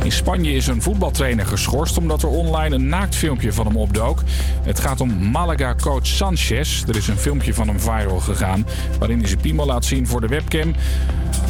In 0.04 0.12
Spanje 0.12 0.52
is 0.52 0.68
een 0.68 0.82
voetbaltrainer 0.82 1.46
geschorst 1.46 1.98
omdat 1.98 2.24
er 2.24 2.30
online 2.30 2.76
een 2.76 2.88
naaktfilmpje 3.06 3.54
van 3.54 3.66
hem 3.66 3.78
opdook. 3.78 4.24
Het 4.62 4.80
gaat 4.80 5.02
om 5.02 5.30
Malaga-coach 5.32 6.08
Sanchez. 6.08 6.84
Er 6.88 6.96
is 6.96 7.08
een 7.08 7.18
filmpje 7.18 7.54
van 7.54 7.68
hem 7.68 7.80
viral 7.80 8.20
gegaan 8.20 8.68
waarin 9.00 9.20
hij 9.20 9.28
zijn 9.28 9.40
piemel 9.40 9.66
laat 9.66 9.86
zien 9.86 10.08
voor 10.08 10.22
de 10.22 10.28
webcam. 10.28 10.76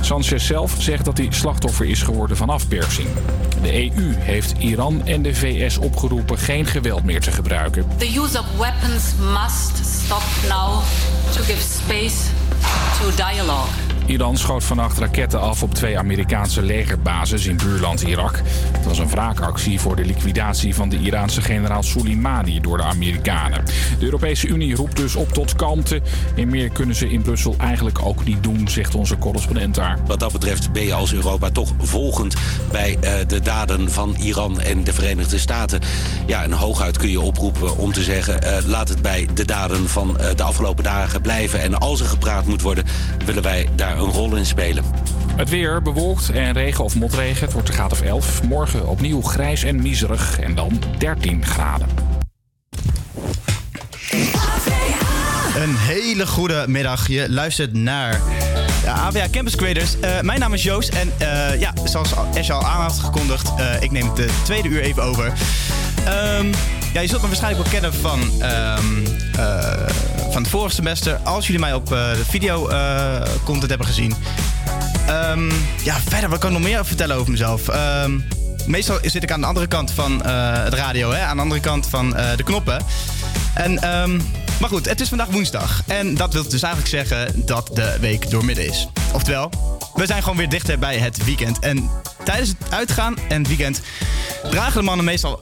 Sanchez 0.02 0.46
zelf 0.46 0.76
zegt 0.78 1.06
dat 1.06 1.18
hij 1.18 1.28
slachtoffer 1.30 1.86
is 1.86 2.02
geworden 2.02 2.38
van 2.38 2.50
afpersing. 2.50 3.08
De 3.62 3.74
EU 3.74 4.14
heeft 4.18 4.54
Iran 4.58 5.06
en 5.06 5.22
de 5.22 5.36
VS 5.36 5.78
opgeroepen 5.78 6.38
geen 6.38 6.66
geweld 6.66 7.04
meer 7.04 7.22
te 7.22 7.32
gebruiken. 7.32 7.86
The 7.98 8.20
use 8.20 8.40
of 8.40 8.46
weapons 8.58 9.14
must 9.34 10.02
stop 10.04 10.24
now 10.50 10.82
to 11.32 11.42
give 11.42 11.62
space 11.62 12.30
to 13.00 13.16
dialogue. 13.16 13.85
Iran 14.08 14.38
schoot 14.38 14.64
vannacht 14.64 14.98
raketten 14.98 15.42
af 15.42 15.64
op 15.64 15.74
twee 15.74 15.98
Amerikaanse 15.98 16.62
legerbases 16.62 17.46
in 17.46 17.58
buurland 17.58 18.02
Irak. 18.02 18.42
Het 18.72 18.86
was 18.86 18.98
een 18.98 19.10
wraakactie 19.10 19.80
voor 19.80 19.96
de 19.96 20.06
liquidatie 20.06 20.76
van 20.76 20.90
de 20.90 21.00
Iraanse 21.00 21.42
generaal 21.42 21.84
Soleimani 21.84 22.62
door 22.62 22.78
de 22.78 22.84
Amerikanen. 22.84 23.66
De 24.00 24.06
Europese 24.06 24.48
Unie 24.48 24.76
roept 24.76 24.96
dus 24.96 25.16
op 25.16 25.32
tot 25.32 25.56
kalmte. 25.56 26.02
En 26.36 26.50
meer 26.50 26.70
kunnen 26.70 26.96
ze 26.96 27.10
in 27.10 27.22
Brussel 27.22 27.56
eigenlijk 27.58 28.06
ook 28.06 28.26
niet 28.26 28.44
doen, 28.44 28.68
zegt 28.68 28.96
onze 28.96 29.18
correspondent 29.18 29.76
daar. 29.76 30.00
Wat 30.08 30.20
dat 30.20 30.32
betreft 30.32 30.72
ben 30.72 30.84
je 30.84 30.94
als 30.94 31.14
Europa 31.14 31.50
toch 31.50 31.74
volgend 31.78 32.36
bij 32.72 32.98
eh, 33.02 33.14
de 33.28 33.40
daden 33.40 33.92
van 33.92 34.16
Iran 34.16 34.62
en 34.62 34.84
de 34.84 34.94
Verenigde 34.94 35.38
Staten. 35.38 35.80
Ja, 36.26 36.44
en 36.44 36.52
hooguit 36.52 36.98
kun 36.98 37.10
je 37.10 37.22
oproepen 37.22 37.78
om 37.78 37.92
te 37.94 38.04
zeggen... 38.04 38.42
eh, 38.42 38.66
laat 38.66 38.90
het 38.90 39.02
bij 39.02 39.28
de 39.34 39.46
daden 39.46 39.90
van 39.90 40.20
eh, 40.20 40.36
de 40.36 40.44
afgelopen 40.44 40.84
dagen 40.84 41.22
blijven. 41.22 41.62
En 41.62 41.78
als 41.78 42.00
er 42.00 42.06
gepraat 42.06 42.46
moet 42.46 42.62
worden, 42.62 42.86
willen 43.26 43.44
wij 43.44 43.70
daar 43.76 43.95
een 43.98 44.12
rol 44.12 44.36
in 44.36 44.46
spelen. 44.46 44.84
Het 45.36 45.50
weer 45.50 45.82
bewolkt 45.82 46.30
en 46.30 46.54
regen 46.54 46.84
of 46.84 46.96
motregen. 46.96 47.44
Het 47.44 47.54
wordt 47.54 47.68
een 47.68 47.74
graad 47.74 47.92
of 47.92 48.02
11. 48.02 48.44
Morgen 48.44 48.88
opnieuw 48.88 49.22
grijs 49.22 49.64
en 49.64 49.82
miserig 49.82 50.40
en 50.40 50.56
dan 50.56 50.82
13 50.98 51.46
graden. 51.46 51.88
Een 55.56 55.76
hele 55.76 56.28
goede 56.28 56.66
middag. 56.68 57.08
Je 57.08 57.30
luistert 57.30 57.74
naar 57.74 58.22
de 58.82 58.90
AVA 58.90 59.26
Campus 59.32 59.56
Creators. 59.56 60.00
Eh, 60.00 60.22
mijn 60.22 60.40
naam 60.40 60.54
is 60.54 60.64
Joost 60.64 60.90
en 60.90 61.12
eh, 61.18 61.60
ja, 61.60 61.74
zoals 61.84 62.14
Esje 62.34 62.54
al 62.54 62.66
aan 62.66 62.82
had 62.82 63.00
gekondigd, 63.00 63.52
eh, 63.58 63.82
ik 63.82 63.92
neem 63.92 64.16
de 64.16 64.30
tweede 64.44 64.68
uur 64.68 64.82
even 64.82 65.04
over. 65.04 65.34
Ehm, 66.06 66.54
ja, 66.94 67.02
je 67.02 67.08
zult 67.08 67.22
me 67.22 67.28
waarschijnlijk 67.28 67.64
wel 67.64 67.72
kennen 67.72 67.94
van, 67.94 68.42
ehm, 68.42 69.06
eh, 69.38 69.88
van 70.36 70.44
het 70.44 70.54
vorige 70.54 70.76
semester. 70.76 71.16
Als 71.16 71.46
jullie 71.46 71.62
mij 71.62 71.74
op 71.74 71.92
eh, 71.92 72.12
de 72.12 72.26
video 72.26 72.68
eh, 72.68 73.22
content 73.44 73.70
hebben 73.70 73.88
gezien. 73.88 74.16
Ehm, 75.08 75.52
ja, 75.84 76.00
verder, 76.08 76.30
wat 76.30 76.40
kan 76.40 76.50
ik 76.50 76.58
nog 76.58 76.68
meer 76.68 76.86
vertellen 76.86 77.16
over 77.16 77.32
mezelf? 77.32 77.68
Ehm, 77.68 78.20
meestal 78.66 78.98
zit 79.02 79.24
ik 79.24 79.32
aan 79.32 79.42
de 79.42 79.48
andere 79.48 79.68
kant 79.68 79.92
van 79.92 80.24
eh, 80.24 80.64
het 80.64 80.74
radio, 80.74 81.12
hè? 81.12 81.22
aan 81.22 81.36
de 81.36 81.42
andere 81.42 81.62
kant 81.62 81.88
van 81.88 82.10
de 82.10 82.44
knoppen. 82.44 82.86
En, 83.54 83.80
ehm, 83.82 84.16
maar 84.60 84.70
goed, 84.70 84.90
het 84.90 85.02
is 85.02 85.10
vandaag 85.10 85.28
woensdag. 85.28 85.82
En 85.88 86.16
dat 86.16 86.34
wil 86.34 86.44
dus 86.44 86.62
eigenlijk 86.62 86.94
zeggen 86.94 87.46
dat 87.46 87.70
de 87.74 87.98
week 88.00 88.30
doormidden 88.30 88.68
is. 88.68 88.88
Oftewel, 89.14 89.52
we 89.94 90.06
zijn 90.06 90.22
gewoon 90.22 90.38
weer 90.38 90.50
dichter 90.50 90.80
bij 90.80 90.98
het 90.98 91.26
weekend. 91.26 91.60
En 91.60 91.90
tijdens 92.24 92.50
het 92.50 92.74
uitgaan 92.74 93.18
en 93.30 93.38
het 93.38 93.48
weekend 93.48 93.82
dragen 94.50 94.80
de 94.80 94.86
mannen 94.86 95.06
meestal 95.06 95.40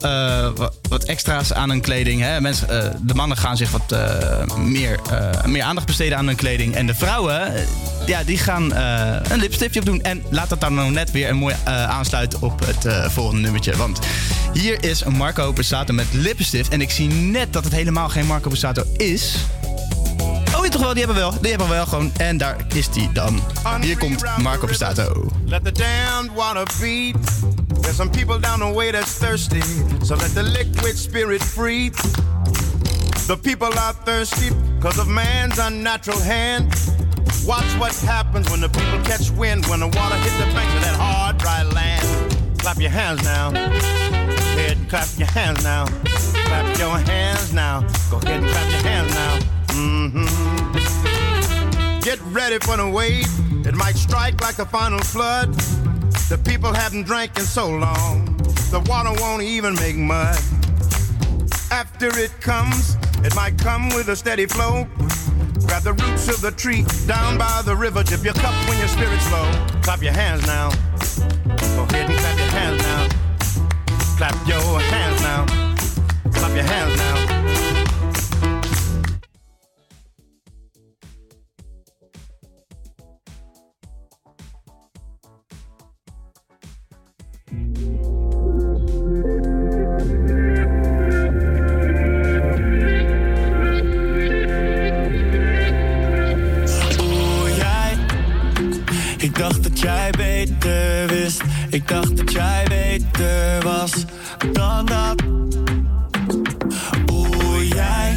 wat 0.94 1.04
extra's 1.04 1.52
aan 1.52 1.70
hun 1.70 1.80
kleding. 1.80 2.20
Hè? 2.20 2.40
Mensen, 2.40 2.68
eh, 2.68 2.90
de 3.00 3.14
mannen 3.14 3.36
gaan 3.36 3.56
zich 3.56 3.70
wat 3.70 3.92
eh, 3.92 4.56
meer, 4.56 5.00
eh, 5.10 5.44
meer 5.44 5.62
aandacht 5.62 5.86
besteden 5.86 6.18
aan 6.18 6.26
hun 6.26 6.36
kleding. 6.36 6.74
En 6.74 6.86
de 6.86 6.94
vrouwen, 6.94 7.52
ja, 8.06 8.24
die 8.24 8.38
gaan 8.38 8.74
een 8.74 9.38
lipstiftje 9.38 9.80
op 9.80 9.86
doen. 9.86 10.02
En 10.02 10.22
laat 10.30 10.48
dat 10.48 10.60
dan 10.60 10.74
nou 10.74 10.90
net 10.90 11.10
weer 11.10 11.28
een 11.28 11.36
mooi 11.36 11.54
aansluiten 11.64 12.42
op 12.42 12.60
het 12.66 13.12
volgende 13.12 13.40
nummertje. 13.40 13.76
Want 13.76 13.98
hier 14.52 14.84
is 14.84 15.04
Marco 15.04 15.52
Borsato 15.52 15.94
met 15.94 16.06
lippenstift. 16.12 16.68
En 16.68 16.80
ik 16.80 16.90
zie 16.90 17.08
net 17.08 17.52
dat 17.52 17.64
het 17.64 17.72
helemaal 17.72 18.08
geen 18.08 18.26
Marco 18.26 18.48
Borsato 18.48 18.82
is. 18.96 19.36
Ja, 20.64 20.70
toch 20.70 20.80
wel, 20.80 20.94
die 20.94 21.04
hebben 21.04 21.22
we 21.22 21.30
wel. 21.30 21.40
Die 21.40 21.50
hebben 21.50 21.68
we 21.68 21.74
wel 21.74 21.86
gewoon. 21.86 22.12
En 22.16 22.36
daar 22.36 22.56
is 22.74 22.88
die 22.88 23.12
dan. 23.12 23.40
Hier 23.80 23.98
komt 23.98 24.24
Marco 24.42 24.66
Borsato. 24.66 25.30
Let 25.46 25.64
the 25.64 25.72
damned 25.72 26.30
water 26.34 26.66
beat. 26.80 27.16
There's 27.80 27.96
some 27.96 28.10
people 28.10 28.40
down 28.40 28.58
the 28.58 28.72
way 28.74 28.90
that's 28.90 29.12
thirsty. 29.12 29.60
So 30.02 30.16
let 30.16 30.34
the 30.34 30.42
liquid 30.42 30.98
spirit 30.98 31.42
free. 31.42 31.90
The 33.26 33.36
people 33.36 33.78
are 33.78 33.94
thirsty 34.04 34.50
because 34.78 35.00
of 35.00 35.06
man's 35.06 35.58
unnatural 35.58 36.22
hand. 36.22 36.72
Watch 37.46 37.78
what 37.78 37.94
happens 38.06 38.50
when 38.50 38.60
the 38.60 38.68
people 38.68 39.00
catch 39.04 39.30
wind, 39.30 39.66
when 39.66 39.80
the 39.80 39.88
water 39.88 40.16
hits 40.16 40.38
the 40.38 40.46
banks 40.54 40.74
of 40.74 40.80
that 40.80 40.96
hard, 40.96 41.38
dry 41.38 41.62
land. 41.62 42.06
Clap 42.58 42.78
your 42.78 42.92
hands 42.92 43.22
now. 43.22 43.50
Go 43.50 43.58
ahead 43.60 44.76
and 44.78 44.88
clap 44.88 45.08
your 45.18 45.28
hands 45.28 45.62
now. 45.62 45.84
Clap 46.46 46.78
your 46.78 46.98
hands 46.98 47.52
now. 47.52 47.82
Go 48.10 48.16
ahead 48.16 48.42
and 48.42 48.50
clap 48.50 48.70
your 48.70 48.90
hands 48.90 49.14
now. 49.14 49.53
Hmm 49.74 50.24
Get 52.00 52.20
ready 52.32 52.58
for 52.58 52.76
the 52.76 52.88
wave. 52.88 53.26
It 53.66 53.74
might 53.74 53.96
strike 53.96 54.40
like 54.40 54.58
a 54.58 54.66
final 54.66 55.00
flood. 55.00 55.54
The 56.28 56.38
people 56.38 56.72
haven't 56.72 57.04
drank 57.04 57.36
in 57.38 57.44
so 57.44 57.68
long. 57.68 58.36
The 58.70 58.80
water 58.86 59.10
won't 59.20 59.42
even 59.42 59.74
make 59.74 59.96
mud. 59.96 60.36
After 61.70 62.08
it 62.18 62.30
comes, 62.40 62.96
it 63.24 63.34
might 63.34 63.58
come 63.58 63.88
with 63.90 64.08
a 64.08 64.16
steady 64.16 64.46
flow. 64.46 64.86
Grab 65.66 65.82
the 65.82 65.94
roots 65.94 66.28
of 66.28 66.40
the 66.40 66.52
tree 66.52 66.84
down 67.06 67.38
by 67.38 67.62
the 67.64 67.74
river. 67.74 68.02
Dip 68.02 68.22
your 68.22 68.34
cup 68.34 68.54
when 68.68 68.78
your 68.78 68.88
spirit's 68.88 69.30
low. 69.32 69.50
Clap 69.82 70.02
your 70.02 70.12
hands 70.12 70.46
now. 70.46 70.70
Go 71.74 71.82
ahead 71.90 72.10
and 72.10 72.18
clap 72.18 72.38
your 72.38 72.48
hands 72.48 72.82
now. 72.82 73.08
Clap 74.18 74.48
your 74.48 74.80
hands 74.80 75.22
now. 75.22 75.46
Clap 76.32 76.54
your 76.54 76.64
hands 76.64 76.96
now. 76.96 77.23
Ik 101.84 101.90
dacht 101.90 102.16
dat 102.16 102.32
jij 102.32 102.64
beter 102.68 103.62
was 103.62 103.92
dan 104.52 104.86
dat. 104.86 105.22
Oeh, 107.12 107.68
jij. 107.68 108.16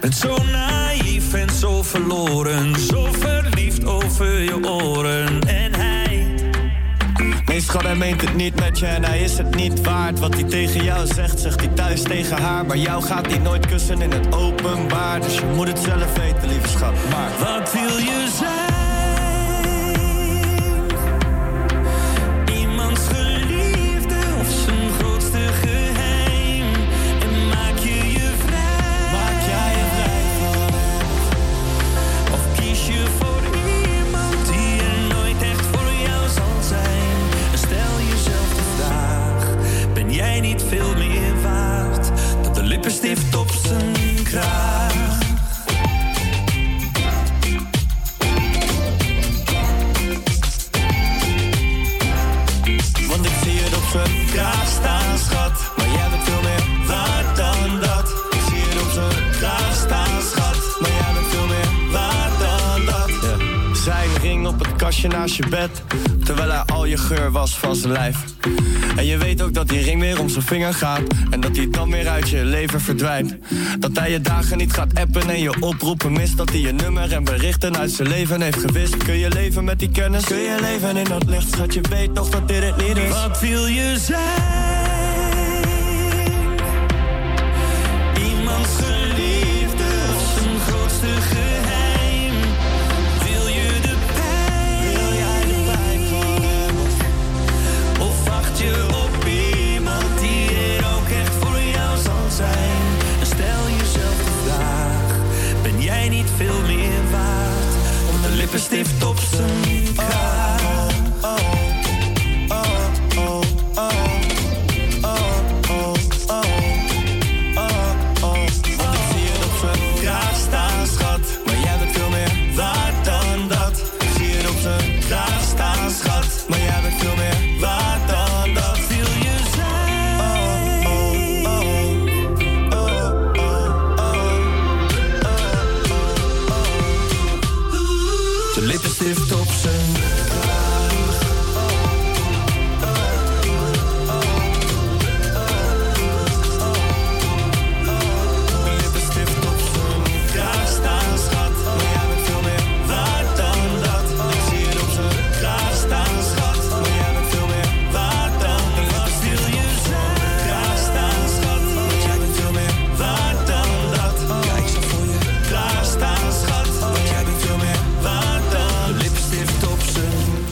Bent 0.00 0.14
zo 0.14 0.36
naïef 0.52 1.34
en 1.34 1.50
zo 1.50 1.82
verloren. 1.82 2.78
Zo 2.80 3.08
verliefd 3.18 3.84
over 3.84 4.40
je 4.40 4.68
oren. 4.68 5.40
En 5.40 5.74
hij. 5.74 6.34
Nee, 7.44 7.60
schat, 7.60 7.82
hij 7.82 7.96
meent 7.96 8.20
het 8.20 8.34
niet 8.34 8.60
met 8.60 8.78
je 8.78 8.86
en 8.86 9.04
hij 9.04 9.20
is 9.20 9.38
het 9.38 9.54
niet 9.54 9.80
waard. 9.80 10.18
Wat 10.18 10.34
hij 10.34 10.44
tegen 10.44 10.84
jou 10.84 11.06
zegt, 11.06 11.40
zegt 11.40 11.60
hij 11.60 11.68
thuis 11.68 12.02
tegen 12.02 12.36
haar. 12.36 12.66
Maar 12.66 12.78
jou 12.78 13.02
gaat 13.02 13.26
hij 13.26 13.38
nooit 13.38 13.66
kussen 13.66 14.02
in 14.02 14.12
het 14.12 14.34
openbaar. 14.34 15.20
Dus 15.20 15.34
je 15.34 15.46
moet 15.54 15.68
het 15.68 15.78
zelf 15.78 16.16
weten, 16.16 16.48
lieve 16.48 16.68
schat. 16.68 16.94
Maar 17.10 17.30
Wat 17.38 17.72
wil 17.72 17.98
je 17.98 18.28
zijn? 18.38 18.59
Je. 65.36 65.68
Terwijl 66.24 66.50
hij 66.50 66.62
al 66.62 66.84
je 66.84 66.96
geur 66.96 67.30
was 67.30 67.58
van 67.58 67.76
zijn 67.76 67.92
lijf. 67.92 68.16
En 68.96 69.06
je 69.06 69.16
weet 69.16 69.42
ook 69.42 69.54
dat 69.54 69.68
die 69.68 69.82
ring 69.82 70.00
weer 70.00 70.20
om 70.20 70.28
zijn 70.28 70.44
vinger 70.44 70.74
gaat. 70.74 71.00
En 71.30 71.40
dat 71.40 71.56
hij 71.56 71.70
dan 71.70 71.90
weer 71.90 72.08
uit 72.08 72.28
je 72.28 72.44
leven 72.44 72.80
verdwijnt. 72.80 73.36
Dat 73.78 73.98
hij 73.98 74.10
je 74.10 74.20
dagen 74.20 74.58
niet 74.58 74.72
gaat 74.72 74.94
appen 74.94 75.28
en 75.28 75.40
je 75.40 75.60
oproepen 75.60 76.12
mist. 76.12 76.36
Dat 76.36 76.48
hij 76.48 76.60
je 76.60 76.72
nummer 76.72 77.12
en 77.12 77.24
berichten 77.24 77.76
uit 77.76 77.90
zijn 77.90 78.08
leven 78.08 78.40
heeft 78.40 78.60
gewist. 78.60 78.96
Kun 78.96 79.18
je 79.18 79.28
leven 79.28 79.64
met 79.64 79.78
die 79.78 79.90
kennis? 79.90 80.24
Kun 80.24 80.38
je 80.38 80.58
leven 80.60 80.96
in 80.96 81.04
dat 81.04 81.24
licht? 81.26 81.52
Schat, 81.52 81.74
je 81.74 81.80
weet 81.90 82.14
toch 82.14 82.28
dat 82.28 82.48
dit 82.48 82.62
het 82.62 82.76
niet 82.76 82.96
is. 82.96 83.08
Wat 83.08 83.40
wil 83.40 83.66
je 83.66 83.98
zijn? 83.98 84.59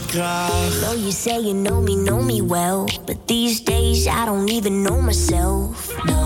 Kraag. 0.09 0.81
Know 0.81 0.93
you 0.93 1.11
say 1.11 1.39
you 1.39 1.53
know 1.53 1.81
me, 1.81 1.95
know 1.95 2.21
me 2.21 2.41
well. 2.41 2.87
But 3.05 3.27
these 3.27 3.61
days 3.61 4.07
I 4.07 4.25
don't 4.25 4.49
even 4.49 4.83
know 4.83 5.01
myself. 5.01 5.89
No, 6.05 6.21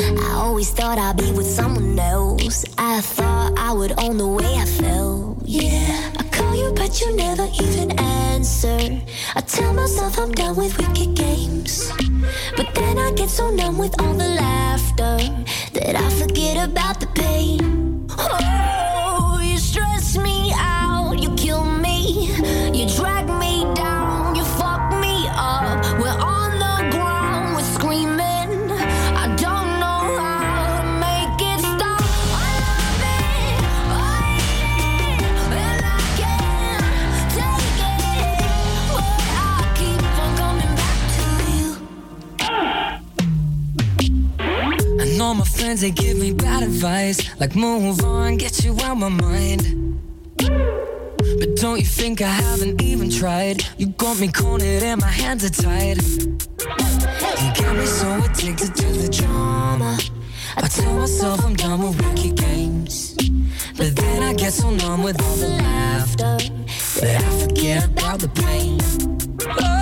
I 0.00 0.32
always 0.36 0.70
thought 0.70 0.98
I'd 0.98 1.16
be 1.16 1.30
with 1.32 1.46
someone 1.46 1.98
else. 1.98 2.64
I 2.78 3.00
thought 3.00 3.58
I 3.58 3.72
would 3.72 3.92
own 3.98 4.16
the 4.16 4.26
way 4.26 4.52
I 4.56 4.64
felt. 4.64 5.38
Yeah, 5.44 6.12
I 6.18 6.22
call 6.30 6.54
you, 6.56 6.72
but 6.72 7.00
you 7.00 7.14
never 7.16 7.46
even 7.62 7.98
answer. 7.98 8.80
I 9.36 9.40
tell 9.40 9.72
myself 9.74 10.18
I'm 10.18 10.32
done 10.32 10.56
with 10.56 10.76
wicked 10.78 11.14
games. 11.14 11.92
But 12.56 12.74
then 12.74 12.98
I 12.98 13.12
get 13.12 13.28
so 13.28 13.50
numb 13.50 13.78
with 13.78 14.00
all 14.00 14.14
the 14.14 14.28
laughter 14.28 15.18
that 15.74 15.94
I 15.96 16.08
forget 16.20 16.56
about 16.68 17.00
the 17.00 17.06
pain. 17.08 17.69
Friends, 45.70 45.82
they 45.82 45.90
give 45.92 46.16
me 46.16 46.32
bad 46.32 46.64
advice. 46.64 47.18
Like, 47.38 47.54
move 47.54 48.04
on, 48.04 48.38
get 48.38 48.64
you 48.64 48.76
out 48.82 48.96
my 48.96 49.08
mind. 49.08 49.62
But 50.36 51.54
don't 51.56 51.78
you 51.78 51.86
think 51.86 52.20
I 52.22 52.32
haven't 52.44 52.82
even 52.82 53.08
tried? 53.08 53.64
You 53.78 53.86
got 53.86 54.18
me 54.18 54.32
cornered 54.32 54.82
and 54.82 55.00
my 55.00 55.12
hands 55.22 55.44
are 55.44 55.62
tied. 55.62 56.02
You 56.02 57.52
get 57.54 57.76
me 57.76 57.86
so 57.86 58.08
addicted 58.24 58.74
to 58.74 58.86
the 59.02 59.08
drama. 59.08 59.96
I 60.56 60.66
tell 60.66 60.92
myself 60.94 61.44
I'm 61.44 61.54
done 61.54 61.82
with 61.82 62.04
wicked 62.04 62.36
games. 62.36 63.14
But 63.76 63.94
then 63.94 64.24
I 64.24 64.34
get 64.34 64.52
so 64.52 64.70
numb 64.70 65.04
with 65.04 65.22
all 65.22 65.36
the 65.36 65.50
laughter 65.50 66.36
that 67.00 67.22
I 67.22 67.46
forget 67.46 67.84
about 67.84 68.18
the 68.18 68.28
pain. 68.28 68.80
Oh, 69.62 69.79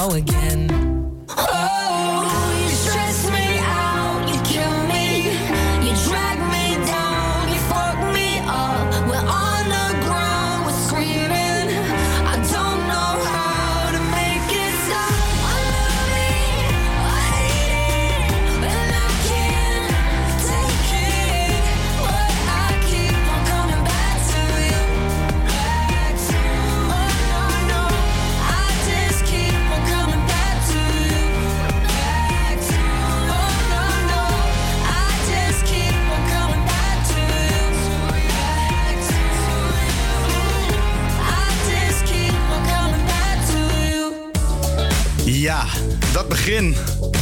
go 0.00 0.14
again. 0.14 0.59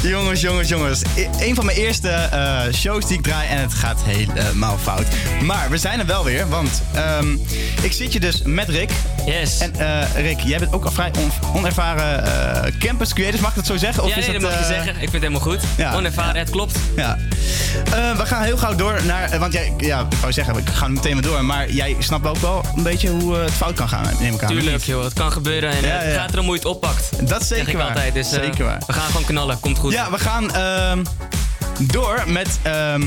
Jongens, 0.08 0.40
jongens, 0.40 0.68
jongens. 0.68 1.02
E- 1.16 1.46
een 1.46 1.54
van 1.54 1.64
mijn 1.64 1.78
eerste 1.78 2.08
eh, 2.08 2.62
shows 2.72 3.06
die 3.06 3.16
ik 3.16 3.22
draai 3.22 3.48
en 3.48 3.60
het 3.60 3.74
gaat 3.74 4.00
helemaal 4.04 4.78
fout. 4.78 5.06
Maar 5.42 5.70
we 5.70 5.76
zijn 5.76 6.00
er 6.00 6.06
wel 6.06 6.24
weer, 6.24 6.48
want 6.48 6.82
ehm, 6.94 7.32
ik 7.82 7.92
zit 7.92 8.12
je 8.12 8.20
dus 8.20 8.42
met 8.42 8.68
Rick. 8.68 8.90
Yes. 9.28 9.58
En 9.58 9.74
eh, 9.78 10.14
Rick, 10.22 10.40
jij 10.40 10.58
bent 10.58 10.72
ook 10.72 10.84
al 10.84 10.90
vrij 10.90 11.10
on- 11.18 11.56
onervaren 11.56 12.24
eh, 12.64 12.72
campus 12.78 13.12
creators, 13.12 13.40
mag 13.40 13.50
ik 13.50 13.56
dat 13.56 13.66
zo 13.66 13.76
zeggen? 13.76 14.08
ja, 14.08 14.14
nee, 14.18 14.32
dat 14.32 14.40
mag 14.40 14.50
je 14.52 14.56
eh, 14.58 14.66
zeggen. 14.66 14.88
Ik 14.92 14.98
vind 14.98 15.12
het 15.12 15.20
helemaal 15.22 15.40
goed. 15.40 15.60
ja, 15.76 15.94
Onervaren, 15.94 16.36
het 16.36 16.50
klopt. 16.50 16.78
Ja. 16.96 17.18
We 18.16 18.26
gaan 18.26 18.42
heel 18.42 18.56
gauw 18.56 18.74
door 18.74 19.00
naar. 19.04 19.38
want 19.38 19.52
jij, 19.52 19.72
ja, 19.78 20.00
ik 20.10 20.16
wou 20.20 20.32
zeggen, 20.32 20.54
we 20.54 20.62
gaan 20.66 20.92
meteen 20.92 21.12
maar 21.14 21.22
door. 21.22 21.44
Maar 21.44 21.70
jij 21.70 21.96
snapt 21.98 22.26
ook 22.26 22.36
wel 22.36 22.64
een 22.76 22.82
beetje 22.82 23.08
hoe 23.10 23.34
het 23.36 23.52
fout 23.52 23.74
kan 23.74 23.88
gaan, 23.88 24.04
neem 24.20 24.34
ik 24.34 24.42
aan. 24.42 24.48
Tuurlijk, 24.48 24.76
of 24.76 24.84
joh. 24.84 25.04
Het 25.04 25.12
kan 25.12 25.32
gebeuren 25.32 25.70
en 25.70 25.80
Ja, 25.82 25.88
het 25.88 26.16
gaat 26.16 26.32
erom 26.32 26.44
hoe 26.44 26.54
je 26.54 26.60
het 26.60 26.68
oppakt. 26.68 27.28
Dat 27.28 27.40
is 27.40 27.48
zeker 27.48 27.68
ik 27.68 27.76
waar. 27.76 27.86
altijd. 27.86 28.14
Dus, 28.14 28.28
Zeker 28.30 28.64
waar. 28.64 28.82
We 28.86 28.92
gaan 28.92 29.06
gewoon 29.06 29.24
knallen. 29.24 29.60
Komt 29.60 29.78
goed. 29.78 29.92
Ja, 29.92 30.10
we 30.10 30.18
gaan 30.18 30.54
ehm, 30.54 31.04
door 31.80 32.22
met. 32.26 32.48
ehm, 32.62 33.02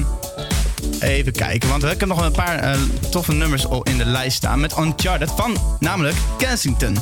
even 1.01 1.31
kijken, 1.31 1.69
want 1.69 1.81
we 1.81 1.87
hebben 1.87 2.07
nog 2.07 2.25
een 2.25 2.31
paar 2.31 2.59
eh, 2.59 2.79
toffe 3.09 3.33
nummers 3.33 3.67
al 3.67 3.83
in 3.83 3.97
de 3.97 4.05
lijst 4.05 4.37
staan. 4.37 4.59
Met 4.59 4.77
Uncharted 4.77 5.31
van 5.31 5.57
namelijk 5.79 6.15
Kensington. 6.37 6.97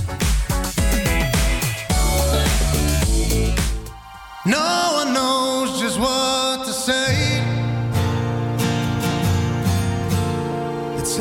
No 4.44 5.02
one 5.02 5.12
knows 5.12 5.82
just 5.82 5.98
what 5.98 6.66
to 6.66 6.72
say. 6.72 7.42
It's 10.98 11.18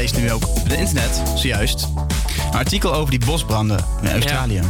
lees 0.00 0.12
nu 0.12 0.32
ook 0.32 0.48
op 0.48 0.62
het 0.62 0.72
internet, 0.72 1.22
zojuist, 1.34 1.88
een 2.52 2.58
artikel 2.58 2.94
over 2.94 3.10
die 3.10 3.24
bosbranden 3.26 3.84
in 4.02 4.10
Australië. 4.10 4.60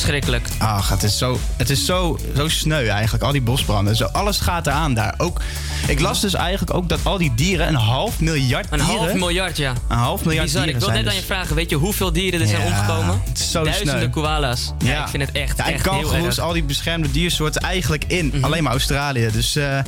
Verschrikkelijk. 0.00 0.48
Ach, 0.58 0.88
het 0.88 1.02
is 1.02 1.18
zo, 1.18 1.38
het 1.56 1.70
is 1.70 1.84
zo, 1.84 2.18
zo 2.36 2.48
sneu 2.48 2.86
eigenlijk. 2.86 3.24
Al 3.24 3.32
die 3.32 3.40
bosbranden. 3.42 3.96
Zo, 3.96 4.04
alles 4.04 4.38
gaat 4.40 4.66
eraan 4.66 4.94
daar. 4.94 5.14
Ook, 5.16 5.40
ik 5.88 6.00
las 6.00 6.20
dus 6.20 6.34
eigenlijk 6.34 6.74
ook 6.74 6.88
dat 6.88 6.98
al 7.02 7.18
die 7.18 7.32
dieren, 7.34 7.68
een 7.68 7.74
half 7.74 8.20
miljard 8.20 8.66
Een 8.70 8.78
dieren... 8.78 8.96
half 8.96 9.14
miljard, 9.14 9.56
ja. 9.56 9.72
Een 9.88 9.96
half 9.96 10.24
miljard 10.24 10.44
Bizar. 10.46 10.62
Ik 10.62 10.68
dieren 10.68 10.88
wil 10.88 10.96
net 10.96 11.06
aan 11.06 11.12
je 11.14 11.18
dus- 11.18 11.28
vragen, 11.28 11.54
weet 11.54 11.70
je 11.70 11.76
hoeveel 11.76 12.12
dieren 12.12 12.40
er 12.40 12.46
zijn 12.46 12.62
omgekomen? 12.62 13.20
het 13.28 13.38
is 13.38 13.50
zo 13.50 13.62
Duizenden 13.64 13.98
sneu. 13.98 14.08
koala's. 14.08 14.72
Ja. 14.78 15.02
ik 15.02 15.08
vind 15.08 15.22
het 15.22 15.32
echt, 15.32 15.56
Ja, 15.56 15.66
en 15.66 15.72
echt 15.72 15.82
kangoeroes. 15.82 16.36
Mhm. 16.36 16.46
al 16.46 16.52
die 16.52 16.62
beschermde 16.64 17.10
diersoorten 17.10 17.60
eigenlijk 17.62 18.04
in 18.06 18.32
alleen 18.40 18.62
maar 18.62 18.72
Australië. 18.72 19.28
Dus 19.32 19.56
eh, 19.56 19.78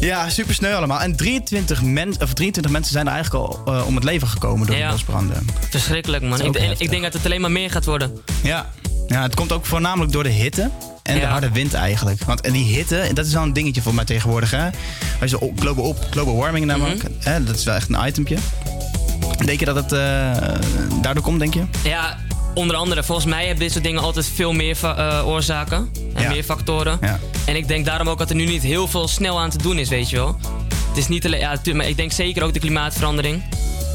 ja, 0.00 0.28
super 0.28 0.54
sneu 0.54 0.74
allemaal. 0.74 1.00
En 1.00 1.16
23, 1.16 1.82
men, 1.82 2.08
of 2.08 2.32
23 2.32 2.72
mensen 2.72 2.92
zijn 2.92 3.06
er 3.06 3.12
eigenlijk 3.12 3.44
al 3.44 3.62
eh, 3.74 3.86
om 3.86 3.94
het 3.94 4.04
leven 4.04 4.28
gekomen 4.28 4.66
door 4.66 4.76
Ja. 4.76 4.86
de 4.86 4.92
bosbranden. 4.92 5.46
Verschrikkelijk, 5.70 6.22
man. 6.22 6.40
Ik, 6.40 6.78
ik, 6.78 6.90
denk 6.90 7.02
dat 7.02 7.12
het 7.12 7.24
alleen 7.24 7.40
maar 7.40 7.50
meer 7.50 7.70
gaat 7.70 7.84
worden. 7.84 8.18
Ja. 8.42 8.66
ja, 9.06 9.22
het 9.22 9.34
komt 9.34 9.52
ook 9.52 9.66
voornamelijk 9.66 10.12
door 10.12 10.22
de 10.22 10.28
hitte. 10.28 10.70
En 11.02 11.20
de 11.20 11.26
harde 11.26 11.50
wind 11.52 11.74
eigenlijk. 11.74 12.24
Want 12.24 12.40
en 12.40 12.52
die 12.52 12.64
hitte, 12.64 13.10
dat 13.14 13.26
is 13.26 13.32
wel 13.32 13.42
een 13.42 13.52
dingetje 13.52 13.82
voor 13.82 13.94
mij 13.94 14.04
tegenwoordig. 14.04 14.50
Hè? 14.50 14.68
Als 15.20 15.30
je 15.30 15.52
global, 15.58 15.84
op, 15.84 16.06
global 16.10 16.36
warming 16.36 16.66
namelijk, 16.66 17.02
Mhm. 17.02 17.12
hè, 17.20 17.44
dat 17.44 17.56
is 17.56 17.64
wel 17.64 17.74
echt 17.74 17.88
een 17.88 18.06
itempje. 18.06 18.36
Denk 19.44 19.58
je 19.58 19.64
dat 19.64 19.74
het 19.76 19.92
eh, 19.92 19.98
daardoor 21.02 21.22
komt, 21.22 21.38
denk 21.38 21.54
je? 21.54 21.62
Ja, 21.84 22.16
onder 22.56 22.76
andere. 22.76 23.02
Volgens 23.02 23.26
mij 23.26 23.40
hebben 23.46 23.62
dit 23.64 23.72
soort 23.72 23.84
dingen 23.84 24.02
altijd 24.02 24.26
veel 24.34 24.52
meer 24.52 24.76
eh, 24.82 25.22
oorzaken. 25.26 25.90
En 26.14 26.22
Ja. 26.22 26.28
meer 26.30 26.42
factoren. 26.44 26.98
Ja. 27.00 27.18
En 27.46 27.56
ik 27.56 27.68
denk 27.68 27.84
daarom 27.84 28.08
ook 28.08 28.18
dat 28.18 28.30
er 28.30 28.36
nu 28.36 28.44
niet 28.44 28.62
heel 28.62 28.88
veel 28.88 29.08
snel 29.08 29.40
aan 29.40 29.50
te 29.50 29.58
doen 29.58 29.78
is, 29.78 29.88
weet 29.88 30.10
je 30.10 30.16
wel. 30.16 30.38
Het 30.88 30.96
is 30.96 31.08
niet 31.08 31.26
alleen... 31.26 31.40
Ja, 31.40 31.58
maar 31.74 31.88
ik 31.88 31.96
denk 31.96 32.12
zeker 32.12 32.42
ook 32.42 32.52
de 32.52 32.58
klimaatverandering. 32.60 33.42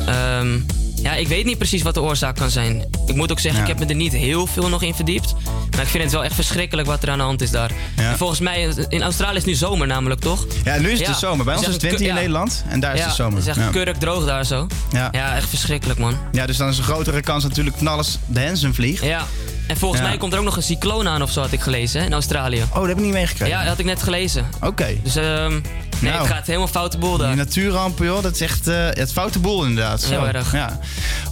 Ehm, 0.08 0.60
ja, 1.04 1.14
ik 1.14 1.28
weet 1.28 1.46
niet 1.46 1.58
precies 1.58 1.82
wat 1.82 1.94
de 1.94 2.02
oorzaak 2.02 2.36
kan 2.36 2.50
zijn. 2.50 2.86
Ik 3.08 3.16
moet 3.16 3.32
ook 3.32 3.40
zeggen, 3.40 3.62
Ja. 3.62 3.68
ik 3.68 3.78
heb 3.78 3.84
me 3.88 3.94
er 3.94 3.98
niet 4.00 4.14
heel 4.14 4.48
veel 4.48 4.70
nog 4.70 4.82
in 4.84 4.94
verdiept. 4.94 5.34
Maar 5.72 5.82
ik 5.82 5.88
vind 5.88 6.04
het 6.04 6.12
wel 6.14 6.24
echt 6.24 6.36
verschrikkelijk 6.36 6.88
wat 6.88 7.04
er 7.04 7.10
aan 7.10 7.18
de 7.18 7.24
hand 7.24 7.42
is 7.42 7.52
daar. 7.52 7.72
En 7.96 8.18
volgens 8.18 8.40
mij, 8.40 8.74
in 8.90 9.02
Australië 9.02 9.38
is 9.38 9.46
nu 9.46 9.54
zomer 9.54 9.88
namelijk, 9.88 10.22
toch? 10.22 10.46
Ja, 10.64 10.78
nu 10.78 10.86
is 10.92 10.98
het 10.98 11.08
Ja. 11.08 11.14
de 11.14 11.20
zomer. 11.20 11.46
Bij 11.46 11.56
ons 11.56 11.68
is 11.68 11.74
het 11.74 11.82
winter 11.82 12.06
in. 12.08 12.14
Nederland. 12.14 12.64
En 12.68 12.80
daar 12.80 12.96
is 12.96 13.04
de 13.04 13.10
zomer. 13.12 13.38
Het 13.40 13.48
is 13.48 13.58
echt 13.58 13.70
kurk 13.70 13.96
droog 13.98 14.26
daar 14.26 14.46
zo. 14.46 14.68
Ja. 14.92 15.36
echt 15.36 15.50
verschrikkelijk, 15.50 16.00
man. 16.00 16.18
Ja, 16.32 16.46
dus 16.46 16.58
dan 16.58 16.70
is 16.70 16.78
een 16.78 16.84
grotere 16.84 17.22
kans 17.22 17.44
natuurlijk 17.44 17.78
van 17.78 17.88
alles 17.88 18.20
de 18.26 18.46
Hansen 18.46 18.74
vliegt. 18.74 19.04
Ja. 19.04 19.26
En 19.68 19.78
volgens 19.78 20.02
Ja. 20.02 20.08
mij 20.08 20.18
komt 20.18 20.34
er 20.34 20.40
ook 20.40 20.46
nog 20.46 20.56
een 20.56 20.64
cycloon 20.64 21.08
aan 21.08 21.22
of 21.22 21.32
zo, 21.32 21.42
had 21.42 21.52
ik 21.52 21.62
gelezen, 21.62 22.00
hè, 22.00 22.06
in 22.06 22.14
Australië. 22.14 22.62
Oh, 22.70 22.76
dat 22.76 22.88
heb 22.88 22.98
ik 22.98 23.04
niet 23.04 23.14
meegekregen. 23.14 23.48
Ja, 23.54 23.60
dat 23.60 23.68
had 23.70 23.80
ik 23.80 23.86
net 23.86 24.04
gelezen. 24.04 24.46
Oké. 24.62 24.88
Dus 25.04 25.16
ehm 25.16 25.52
nee, 25.52 26.12
Nou. 26.12 26.18
het 26.24 26.28
gaat 26.34 26.46
helemaal 26.46 26.68
foute 26.68 26.98
boel 26.98 27.18
daar. 27.18 27.28
Die 27.28 27.38
natuurrampen, 27.38 28.06
joh, 28.06 28.24
dat 28.24 28.34
is 28.34 28.42
echt 28.42 28.68
eh, 28.68 28.76
het 28.90 29.12
foute 29.12 29.40
boel 29.40 29.66
inderdaad. 29.66 30.06
Heel 30.06 30.28
erg. 30.28 30.52
Ja. 30.52 30.80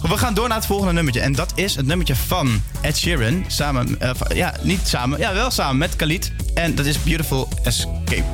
We 0.02 0.16
gaan 0.18 0.34
door 0.34 0.48
naar 0.48 0.56
het 0.56 0.66
volgende 0.66 0.92
nummertje. 0.92 1.20
En 1.20 1.32
dat 1.32 1.52
is 1.54 1.74
het 1.74 1.86
nummertje 1.86 2.14
van 2.16 2.62
Ed 2.80 2.96
Sheeran. 2.98 3.44
Samen, 3.46 4.00
eh, 4.00 4.10
ja, 4.34 4.54
niet 4.62 4.88
samen, 4.88 5.18
ja, 5.18 5.32
wel 5.34 5.50
samen 5.50 5.78
met 5.78 5.96
Khalid. 5.96 6.32
En 6.54 6.74
dat 6.74 6.86
is 6.86 7.02
Beautiful 7.02 7.48
Escape. 7.62 8.24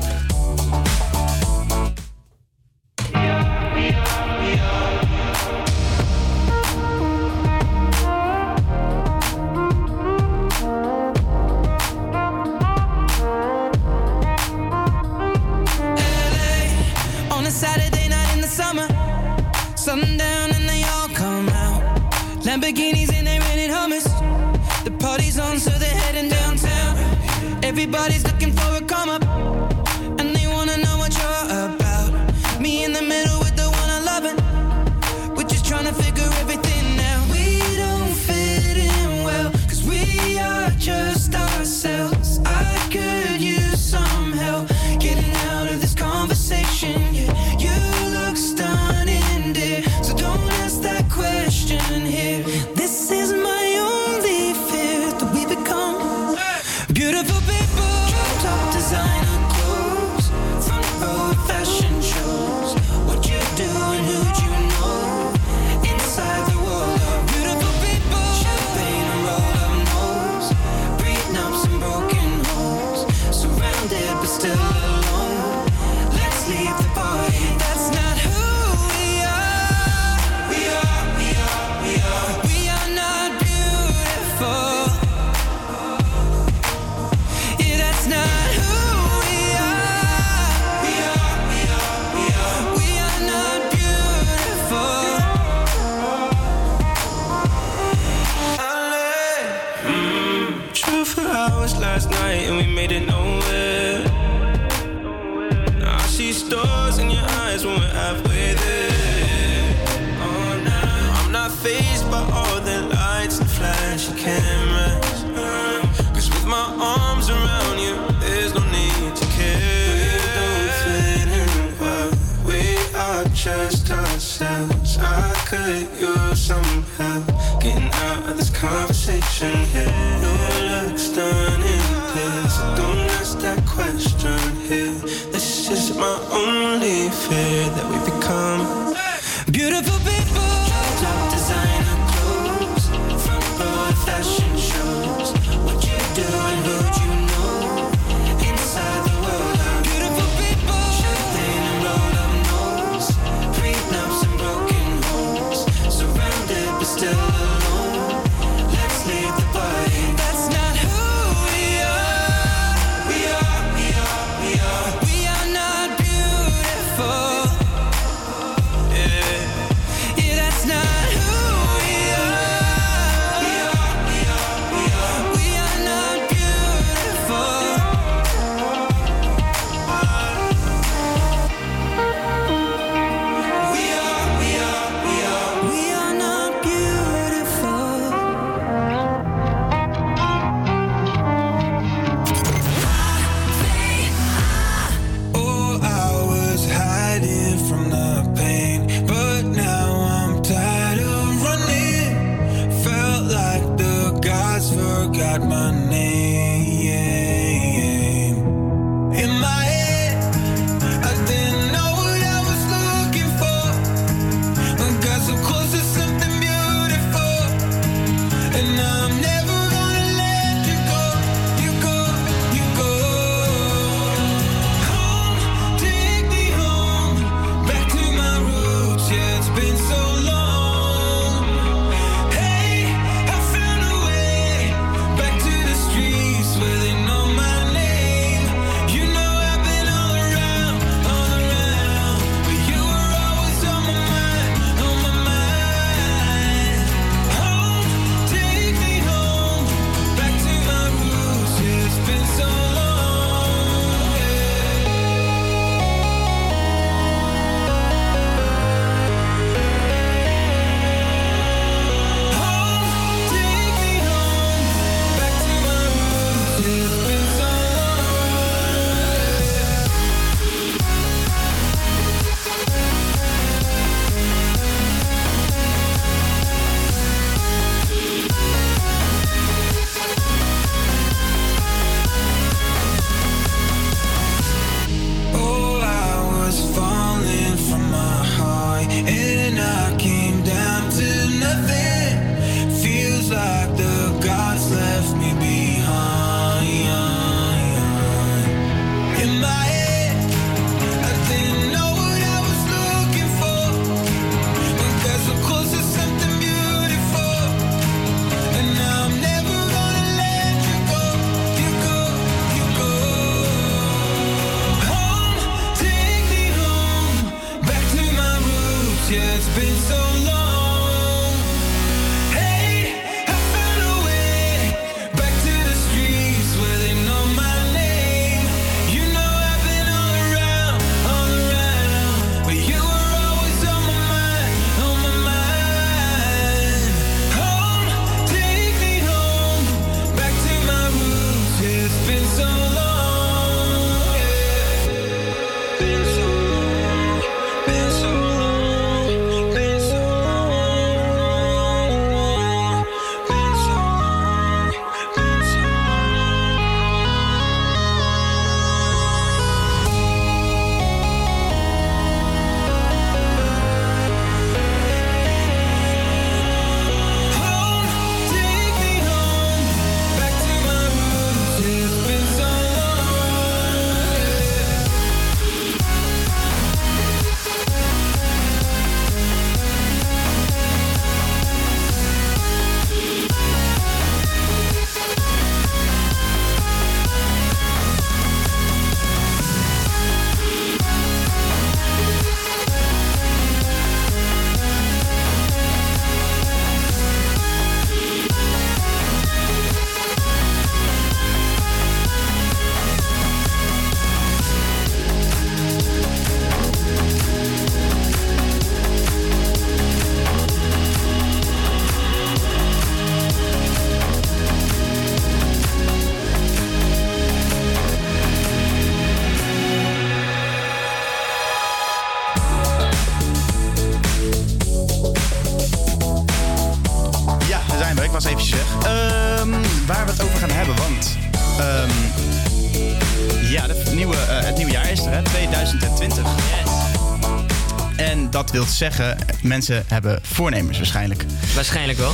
Zeggen, 438.76 439.18
mensen 439.42 439.84
hebben 439.86 440.18
voornemens 440.22 440.76
waarschijnlijk. 440.76 441.24
Waarschijnlijk 441.54 441.98
wel. 441.98 442.12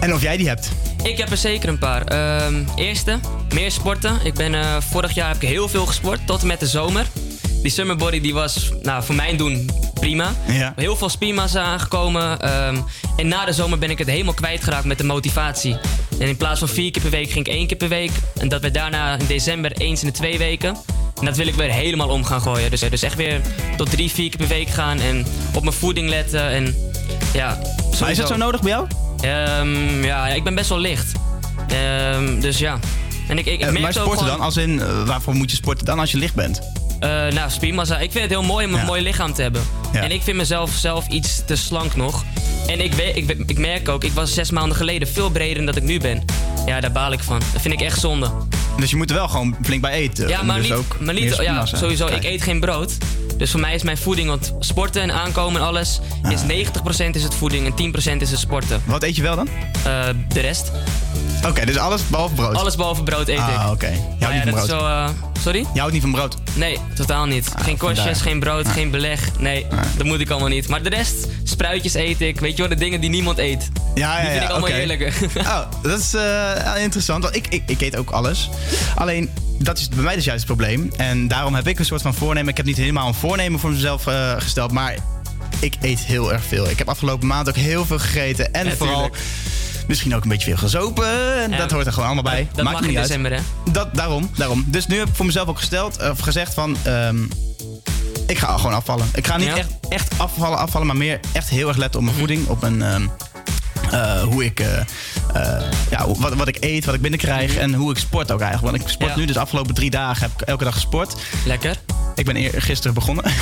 En 0.00 0.14
of 0.14 0.22
jij 0.22 0.36
die 0.36 0.48
hebt. 0.48 0.70
Ik 1.02 1.18
heb 1.18 1.30
er 1.30 1.36
zeker 1.36 1.68
een 1.68 1.78
paar. 1.78 2.04
Ehm, 2.04 2.64
eerste, 2.76 3.18
meer 3.54 3.70
sporten. 3.70 4.18
Ik 4.24 4.34
ben, 4.34 4.54
eh, 4.54 4.76
vorig 4.80 5.14
jaar 5.14 5.28
heb 5.32 5.42
ik 5.42 5.48
heel 5.48 5.68
veel 5.68 5.86
gesport, 5.86 6.26
tot 6.26 6.40
en 6.40 6.46
met 6.46 6.60
de 6.60 6.66
zomer. 6.66 7.06
Die 7.62 7.70
summer 7.70 7.96
body 7.96 8.20
die 8.20 8.34
was 8.34 8.72
nou, 8.82 9.04
voor 9.04 9.14
mijn 9.14 9.36
doen 9.36 9.70
prima. 9.94 10.34
Ja. 10.46 10.72
Heel 10.76 10.96
veel 10.96 11.08
spiermassa 11.08 11.62
aangekomen. 11.62 12.40
ehm, 12.40 12.76
en 13.16 13.28
na 13.28 13.44
de 13.44 13.52
zomer 13.52 13.78
ben 13.78 13.90
ik 13.90 13.98
het 13.98 14.08
helemaal 14.08 14.34
kwijtgeraakt 14.34 14.84
met 14.84 14.98
de 14.98 15.04
motivatie. 15.04 15.76
En 16.18 16.28
in 16.28 16.36
plaats 16.36 16.58
van 16.58 16.68
vier 16.68 16.90
keer 16.90 17.02
per 17.02 17.10
week 17.10 17.30
ging 17.30 17.46
ik 17.46 17.52
één 17.52 17.66
keer 17.66 17.76
per 17.76 17.88
week. 17.88 18.10
En 18.36 18.48
dat 18.48 18.60
werd 18.60 18.74
daarna 18.74 19.18
in 19.18 19.26
december 19.26 19.72
eens 19.72 20.00
in 20.00 20.06
de 20.06 20.12
twee 20.12 20.38
weken. 20.38 20.76
En 21.20 21.26
dat 21.26 21.36
wil 21.36 21.46
ik 21.46 21.54
weer 21.54 21.70
helemaal 21.70 22.08
om 22.08 22.24
gaan 22.24 22.40
gooien. 22.40 22.70
Dus, 22.70 22.80
dus 22.80 23.02
echt 23.02 23.14
weer 23.16 23.40
tot 23.76 23.90
drie, 23.90 24.10
vier 24.10 24.28
keer 24.28 24.38
per 24.38 24.48
week 24.48 24.68
gaan. 24.68 25.00
En 25.00 25.26
op 25.54 25.62
mijn 25.62 25.74
voeding 25.74 26.08
letten. 26.08 26.48
En 26.50 26.74
ja, 27.32 27.58
Maar 28.00 28.10
is 28.10 28.16
dat 28.16 28.28
zo 28.28 28.36
nodig 28.36 28.60
bij 28.60 28.70
jou? 28.70 28.86
Ehm, 29.20 30.04
ja, 30.04 30.28
ik 30.28 30.44
ben 30.44 30.54
best 30.54 30.68
wel 30.68 30.78
licht. 30.78 31.12
Ehm, 31.68 32.40
dus 32.40 32.58
ja. 32.58 32.78
En 33.28 33.38
ik, 33.38 33.46
ik, 33.46 33.52
ik 33.52 33.60
Eh, 33.60 33.72
maar 33.72 33.82
ook 33.82 33.92
sporten 33.92 34.12
gewoon- 34.18 34.28
dan? 34.36 34.40
Als 34.40 34.56
in, 34.56 34.80
eh, 34.80 35.02
waarvoor 35.06 35.34
moet 35.34 35.50
je 35.50 35.56
sporten 35.56 35.84
dan 35.86 35.98
als 35.98 36.10
je 36.10 36.18
licht 36.18 36.34
bent? 36.34 36.60
Eh, 37.00 37.08
nou, 37.26 37.50
spiermassa. 37.50 37.94
Ik 37.98 38.10
vind 38.10 38.22
het 38.24 38.32
heel 38.32 38.42
mooi 38.42 38.66
om 38.66 38.72
een 38.72 38.80
Ja. 38.80 38.86
mooi 38.86 39.02
lichaam 39.02 39.32
te 39.32 39.42
hebben. 39.42 39.62
Ja. 39.92 40.02
En 40.02 40.10
ik 40.10 40.22
vind 40.22 40.36
mezelf 40.36 40.70
zelf 40.70 41.06
iets 41.08 41.42
te 41.46 41.56
slank 41.56 41.96
nog. 41.96 42.24
En 42.66 42.80
ik, 42.84 42.92
weet, 42.92 43.16
ik, 43.16 43.30
ik 43.46 43.58
merk 43.58 43.88
ook, 43.88 44.04
ik 44.04 44.12
was 44.12 44.34
zes 44.34 44.50
maanden 44.50 44.76
geleden 44.76 45.08
veel 45.08 45.30
breder 45.30 45.56
dan 45.56 45.66
dat 45.66 45.76
ik 45.76 45.82
nu 45.82 45.98
ben. 45.98 46.24
Ja, 46.66 46.80
daar 46.80 46.92
baal 46.92 47.12
ik 47.12 47.20
van. 47.22 47.40
Dat 47.52 47.62
vind 47.62 47.74
ik 47.74 47.80
echt 47.80 48.00
zonde. 48.00 48.30
Dus 48.80 48.90
je 48.90 48.96
moet 48.96 49.10
er 49.10 49.16
wel 49.16 49.28
gewoon 49.28 49.56
flink 49.62 49.80
bij 49.80 49.92
eten. 49.92 50.28
ja, 50.28 50.42
maar 50.42 50.56
dus 50.56 50.64
niet, 50.64 50.74
ook 50.74 50.96
maar 51.00 51.14
niet 51.14 51.36
ja, 51.36 51.66
sowieso. 51.66 52.06
Ik 52.06 52.24
eet 52.24 52.42
geen 52.42 52.60
brood. 52.60 52.92
Dus 53.36 53.50
voor 53.50 53.60
mij 53.60 53.74
is 53.74 53.82
mijn 53.82 53.98
voeding, 53.98 54.28
want 54.28 54.54
sporten 54.58 55.02
en 55.02 55.12
aankomen 55.12 55.60
en 55.60 55.66
alles, 55.66 56.00
is 56.28 56.40
90% 56.42 57.10
is 57.10 57.22
het 57.22 57.34
voeding 57.34 57.66
en 57.66 57.94
10% 58.16 58.16
is 58.20 58.30
het 58.30 58.38
sporten. 58.38 58.82
Wat 58.84 59.02
eet 59.02 59.16
je 59.16 59.22
wel 59.22 59.36
dan? 59.36 59.48
Eh, 59.84 60.08
de 60.28 60.40
rest. 60.40 60.72
Oké, 61.46 61.66
dus 61.66 61.76
alles 61.76 62.06
behalve 62.08 62.34
brood? 62.34 62.54
Alles 62.54 62.76
behalve 62.76 63.02
brood 63.02 63.28
eet 63.28 63.38
ik. 63.38 63.44
Ah, 63.44 63.70
oké. 63.70 63.86
Je 63.86 63.94
houdt 63.94 64.18
ja, 64.18 64.30
niet 64.32 64.42
van 64.42 64.52
brood? 64.52 64.68
zo, 64.68 64.78
eh, 64.86 65.08
sorry? 65.42 65.66
Je 65.74 65.78
houdt 65.78 65.92
niet 65.92 66.02
van 66.02 66.12
brood? 66.12 66.36
Nee, 66.54 66.78
totaal 66.94 67.26
niet. 67.26 67.48
geen 67.58 67.76
korstjes, 67.76 68.04
vandaar. 68.04 68.22
geen 68.22 68.40
brood, 68.40 68.66
Ah. 68.66 68.72
geen 68.72 68.90
beleg. 68.90 69.28
Nee, 69.38 69.66
dat 69.96 70.06
moet 70.06 70.20
ik 70.20 70.30
allemaal 70.30 70.48
niet. 70.48 70.68
Maar 70.68 70.82
de 70.82 70.88
rest, 70.88 71.26
spruitjes 71.50 71.94
eet 71.94 72.20
ik. 72.20 72.40
Weet 72.40 72.50
je 72.56 72.58
wel, 72.62 72.68
de 72.68 72.74
dingen 72.76 73.00
die 73.00 73.10
niemand 73.10 73.38
eet. 73.38 73.68
Ja, 73.94 74.16
ja, 74.16 74.20
Die 74.20 74.30
vind 74.30 74.34
ja, 74.40 74.42
ik 74.44 74.50
allemaal 74.50 74.68
oké. 74.68 74.78
heerlijk. 74.78 75.14
Oh, 75.38 75.60
dat 75.82 75.98
is 75.98 76.14
eh, 76.14 76.82
interessant. 76.82 77.22
Want 77.22 77.36
ik, 77.36 77.46
ik, 77.48 77.62
ik 77.66 77.80
eet 77.80 77.96
ook 77.96 78.10
alles. 78.10 78.48
Alleen, 78.94 79.30
dat 79.58 79.78
is 79.78 79.88
bij 79.88 80.02
mij 80.04 80.14
dus 80.14 80.24
juist 80.24 80.46
het 80.48 80.56
probleem. 80.56 80.90
En 80.96 81.28
daarom 81.28 81.54
heb 81.54 81.66
ik 81.66 81.78
een 81.78 81.84
soort 81.84 82.02
van 82.02 82.14
voornemen. 82.14 82.50
Ik 82.50 82.56
heb 82.56 82.66
niet 82.66 82.76
helemaal 82.76 83.06
een 83.08 83.14
voornemen 83.14 83.60
voor 83.60 83.70
mezelf 83.70 84.06
eh, 84.06 84.32
gesteld. 84.38 84.72
Maar 84.72 84.94
ik 85.60 85.74
eet 85.80 85.98
heel 85.98 86.32
erg 86.32 86.44
veel. 86.44 86.70
Ik 86.70 86.78
heb 86.78 86.88
afgelopen 86.88 87.26
maand 87.26 87.48
ook 87.48 87.56
heel 87.56 87.86
veel 87.86 87.98
gegeten. 87.98 88.52
En 88.52 88.66
Ja, 88.66 88.72
vooral 88.76 88.94
tuurlijk. 89.02 89.22
misschien 89.88 90.14
ook 90.14 90.22
een 90.22 90.28
beetje 90.28 90.46
veel 90.46 90.56
gezopen. 90.56 91.06
En 91.42 91.50
Ja. 91.50 91.56
dat 91.56 91.70
hoort 91.70 91.86
er 91.86 91.92
gewoon 91.92 92.06
allemaal 92.08 92.32
bij. 92.32 92.48
Dat 92.54 92.64
Maakt 92.64 92.76
mag 92.76 92.80
in 92.84 92.88
niet 92.88 92.98
uit. 92.98 93.06
december, 93.06 93.32
hè? 93.32 93.40
Dat, 93.72 93.94
daarom, 93.94 94.30
daarom. 94.36 94.64
Dus 94.66 94.86
nu 94.86 94.98
heb 94.98 95.08
ik 95.08 95.14
voor 95.14 95.26
mezelf 95.26 95.48
ook 95.48 95.58
gesteld, 95.58 96.08
of 96.10 96.18
gezegd 96.18 96.54
van... 96.54 96.76
ehm, 96.82 97.16
ik 98.30 98.38
ga 98.38 98.56
gewoon 98.56 98.74
afvallen. 98.74 99.08
Ik 99.14 99.26
ga 99.26 99.36
niet 99.36 99.46
Ja? 99.46 99.52
Mhm. 99.52 99.60
echt, 99.60 99.70
echt 99.88 100.18
afvallen, 100.18 100.58
afvallen, 100.58 100.86
maar 100.86 100.96
meer 100.96 101.20
echt 101.32 101.48
heel 101.48 101.68
erg 101.68 101.76
letten 101.76 102.00
op 102.00 102.06
mijn 102.06 102.18
voeding. 102.18 102.48
Op 102.48 102.60
mijn, 102.60 102.82
ehm, 102.82 103.06
eh, 103.90 104.22
hoe 104.22 104.44
ik, 104.44 104.60
eh, 104.60 104.78
eh, 105.34 105.62
ja, 105.90 106.06
wat, 106.18 106.34
wat 106.34 106.48
ik 106.48 106.56
eet, 106.60 106.84
wat 106.84 106.94
ik 106.94 107.00
binnenkrijg 107.00 107.56
en 107.56 107.74
hoe 107.74 107.90
ik 107.90 107.98
sport 107.98 108.32
ook 108.32 108.40
eigenlijk. 108.40 108.70
Want 108.76 108.82
ik 108.82 108.88
sport 108.88 109.08
Mhm. 109.10 109.10
Ja. 109.10 109.20
nu, 109.20 109.24
dus 109.26 109.34
de 109.34 109.40
afgelopen 109.40 109.74
drie 109.74 109.90
dagen 109.90 110.22
heb 110.22 110.40
ik 110.40 110.48
elke 110.48 110.64
dag 110.64 110.74
gesport. 110.74 111.14
Lekker. 111.44 111.76
Ik 112.14 112.24
ben 112.24 112.36
eer, 112.36 112.62
gisteren 112.62 112.94
begonnen. 112.94 113.24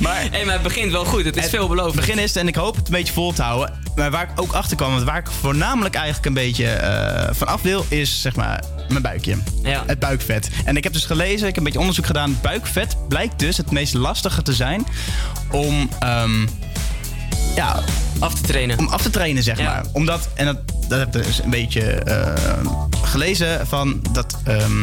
maar, 0.00 0.26
hey, 0.30 0.44
maar 0.44 0.54
het 0.54 0.62
begint 0.62 0.92
wel 0.92 1.04
goed. 1.04 1.24
Het 1.24 1.36
is 1.36 1.48
veelbelovend. 1.48 1.94
Het 1.94 2.06
begin 2.06 2.22
is 2.22 2.36
en 2.36 2.48
ik 2.48 2.54
hoop 2.54 2.76
het 2.76 2.86
een 2.86 2.92
beetje 2.92 3.12
vol 3.12 3.32
te 3.32 3.42
houden. 3.42 3.82
Maar 3.94 4.10
waar 4.10 4.22
ik 4.22 4.40
ook 4.40 4.52
achter 4.52 4.76
kwam, 4.76 4.90
want 4.92 5.02
waar 5.04 5.18
ik 5.18 5.26
voornamelijk 5.40 5.94
eigenlijk 5.94 6.26
een 6.26 6.34
beetje 6.34 6.78
van 7.32 7.46
af 7.46 7.62
wil, 7.62 7.86
is 7.88 8.20
zeg 8.20 8.36
maar 8.36 8.62
mijn 8.88 9.02
buikje. 9.02 9.36
Ja. 9.62 9.82
Het 9.86 9.98
buikvet. 9.98 10.48
En 10.64 10.76
ik 10.76 10.84
heb 10.84 10.92
dus 10.92 11.04
gelezen, 11.04 11.38
ik 11.38 11.44
heb 11.46 11.56
een 11.56 11.64
beetje 11.64 11.78
onderzoek 11.78 12.06
gedaan. 12.06 12.38
Buikvet 12.42 12.96
blijkt 13.08 13.38
dus 13.38 13.56
het 13.56 13.70
meest 13.70 13.94
lastige 13.94 14.42
te 14.42 14.52
zijn 14.52 14.86
om. 15.50 15.88
ehm, 16.00 16.46
ja, 17.56 17.82
af 18.18 18.34
te 18.34 18.40
trainen. 18.42 18.78
Om 18.78 18.88
af 18.88 19.02
te 19.02 19.10
trainen, 19.10 19.42
zeg 19.42 19.58
Ja. 19.58 19.64
maar. 19.64 19.84
Omdat, 19.92 20.28
en 20.34 20.44
dat, 20.44 20.56
dat 20.88 20.98
heb 20.98 21.16
ik 21.16 21.24
dus 21.24 21.42
een 21.42 21.50
beetje 21.50 21.82
eh, 21.92 22.32
gelezen 23.02 23.66
van 23.66 24.02
dat 24.12 24.36
ehm, 24.44 24.80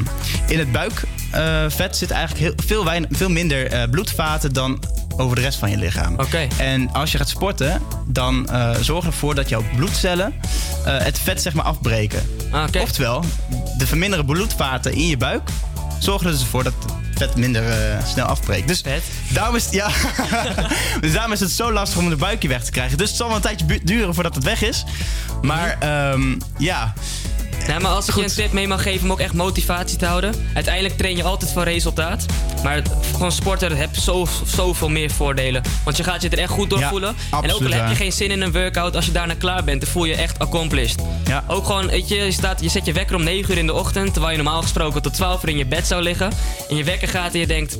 in 0.47 0.59
het 0.59 0.71
buikvet 0.71 1.97
zit 1.97 2.11
eigenlijk 2.11 2.41
heel, 2.65 2.83
veel, 2.83 3.05
veel 3.09 3.29
minder 3.29 3.67
eh, 3.67 3.89
bloedvaten 3.89 4.53
dan 4.53 4.83
over 5.21 5.35
de 5.35 5.41
rest 5.41 5.59
van 5.59 5.69
je 5.69 5.77
lichaam. 5.77 6.13
Oké. 6.19 6.47
En 6.57 6.91
als 6.93 7.11
je 7.11 7.17
gaat 7.17 7.29
sporten, 7.29 7.81
dan 8.07 8.49
eh, 8.49 8.75
zorg 8.81 9.05
ervoor 9.05 9.35
dat 9.35 9.49
jouw 9.49 9.63
bloedcellen 9.75 10.33
eh, 10.85 10.97
het 10.97 11.19
vet 11.19 11.41
zeg 11.41 11.53
maar 11.53 11.65
afbreken. 11.65 12.21
Ah. 12.51 12.63
Oftewel, 12.81 13.23
de 13.77 13.87
verminderde 13.87 14.25
bloedvaten 14.25 14.93
in 14.93 15.07
je 15.07 15.17
buik 15.17 15.49
zorgen 15.99 16.27
er 16.27 16.33
dus 16.33 16.43
voor 16.43 16.63
dat 16.63 16.73
het 16.79 16.93
vet 17.15 17.35
minder 17.35 17.69
eh, 17.69 18.05
snel 18.05 18.25
afbreekt. 18.25 18.67
Dus 18.67 18.83
daarom 19.29 19.55
is, 19.55 19.65
het, 19.65 19.73
ja, 19.73 19.89
dus 21.01 21.13
daarom 21.13 21.31
is 21.31 21.39
het 21.39 21.51
zo 21.51 21.71
lastig 21.71 21.99
om 21.99 22.09
de 22.09 22.15
buikje 22.15 22.47
weg 22.47 22.63
te 22.63 22.71
krijgen. 22.71 22.97
Dus 22.97 23.07
het 23.07 23.17
zal 23.17 23.27
wel 23.27 23.35
een 23.35 23.41
tijdje 23.41 23.79
duren 23.83 24.13
voordat 24.13 24.35
het 24.35 24.43
weg 24.43 24.61
is. 24.61 24.83
Maar 25.41 25.77
ehm, 25.79 26.35
ja. 26.57 26.93
Nee, 27.71 27.79
maar 27.79 27.91
als 27.91 28.07
ik 28.09 28.15
je 28.15 28.23
een 28.23 28.29
tip 28.29 28.51
mee 28.51 28.67
mag 28.67 28.81
geven 28.83 29.03
om 29.05 29.11
ook 29.11 29.19
echt 29.19 29.33
motivatie 29.33 29.97
te 29.97 30.05
houden. 30.05 30.33
Uiteindelijk 30.53 30.97
train 30.97 31.15
je 31.15 31.23
altijd 31.23 31.51
voor 31.51 31.63
resultaat. 31.63 32.25
Maar 32.63 32.75
het- 32.75 32.89
gewoon 33.13 33.31
sporten 33.31 33.75
heeft 33.75 34.01
zo, 34.01 34.27
zoveel 34.45 34.89
meer 34.89 35.11
voordelen. 35.11 35.61
Want 35.83 35.97
je 35.97 36.03
gaat 36.03 36.21
je 36.21 36.29
er 36.29 36.37
echt 36.37 36.49
goed 36.51 36.69
door 36.69 36.79
Ja, 36.79 36.89
voelen. 36.89 37.15
En 37.41 37.53
ook 37.53 37.61
al 37.61 37.71
heb 37.71 37.89
je 37.89 37.95
geen 37.95 38.11
zin 38.11 38.31
in 38.31 38.41
een 38.41 38.51
workout, 38.51 38.95
als 38.95 39.05
je 39.05 39.11
daarna 39.11 39.33
klaar 39.33 39.63
bent, 39.63 39.81
dan 39.81 39.89
voel 39.89 40.05
je 40.05 40.11
je 40.15 40.21
echt 40.21 40.39
accomplished. 40.39 41.01
Ja. 41.25 41.43
Ook 41.47 41.65
gewoon, 41.65 41.87
weet 41.87 42.07
je, 42.07 42.15
je, 42.15 42.31
staat, 42.31 42.61
je 42.61 42.69
zet 42.69 42.85
je 42.85 42.93
wekker 42.93 43.15
om 43.15 43.23
9 43.23 43.51
uur 43.51 43.57
in 43.57 43.65
de 43.65 43.73
ochtend. 43.73 44.13
Terwijl 44.13 44.37
je 44.37 44.43
normaal 44.43 44.61
gesproken 44.61 45.01
tot 45.01 45.13
12 45.13 45.43
uur 45.43 45.49
in 45.49 45.57
je 45.57 45.65
bed 45.65 45.87
zou 45.87 46.01
liggen. 46.01 46.31
En 46.69 46.75
je 46.75 46.83
wekker 46.83 47.07
gaat 47.07 47.33
en 47.33 47.39
je 47.39 47.47
denkt, 47.47 47.77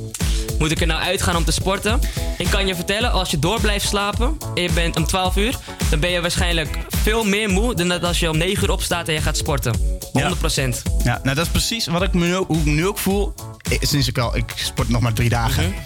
moet 0.58 0.70
ik 0.70 0.80
er 0.80 0.86
nou 0.86 1.00
uitgaan 1.02 1.36
om 1.36 1.44
te 1.44 1.52
sporten? 1.52 2.00
Ik 2.38 2.46
kan 2.50 2.66
je 2.66 2.74
vertellen, 2.74 3.12
als 3.12 3.30
je 3.30 3.38
door 3.38 3.60
blijft 3.60 3.88
slapen 3.88 4.36
en 4.54 4.62
je 4.62 4.72
bent 4.72 4.96
om 4.96 5.06
12 5.06 5.36
uur, 5.36 5.54
dan 5.90 6.00
ben 6.00 6.10
je 6.10 6.20
waarschijnlijk 6.20 6.78
veel 7.02 7.24
meer 7.24 7.48
moe 7.48 7.74
dan 7.74 7.88
dat 7.88 8.02
als 8.04 8.18
je 8.18 8.30
om 8.30 8.36
9 8.36 8.62
uur 8.64 8.70
opstaat 8.70 9.08
en 9.08 9.14
je 9.14 9.20
gaat 9.20 9.36
sporten. 9.36 9.81
100%. 10.12 10.82
Ja, 11.04 11.20
nou 11.22 11.36
dat 11.36 11.44
is 11.46 11.50
precies 11.52 11.86
wat 11.86 12.02
ik 12.02 12.12
me 12.12 12.26
nu, 12.26 12.36
ook- 12.36 12.48
hoe 12.48 12.58
ik 12.58 12.64
me 12.64 12.70
nu 12.70 12.86
ook 12.86 12.98
voel. 12.98 13.34
Eh, 13.70 13.78
Sinds 13.80 14.08
ik 14.08 14.18
al, 14.18 14.36
ik 14.36 14.52
sport 14.54 14.88
nog 14.88 15.00
maar 15.00 15.12
drie 15.12 15.28
dagen. 15.28 15.64
Mhm. 15.68 15.78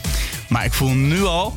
Maar 0.48 0.64
ik 0.64 0.72
voel 0.72 0.88
nu 0.90 1.24
al 1.24 1.54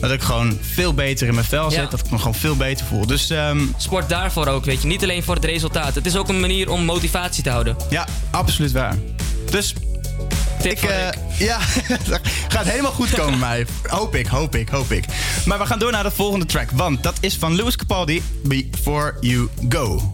dat 0.00 0.10
ik 0.10 0.20
gewoon 0.22 0.58
veel 0.60 0.94
beter 0.94 1.28
in 1.28 1.34
mijn 1.34 1.46
vel 1.46 1.70
zit. 1.70 1.80
Ja. 1.80 1.86
Dat 1.86 2.00
ik 2.00 2.10
me 2.10 2.18
gewoon 2.18 2.34
veel 2.34 2.56
beter 2.56 2.86
voel. 2.86 3.06
Dus 3.06 3.30
ehm, 3.30 3.60
Sport 3.76 4.08
daarvoor 4.08 4.46
ook, 4.46 4.64
weet 4.64 4.82
je. 4.82 4.86
Niet 4.88 5.02
alleen 5.02 5.22
voor 5.22 5.34
het 5.34 5.44
resultaat. 5.44 5.94
Het 5.94 6.06
is 6.06 6.16
ook 6.16 6.28
een 6.28 6.40
manier 6.40 6.70
om 6.70 6.84
motivatie 6.84 7.42
te 7.42 7.50
houden. 7.50 7.76
ja, 7.90 8.06
absoluut 8.30 8.72
waar. 8.72 8.96
Dus 9.50 9.74
Tip 10.62 10.72
ik, 10.72 10.82
eh, 10.82 11.08
ja, 11.48 11.58
gaat 12.48 12.66
helemaal 12.66 12.92
goed 12.92 13.10
komen 13.10 13.38
mij. 13.48 13.66
Hoop 13.86 14.14
ik, 14.14 14.26
hoop 14.26 14.54
ik, 14.54 14.68
hoop 14.68 14.90
ik. 14.92 15.04
Maar 15.44 15.58
we 15.58 15.66
gaan 15.66 15.78
door 15.78 15.90
naar 15.92 16.02
de 16.02 16.10
volgende 16.10 16.46
track. 16.46 16.70
Want 16.70 17.02
dat 17.02 17.16
is 17.20 17.36
van 17.36 17.56
Louis 17.56 17.76
Capaldi, 17.76 18.22
Before 18.44 19.16
You 19.20 19.48
Go. 19.68 20.10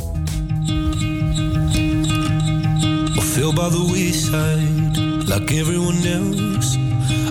Fell 3.35 3.53
by 3.53 3.69
the 3.69 3.85
wayside 3.93 4.97
like 5.29 5.53
everyone 5.53 6.01
else. 6.07 6.77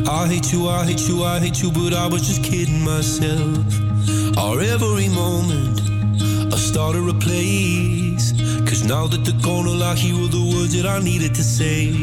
I 0.07 0.27
hate 0.27 0.51
you, 0.53 0.67
I 0.67 0.85
hate 0.85 1.07
you, 1.07 1.23
I 1.23 1.39
hate 1.39 1.61
you, 1.61 1.71
but 1.71 1.93
I 1.93 2.07
was 2.07 2.21
just 2.27 2.43
kidding 2.43 2.83
myself. 2.83 3.65
Our 4.37 4.61
every 4.61 5.09
moment, 5.09 5.81
I 6.53 6.57
started 6.57 7.07
a 7.09 7.13
place. 7.13 8.33
Cause 8.67 8.83
now 8.83 9.07
that 9.07 9.25
gone, 9.41 9.67
all 9.67 9.83
I 9.83 9.95
hear 9.95 10.27
the 10.27 10.43
words 10.53 10.73
that 10.75 10.85
I 10.85 10.99
needed 10.99 11.33
to 11.35 11.43
say. 11.43 11.93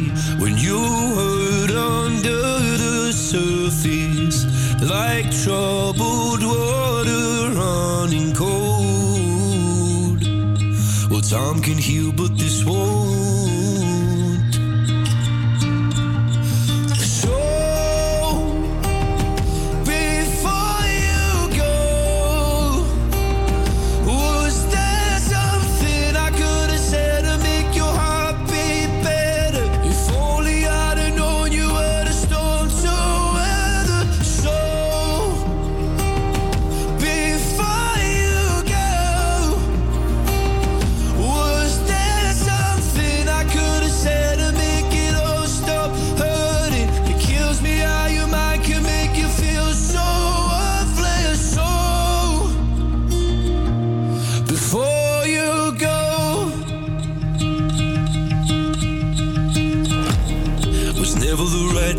When 0.42 0.56
you 0.56 0.78
hurt 1.18 1.70
under 1.70 2.40
the 2.84 3.12
surface, 3.12 4.46
like 4.82 5.30
troubled 5.44 6.42
water 6.42 7.52
running 7.60 8.34
cold. 8.34 10.22
Well, 11.10 11.20
time 11.20 11.60
can 11.60 11.78
heal, 11.78 12.12
but 12.12 12.38
this 12.38 12.64
won't. 12.64 13.21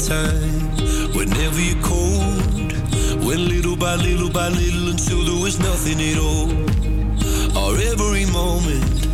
Time. 0.07 0.67
Whenever 1.15 1.61
you're 1.61 1.81
cold, 1.81 2.73
went 3.23 3.43
little 3.53 3.77
by 3.77 3.95
little 3.95 4.29
by 4.29 4.49
little 4.49 4.89
until 4.89 5.23
there 5.23 5.41
was 5.41 5.59
nothing 5.59 5.99
at 6.01 6.17
all. 6.17 6.51
Our 7.57 7.75
every 7.91 8.25
moment, 8.25 9.07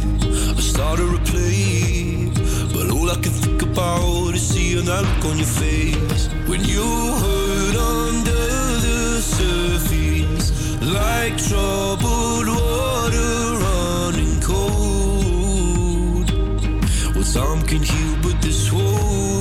I 0.57 0.61
started 0.61 1.09
to 1.13 1.19
play. 1.31 2.31
But 2.73 2.89
all 2.89 3.09
I 3.11 3.15
can 3.15 3.33
think 3.43 3.61
about 3.61 4.33
is 4.33 4.47
seeing 4.47 4.85
that 4.85 5.03
look 5.03 5.25
on 5.31 5.37
your 5.37 5.53
face 5.61 6.27
when 6.47 6.61
you 6.63 6.87
hurt 7.23 7.75
under 7.97 8.45
the 8.85 9.21
surface, 9.21 10.47
like 10.81 11.37
troubled 11.49 12.47
water 12.47 13.35
running 13.65 14.41
cold. 14.41 16.27
Well, 17.13 17.23
some 17.37 17.61
can 17.63 17.83
heal, 17.83 18.15
but 18.23 18.41
this 18.41 18.71
won't. 18.71 19.38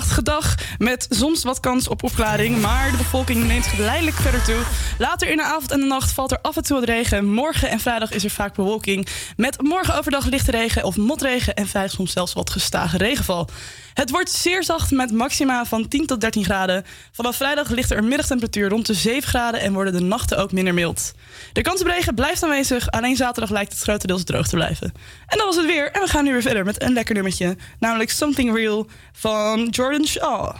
Regenachtige 0.00 0.64
met 0.78 1.06
soms 1.08 1.42
wat 1.42 1.60
kans 1.60 1.88
op 1.88 2.02
opklaring, 2.02 2.60
maar 2.60 2.90
de 2.90 2.96
bevolking 2.96 3.44
neemt 3.44 3.66
geleidelijk 3.66 4.16
verder 4.16 4.44
toe. 4.44 4.62
Later 4.98 5.28
in 5.28 5.36
de 5.36 5.42
avond 5.42 5.70
en 5.70 5.80
de 5.80 5.86
nacht 5.86 6.12
valt 6.12 6.30
er 6.30 6.38
af 6.42 6.56
en 6.56 6.62
toe 6.62 6.78
wat 6.78 6.88
regen. 6.88 7.24
Morgen 7.24 7.68
en 7.68 7.80
vrijdag 7.80 8.10
is 8.10 8.24
er 8.24 8.30
vaak 8.30 8.54
bewolking 8.54 9.08
met 9.36 9.62
morgen 9.62 9.98
overdag 9.98 10.24
lichte 10.24 10.50
regen 10.50 10.84
of 10.84 10.96
motregen 10.96 11.54
en 11.54 11.66
vrijdag 11.66 11.92
soms 11.92 12.12
zelfs 12.12 12.32
wat 12.32 12.50
gestage 12.50 12.96
regenval. 12.96 13.48
Het 13.96 14.10
wordt 14.10 14.30
zeer 14.30 14.64
zacht 14.64 14.90
met 14.90 15.12
maxima 15.12 15.64
van 15.64 15.88
10 15.88 16.06
tot 16.06 16.20
13 16.20 16.44
graden. 16.44 16.84
Vanaf 17.12 17.36
vrijdag 17.36 17.68
ligt 17.68 17.90
er 17.90 17.98
een 17.98 18.08
middagtemperatuur 18.08 18.68
rond 18.68 18.86
de 18.86 18.94
7 18.94 19.28
graden 19.28 19.60
en 19.60 19.72
worden 19.72 19.92
de 19.92 20.00
nachten 20.00 20.38
ook 20.38 20.52
minder 20.52 20.74
mild. 20.74 21.12
De 21.52 21.62
kans 21.62 21.80
op 21.80 21.86
regen 21.86 22.14
blijft 22.14 22.42
aanwezig, 22.42 22.90
alleen 22.90 23.16
zaterdag 23.16 23.50
lijkt 23.50 23.72
het 23.72 23.82
grotendeels 23.82 24.24
droog 24.24 24.48
te 24.48 24.56
blijven. 24.56 24.92
En 25.26 25.38
dat 25.38 25.46
was 25.46 25.56
het 25.56 25.66
weer 25.66 25.90
en 25.90 26.00
we 26.00 26.08
gaan 26.08 26.24
nu 26.24 26.32
weer 26.32 26.42
verder 26.42 26.64
met 26.64 26.82
een 26.82 26.92
lekker 26.92 27.14
nummertje, 27.14 27.56
namelijk 27.78 28.10
Something 28.10 28.56
Real 28.56 28.86
van 29.12 29.68
Jordan 29.70 30.06
Shaw. 30.06 30.54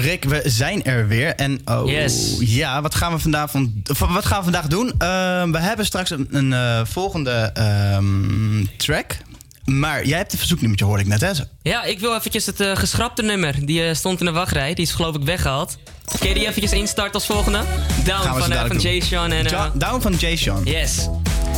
Rick, 0.00 0.24
we 0.24 0.42
zijn 0.44 0.84
er 0.84 1.08
weer. 1.08 1.34
En 1.34 1.60
oh, 1.64 1.90
Yes. 1.90 2.36
ja, 2.40 2.82
wat 2.82 2.94
gaan 2.94 3.12
we 3.12 3.18
vandaag, 3.18 3.50
van, 3.50 3.82
wat 3.98 4.24
gaan 4.24 4.38
we 4.38 4.44
vandaag 4.44 4.66
doen? 4.66 4.92
Ehm, 4.98 5.50
we 5.50 5.58
hebben 5.58 5.86
straks 5.86 6.10
een, 6.10 6.28
een 6.30 6.52
eh, 6.52 6.80
volgende 6.84 7.50
ehm, 7.54 8.64
track. 8.76 9.16
Maar 9.64 10.06
jij 10.06 10.18
hebt 10.18 10.32
een 10.32 10.38
verzoeknummertje, 10.38 10.86
hoorde 10.86 11.02
ik 11.02 11.08
net, 11.08 11.20
hè? 11.20 11.30
Ja, 11.62 11.84
ik 11.84 11.98
wil 12.00 12.16
eventjes 12.16 12.46
het 12.46 12.60
eh, 12.60 12.76
geschrapte 12.76 13.22
nummer. 13.22 13.66
Die 13.66 13.84
eh, 13.86 13.94
stond 13.94 14.20
in 14.20 14.26
de 14.26 14.32
wachtrij. 14.32 14.74
Die 14.74 14.84
is 14.84 14.92
geloof 14.92 15.14
ik 15.14 15.22
weggehaald. 15.22 15.78
Kun 16.18 16.28
je 16.28 16.34
die 16.34 16.46
eventjes 16.46 16.72
instarten 16.72 17.14
als 17.14 17.26
volgende? 17.26 17.60
Down 18.04 18.38
van, 18.38 18.52
van. 18.68 18.78
Jay 18.78 19.00
Sean 19.00 19.32
en... 19.32 19.44
Ja, 19.44 19.70
Down 19.74 20.00
van 20.00 20.14
Jay 20.14 20.36
Sean. 20.36 20.60
Yes. 20.64 21.08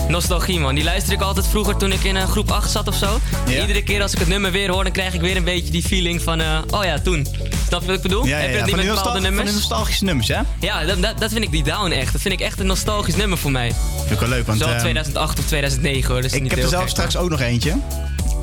Nostalgie 0.09 0.61
man, 0.61 0.75
die 0.75 0.85
luisterde 0.85 1.17
ik 1.17 1.23
altijd 1.23 1.47
vroeger 1.47 1.77
toen 1.77 1.93
ik 1.93 2.05
in 2.05 2.17
eh, 2.17 2.29
groep 2.29 2.51
8 2.51 2.71
zat 2.71 2.89
of 2.89 2.97
zo. 2.97 3.21
Ja. 3.47 3.61
Iedere 3.61 3.83
keer 3.83 4.03
als 4.03 4.13
ik 4.13 4.19
het 4.19 4.29
nummer 4.29 4.53
weer 4.53 4.71
hoor, 4.71 4.83
dan 4.83 4.93
krijg 4.93 5.15
ik 5.15 5.21
weer 5.21 5.37
een 5.37 5.45
beetje 5.45 5.71
die 5.71 5.83
feeling 5.83 6.23
van, 6.23 6.41
oh 6.71 6.85
ja, 6.85 6.99
toen. 6.99 7.27
Snap 7.69 7.81
je 7.81 7.87
wat 7.87 7.97
ik 7.97 8.03
bedoel? 8.03 8.27
Ja, 8.27 8.37
ja, 8.37 8.43
Heb 8.43 8.51
je 8.51 8.53
ja. 8.53 8.59
dat 8.59 8.67
niet 8.67 8.77
Van, 8.77 8.85
met 8.85 8.95
bepaalde 8.95 9.13
van 9.13 9.23
nummers? 9.23 9.49
die 9.51 9.59
nostalgische 9.59 10.05
nummers, 10.05 10.29
hè? 10.29 10.41
Ja, 10.61 10.85
dat, 10.85 11.03
dat, 11.03 11.19
dat 11.19 11.33
vind 11.33 11.45
ik 11.45 11.51
die 11.51 11.63
Down 11.63 11.91
echt. 11.91 12.13
Dat 12.13 12.21
vind 12.21 12.35
ik 12.35 12.41
echt 12.41 12.61
een 12.61 12.67
nostalgisch 12.67 13.17
nummer 13.17 13.39
voor 13.39 13.51
mij. 13.51 13.73
Vind 13.99 14.11
ik 14.11 14.19
wel 14.19 14.29
leuk, 14.29 14.47
want... 14.47 14.59
Zo 14.61 14.69
ehm, 14.69 14.79
2008 14.79 15.39
of 15.39 15.45
2009 15.47 16.15
hoor. 16.15 16.25
Ik 16.25 16.43
niet 16.43 16.51
heb 16.51 16.63
er 16.63 16.69
zelf 16.69 16.89
straks 16.89 17.17
ook 17.17 17.31
nog 17.31 17.41
eentje. 17.41 17.77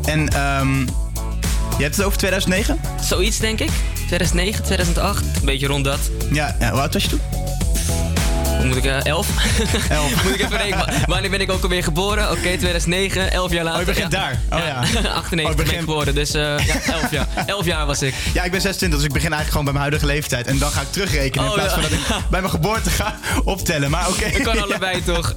En 0.06 0.30
ehm 0.30 0.80
je 1.78 1.84
hebt 1.84 1.96
het 1.96 2.06
over 2.06 2.18
2009? 2.18 2.80
maar- 2.82 3.04
Zoiets 3.04 3.40
denk 3.40 3.60
ik. 3.60 3.70
2009, 4.08 4.64
2008. 4.64 5.22
Een 5.22 5.46
beetje 5.46 5.68
rond 5.68 5.86
dat. 5.86 6.00
Ja, 6.32 6.56
ja 6.60 6.72
hoe 6.72 6.80
oud 6.80 6.94
was 6.94 7.04
je 7.04 7.10
toen? 7.10 7.20
Moet 8.62 8.76
ik, 8.76 8.86
eh, 8.86 9.06
elf? 9.06 9.28
Elf. 9.90 10.24
moet 10.24 10.34
ik 10.34 10.42
even 10.42 10.58
rekenen. 10.58 10.86
Wa- 10.86 10.94
Wanneer 11.06 11.30
ben 11.30 11.42
ik 11.42 11.52
ook 11.52 11.64
alweer 11.64 11.84
geboren? 11.84 12.30
Oké, 12.32 12.40
2009, 12.42 13.32
11 13.32 13.52
jaar 13.52 13.64
later. 13.64 13.80
Oh, 13.80 13.86
je 13.86 13.94
begint 13.94 14.12
daar. 14.12 14.40
Oh 14.52 14.60
ja. 14.60 14.76
98 15.10 15.32
Oh, 15.46 15.52
ik 15.52 15.56
ben 15.56 15.56
begin- 15.56 15.74
ik 15.74 15.80
geboren, 15.80 16.16
dus 16.16 16.34
eh 16.34 16.42
ja, 16.66 16.76
11 16.94 17.12
jaar. 17.12 17.28
11 17.46 17.66
jaar 17.66 17.86
was 17.86 18.02
ik. 18.02 18.14
Ja, 18.34 18.44
ik 18.44 18.52
ben 18.52 18.62
26, 18.62 19.00
dus 19.00 19.08
ik 19.08 19.14
begin 19.14 19.34
eigenlijk 19.34 19.50
gewoon 19.50 19.64
bij 19.64 19.74
mijn 19.74 19.86
huidige 19.86 20.06
leeftijd. 20.06 20.48
En 20.48 20.58
dan 20.58 20.72
ga 20.72 20.82
ik 20.82 20.92
terugrekenen 20.92 21.46
in 21.46 21.50
Oh, 21.52 21.56
plaats 21.58 21.74
van 21.74 21.82
dat 21.82 21.92
ik 21.92 22.00
bij 22.30 22.40
mijn 22.40 22.50
geboorte 22.54 22.90
ga 22.90 23.16
optellen. 23.44 23.90
Maar 23.90 24.08
oké. 24.10 24.32
Dat 24.32 24.42
kan 24.42 24.62
allebei 24.62 25.04
toch? 25.04 25.36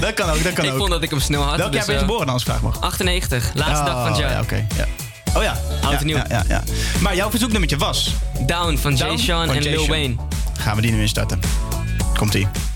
Dat 0.00 0.14
kan 0.14 0.30
ook, 0.30 0.42
dat 0.42 0.52
kan 0.52 0.64
ik 0.64 0.70
ook. 0.72 0.78
vond 0.78 0.90
dat 0.90 1.02
ik 1.02 1.10
hem 1.10 1.20
snel 1.20 1.42
had. 1.42 1.56
Welk 1.56 1.72
jaar 1.72 1.84
dus, 1.84 1.84
ben 1.86 1.94
je 1.94 2.00
eh, 2.00 2.06
geboren 2.06 2.24
dan, 2.26 2.34
als 2.34 2.42
ik 2.44 2.48
vraag 2.48 2.62
mag? 2.62 2.80
98, 2.80 3.50
laatste 3.54 3.84
dag 3.84 3.92
van 3.94 4.04
het 4.06 4.12
Oh, 4.14 4.18
jaar. 4.20 4.30
Ja, 4.30 4.40
oké. 4.40 4.66
ja. 4.76 4.86
Oh 5.36 5.42
ja. 5.42 5.56
Oud 5.84 6.00
en 6.00 6.06
nieuw. 6.06 6.16
Ja, 6.16 6.26
ja, 6.28 6.44
ja. 6.48 6.62
Maar 7.00 7.16
jouw 7.16 7.30
verzoeknummertje 7.30 7.76
was? 7.76 8.14
Down 8.46 8.76
van 8.76 8.94
Jay 8.96 9.16
Sean 9.18 9.50
en 9.50 9.62
Lil. 9.62 9.86
Wayne. 9.86 10.14
Gaan 10.60 10.76
we 10.76 10.82
die 10.82 10.90
nu 10.92 11.00
instarten. 11.00 11.40
Komt-ie. 12.18 12.73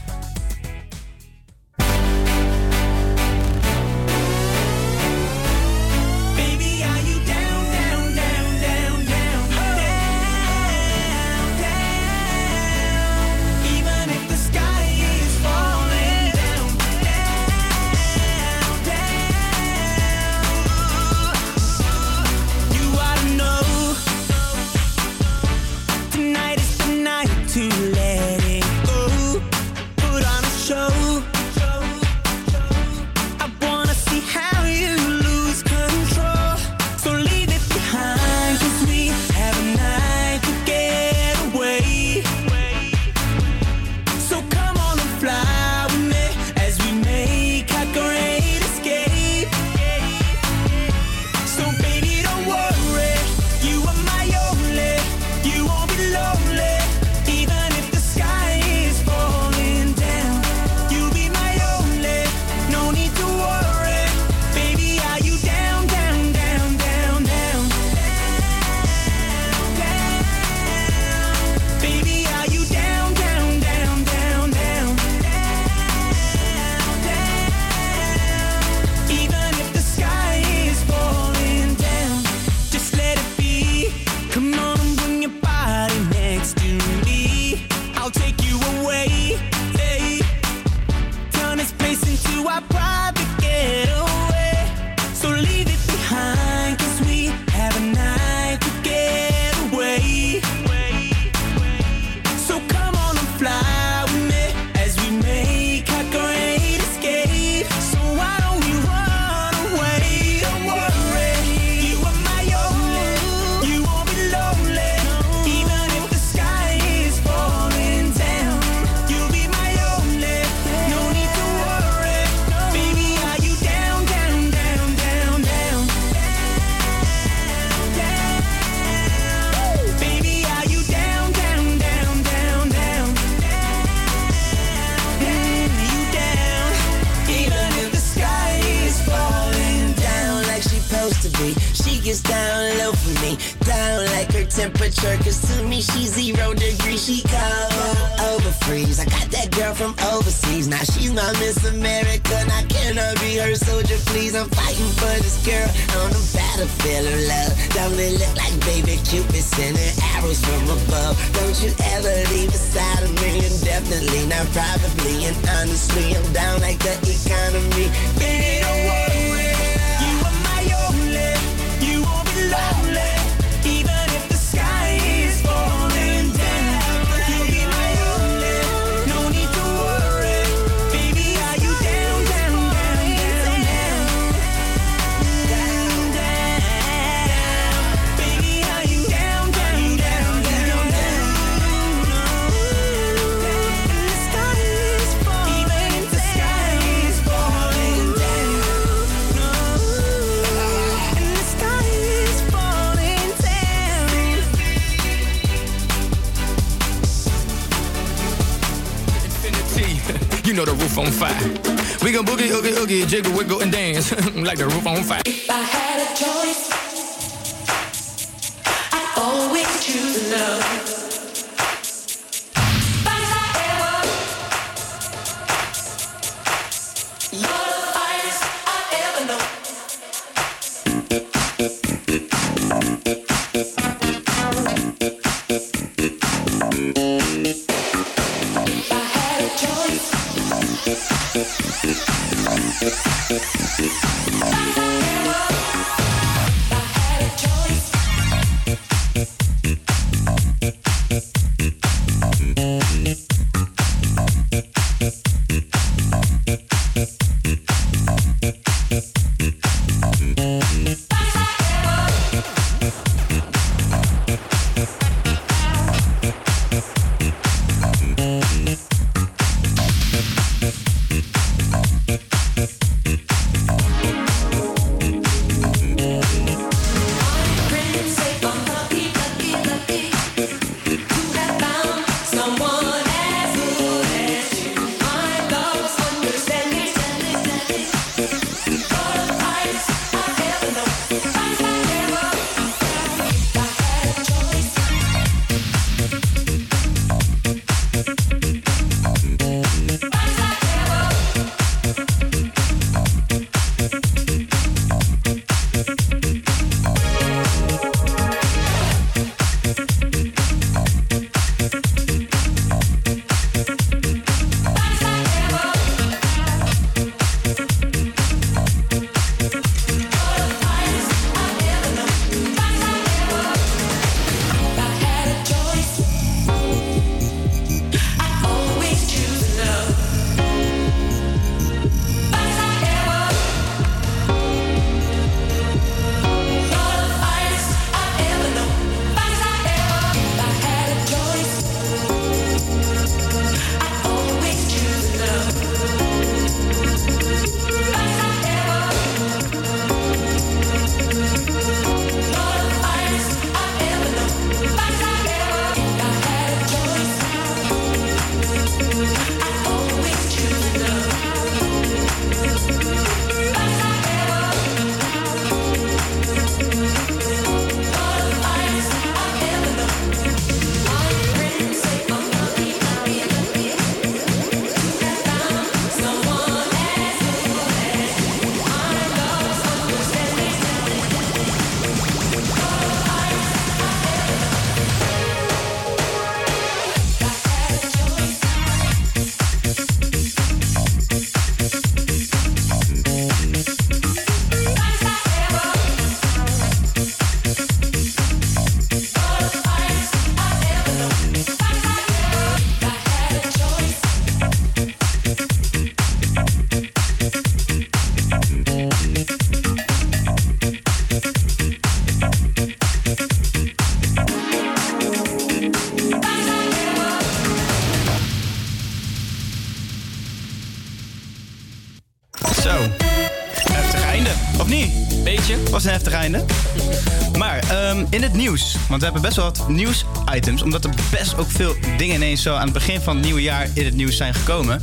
Want 428.89 429.01
we 429.01 429.05
hebben 429.05 429.23
best 429.23 429.37
wel 429.37 429.45
wat 429.45 429.69
nieuwsitems, 429.69 430.63
Omdat 430.63 430.85
er 430.85 430.91
best 431.11 431.37
ook 431.37 431.51
veel 431.51 431.77
dingen 431.97 432.15
ineens 432.15 432.43
zo 432.43 432.55
aan 432.55 432.65
het 432.65 432.73
begin 432.73 433.01
van 433.01 433.17
het 433.17 433.25
nieuwe 433.25 433.43
jaar 433.43 433.69
in 433.75 433.85
het 433.85 433.95
nieuws 433.95 434.17
zijn 434.17 434.35
gekomen. 434.35 434.83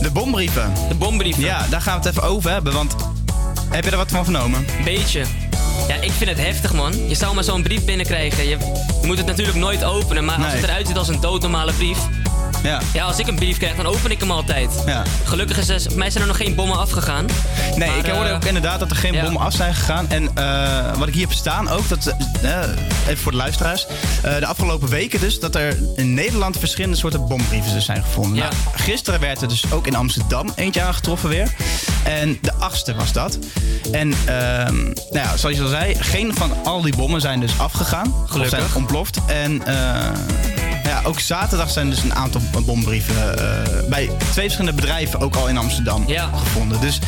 De 0.00 0.10
bombrieven. 0.12 0.72
De 0.88 0.94
bombrieven. 0.94 1.42
Ja, 1.42 1.66
daar 1.70 1.80
gaan 1.80 2.00
we 2.00 2.06
het 2.08 2.16
even 2.16 2.28
over 2.28 2.50
hebben. 2.50 2.72
Want 2.72 2.94
heb 3.70 3.84
je 3.84 3.90
er 3.90 3.96
wat 3.96 4.10
van 4.10 4.24
vernomen? 4.24 4.66
Beetje. 4.84 5.24
Ja, 5.88 5.94
ik 5.94 6.10
vind 6.10 6.30
het 6.30 6.38
heftig, 6.38 6.72
man. 6.72 7.08
Je 7.08 7.14
zou 7.14 7.34
maar 7.34 7.44
zo'n 7.44 7.62
brief 7.62 7.84
binnenkrijgen. 7.84 8.48
Je 8.48 8.56
moet 9.02 9.16
het 9.16 9.26
natuurlijk 9.26 9.58
nooit 9.58 9.84
openen, 9.84 10.24
maar 10.24 10.44
als 10.44 10.52
het 10.52 10.62
eruit 10.62 10.86
ziet 10.86 10.96
als 10.96 11.08
een 11.08 11.20
doodnormale 11.20 11.72
brief, 11.72 11.98
ja. 12.66 12.80
Ja, 12.92 13.04
als 13.04 13.18
ik 13.18 13.26
een 13.26 13.34
brief 13.34 13.58
krijg, 13.58 13.76
dan 13.76 13.86
open 13.86 14.10
ik 14.10 14.20
hem 14.20 14.30
altijd. 14.30 14.70
Ja. 14.86 15.02
Gelukkig 15.24 15.58
is 15.58 15.68
er, 15.68 15.96
mij 15.96 16.10
zijn 16.10 16.22
er 16.22 16.28
nog 16.28 16.36
geen 16.36 16.54
bommen 16.54 16.78
afgegaan. 16.78 17.26
Nee, 17.76 17.88
Maar, 17.88 17.98
ik 17.98 18.06
hoorde 18.06 18.28
eh, 18.28 18.34
ook 18.34 18.44
inderdaad 18.44 18.78
dat 18.78 18.90
er 18.90 18.96
geen 18.96 19.12
ja. 19.12 19.22
bommen 19.22 19.42
af 19.42 19.54
zijn 19.54 19.74
gegaan. 19.74 20.08
En 20.10 20.30
eh, 20.34 20.98
wat 20.98 21.08
ik 21.08 21.14
hier 21.14 21.26
heb 21.26 21.36
staan 21.36 21.68
ook, 21.68 21.88
dat, 21.88 22.14
eh, 22.42 22.60
even 23.06 23.22
voor 23.22 23.32
de 23.32 23.38
luisteraars. 23.38 23.86
de 24.22 24.46
afgelopen 24.46 24.88
weken 24.88 25.20
dus, 25.20 25.40
dat 25.40 25.54
er 25.54 25.78
in 25.96 26.14
Nederland 26.14 26.58
verschillende 26.58 26.96
soorten 26.96 27.28
bombrieven 27.28 27.74
dus 27.74 27.84
zijn 27.84 28.02
gevonden. 28.02 28.38
Nou, 28.38 28.52
gisteren 28.74 29.20
werd 29.20 29.42
er 29.42 29.48
dus 29.48 29.72
ook 29.72 29.86
in 29.86 29.94
Amsterdam 29.94 30.52
eentje 30.54 30.82
aangetroffen 30.82 31.28
weer. 31.28 31.54
En 32.04 32.38
de 32.40 32.52
achtste 32.54 32.94
was 32.94 33.12
dat. 33.12 33.38
En 33.92 34.12
ehm, 34.24 34.82
nou 34.84 34.94
ja, 35.10 35.36
zoals 35.36 35.56
je 35.56 35.62
al 35.62 35.68
zei, 35.68 35.94
geen 35.94 36.34
van 36.34 36.52
al 36.64 36.82
die 36.82 36.96
bommen 36.96 37.20
zijn 37.20 37.40
dus 37.40 37.58
afgegaan. 37.58 38.14
Gelukkig. 38.26 38.58
Of 38.58 38.64
zijn 38.64 38.76
ontploft. 38.76 39.20
En 39.26 39.62
ja, 40.86 41.00
ook 41.04 41.20
zaterdag 41.20 41.70
zijn 41.70 41.90
dus 41.90 42.02
een 42.02 42.14
aantal 42.14 42.40
bombrieven 42.64 43.38
eh, 43.38 43.88
bij 43.88 44.06
twee 44.06 44.44
verschillende 44.44 44.72
bedrijven 44.80 45.20
ook 45.20 45.36
al 45.36 45.48
in 45.48 45.56
Amsterdam 45.58 46.04
gevonden. 46.34 46.80
Dus 46.80 46.98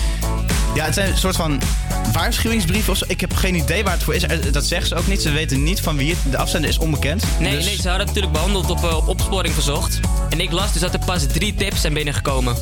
ja, 0.74 0.84
het 0.84 0.94
zijn 0.94 1.10
een 1.10 1.16
soort 1.18 1.36
van 1.36 1.60
waarschuwingsbrieven 2.12 2.92
of 2.92 2.98
zo. 2.98 3.04
Ik 3.08 3.20
heb 3.20 3.34
geen 3.34 3.54
idee 3.54 3.84
waar 3.84 3.92
het 3.92 4.02
voor 4.02 4.14
is. 4.14 4.22
Eh, 4.22 4.38
Dat 4.52 4.64
zeggen 4.64 4.88
ze 4.88 4.94
ook 4.94 5.06
niet. 5.06 5.22
Ze 5.22 5.30
weten 5.30 5.62
niet 5.62 5.80
van 5.80 5.96
wie 5.96 6.10
het. 6.10 6.18
De 6.30 6.36
afzender 6.38 6.70
is 6.70 6.78
onbekend. 6.78 7.24
Nee, 7.40 7.56
Dus- 7.56 7.64
nee, 7.64 7.74
ze 7.76 7.88
hadden 7.88 7.98
het 7.98 8.06
natuurlijk 8.06 8.32
behandeld 8.32 8.70
op, 8.70 8.84
eh, 8.84 8.96
op 8.96 9.08
opsporing 9.08 9.54
verzocht. 9.54 10.00
En 10.30 10.40
ik 10.40 10.52
las 10.52 10.72
dus 10.72 10.80
dat 10.80 10.92
er 10.92 11.00
pas 11.04 11.26
drie 11.32 11.54
tips 11.54 11.80
zijn 11.80 11.92
binnengekomen. 11.94 12.56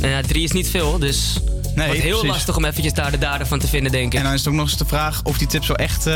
En 0.00 0.08
ja, 0.10 0.20
drie 0.22 0.44
is 0.44 0.52
niet 0.52 0.68
veel, 0.70 0.98
dus 0.98 1.34
het 1.74 1.86
wordt 1.86 2.00
heel 2.00 2.10
precies. 2.10 2.28
lastig 2.28 2.56
om 2.56 2.64
eventjes 2.64 2.92
daar 2.92 3.10
de 3.10 3.18
dader 3.18 3.46
van 3.46 3.58
te 3.58 3.68
vinden, 3.68 3.92
denk 3.92 4.12
ik. 4.12 4.18
En 4.18 4.24
dan 4.24 4.32
is 4.32 4.38
het 4.38 4.48
ook 4.48 4.54
nog 4.54 4.68
eens 4.68 4.76
de 4.76 4.84
vraag 4.84 5.20
of 5.22 5.38
die 5.38 5.46
tips 5.46 5.66
zo 5.66 5.72
echt 5.72 6.06
eh, 6.06 6.12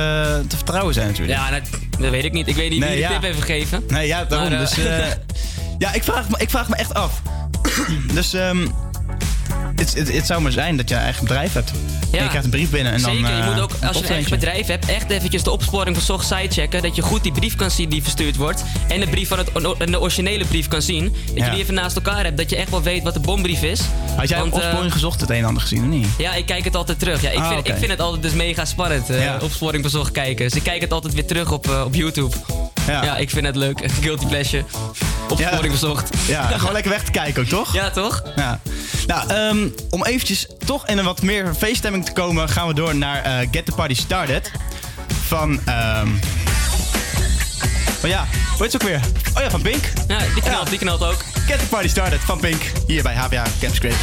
te 0.49 0.57
vertrouwen 0.57 0.95
zijn 0.95 1.07
natuurlijk. 1.07 1.39
Ja, 1.39 1.51
dat, 1.51 1.62
dat 1.99 2.11
weet 2.11 2.24
ik 2.24 2.33
niet. 2.33 2.49
Ik 2.49 2.55
weet 2.57 2.70
niet 2.70 2.81
Nee, 2.81 2.89
wie 2.89 2.99
de 2.99 3.03
ja. 3.03 3.12
tip 3.12 3.23
heeft 3.23 3.41
gegeven. 3.41 3.83
Nee, 3.89 4.07
ja, 4.07 4.24
daarom. 4.24 4.49
Maar, 4.49 4.61
eh, 4.61 4.69
dus, 4.69 4.78
eh, 4.85 5.07
ja, 5.78 5.93
ik 5.93 6.05
vraag, 6.05 6.28
me, 6.28 6.37
ik 6.39 6.51
vraag 6.51 6.69
me 6.69 6.77
echt 6.77 6.95
af. 6.95 7.23
dus 8.15 8.33
ehm, 8.33 8.66
het, 9.86 9.94
het, 9.98 10.12
het 10.12 10.26
zou 10.26 10.40
maar 10.42 10.52
zijn 10.52 10.76
dat 10.76 10.88
je 10.88 10.94
een 10.94 11.00
eigen 11.00 11.22
bedrijf 11.22 11.52
hebt. 11.52 11.70
En 12.10 12.22
je 12.22 12.28
krijgt 12.28 12.44
een 12.44 12.50
brief 12.50 12.70
binnen 12.70 12.92
en 12.92 13.02
dan... 13.02 13.14
Zeker, 13.14 13.30
je 13.36 13.40
eh, 13.42 13.46
moet 13.52 13.60
ook, 13.60 13.70
als 13.82 13.96
je 13.98 14.02
een 14.04 14.10
eigen 14.10 14.30
bedrijf 14.30 14.66
hebt, 14.66 14.86
echt 14.86 15.10
eventjes 15.10 15.42
de 15.42 15.50
opsporing 15.50 15.96
verzocht 15.96 16.26
site 16.26 16.60
checken. 16.60 16.82
Dat 16.82 16.96
je 16.96 17.02
goed 17.02 17.22
die 17.22 17.32
brief 17.32 17.56
kan 17.56 17.70
zien 17.70 17.88
die 17.88 18.02
verstuurd 18.02 18.36
wordt. 18.36 18.64
En 18.88 19.00
de 19.00 19.06
brief 19.06 19.28
van 19.28 19.38
het, 19.38 19.50
en 19.78 19.90
de 19.90 20.00
originele 20.00 20.44
brief 20.44 20.68
kan 20.68 20.82
zien. 20.82 21.14
Dat 21.26 21.36
Ja. 21.36 21.44
je 21.44 21.50
die 21.50 21.60
even 21.60 21.74
naast 21.74 21.96
elkaar 21.96 22.24
hebt. 22.24 22.36
Dat 22.36 22.50
je 22.50 22.56
echt 22.56 22.70
wel 22.70 22.82
weet 22.82 23.02
wat 23.02 23.14
de 23.14 23.20
bombrief 23.20 23.62
is. 23.62 23.80
Had 24.16 24.28
jij 24.28 24.38
Want, 24.38 24.52
eh, 24.52 24.58
opsporing 24.58 24.92
gezocht 24.92 25.20
het 25.20 25.30
een 25.30 25.36
en 25.36 25.44
ander 25.44 25.62
gezien 25.62 25.82
of 25.82 25.88
niet? 25.88 26.06
Ja, 26.18 26.34
ik 26.34 26.46
kijk 26.46 26.64
het 26.64 26.76
altijd 26.76 26.98
terug. 26.98 27.22
Ja, 27.22 27.30
ik, 27.30 27.38
Ah, 27.38 27.48
vind, 27.48 27.68
ik 27.68 27.74
vind 27.78 27.90
het 27.90 28.00
altijd 28.00 28.22
dus 28.22 28.32
mega 28.32 28.64
spannend. 28.64 29.10
eh, 29.10 29.22
Ja. 29.24 29.38
Opsporing 29.42 29.82
verzocht 29.82 30.12
kijken. 30.12 30.44
Dus 30.44 30.54
ik 30.54 30.62
kijk 30.62 30.80
het 30.80 30.92
altijd 30.92 31.14
weer 31.14 31.26
terug 31.26 31.52
op, 31.52 31.70
eh, 31.70 31.82
op 31.84 31.94
YouTube. 31.94 32.36
Ja. 32.86 33.16
ik 33.16 33.30
vind 33.30 33.46
het 33.46 33.56
leuk. 33.56 33.90
Guilty 34.00 34.26
pleasure. 34.26 34.64
Opsporing 35.28 35.70
verzocht. 35.70 36.16
Ja, 36.26 36.46
gewoon 36.58 36.72
lekker 36.72 36.90
weg 36.90 37.02
te 37.02 37.10
kijken 37.10 37.42
ook, 37.42 37.48
toch? 37.48 37.72
Ja, 37.72 37.90
toch? 37.90 38.22
Ja. 38.36 38.60
Nou, 39.06 39.28
ehm, 39.28 39.68
om 39.90 40.04
eventjes 40.04 40.46
toch 40.64 40.86
in 40.86 40.98
een 40.98 41.04
wat 41.04 41.22
meer 41.22 41.54
feeststemming 41.54 42.04
te 42.04 42.12
komen... 42.12 42.48
gaan 42.48 42.66
we 42.66 42.74
door 42.74 42.96
naar 42.96 43.22
eh, 43.22 43.48
Get 43.50 43.64
the 43.64 43.72
Party 43.72 43.94
Started. 43.94 44.50
Van... 45.26 45.60
ehm 45.64 46.08
van 48.00 48.08
ja, 48.08 48.26
hoe 48.52 48.62
heet 48.62 48.70
ze 48.70 48.80
ook 48.80 48.88
weer? 48.88 49.00
Oh 49.36 49.42
ja, 49.42 49.50
van 49.50 49.62
Pink. 49.62 49.84
Ja, 50.08 50.18
die 50.18 50.42
knalt, 50.42 50.70
die 50.70 50.78
knalt 50.78 51.04
ook. 51.04 51.24
Get 51.46 51.58
the 51.58 51.66
Party 51.66 51.88
Started 51.88 52.20
van 52.20 52.40
Pink. 52.40 52.62
Hier 52.86 53.02
bij 53.02 53.14
HBA 53.14 53.42
Creators. 53.58 54.00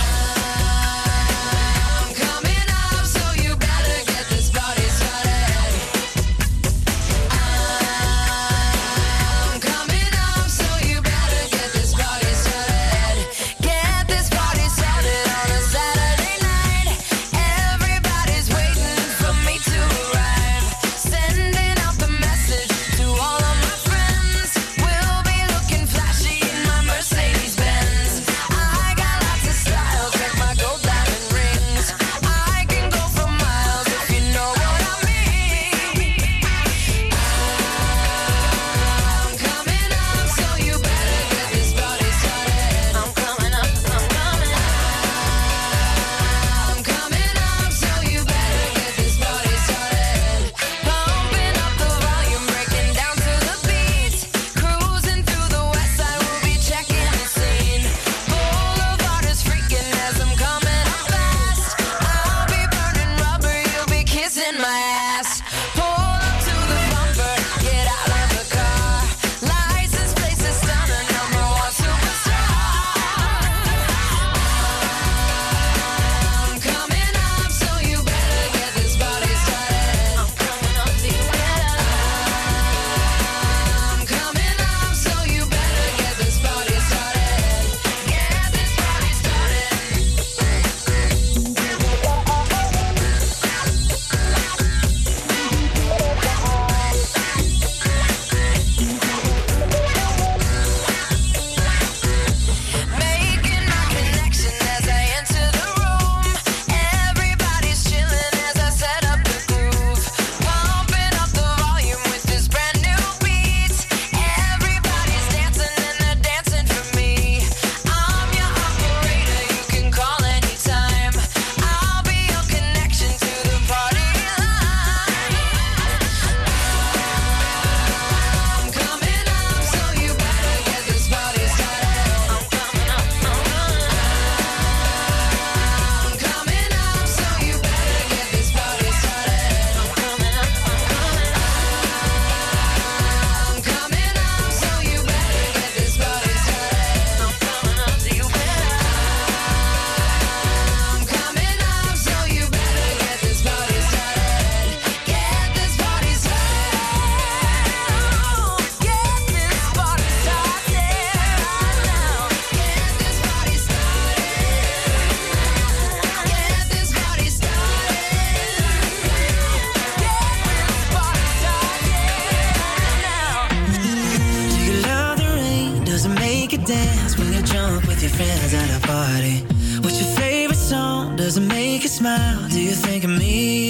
Dance 177.13 177.17
when 177.17 177.33
you 177.33 177.41
jump 177.41 177.87
with 177.87 178.01
your 178.01 178.11
friends 178.11 178.53
at 178.53 178.83
a 178.83 178.87
party? 178.87 179.39
What's 179.81 180.01
your 180.01 180.15
favorite 180.15 180.57
song? 180.57 181.15
Does 181.15 181.37
it 181.37 181.41
make 181.41 181.83
you 181.83 181.89
smile? 181.89 182.47
Do 182.49 182.61
you 182.61 182.71
think 182.71 183.03
of 183.03 183.09
me? 183.11 183.62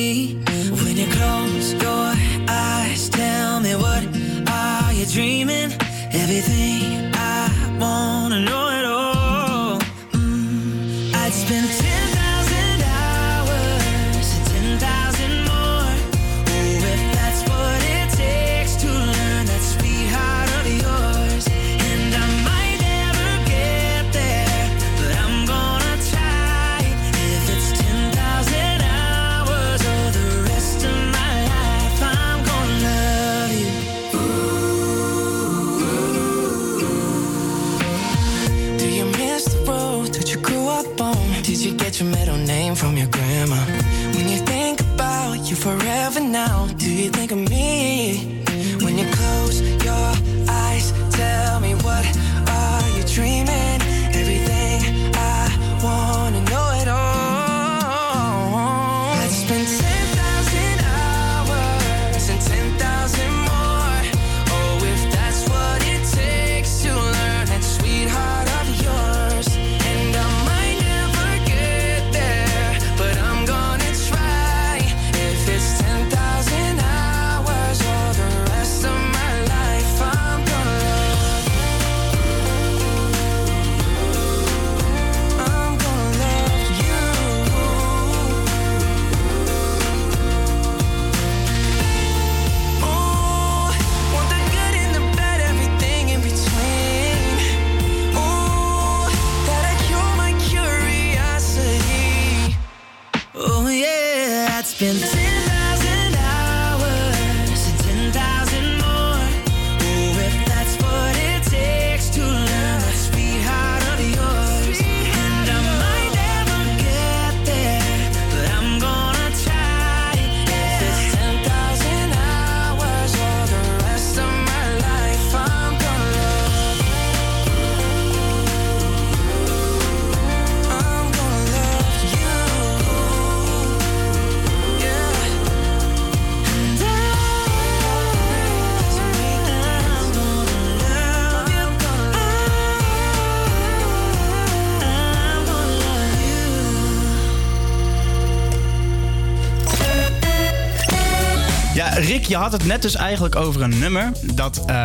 Het 152.54 152.66
net 152.66 152.82
dus 152.82 152.96
eigenlijk 152.96 153.36
over 153.36 153.62
een 153.62 153.80
nummer 153.80 154.12
dat 154.34 154.62
eh 154.66 154.76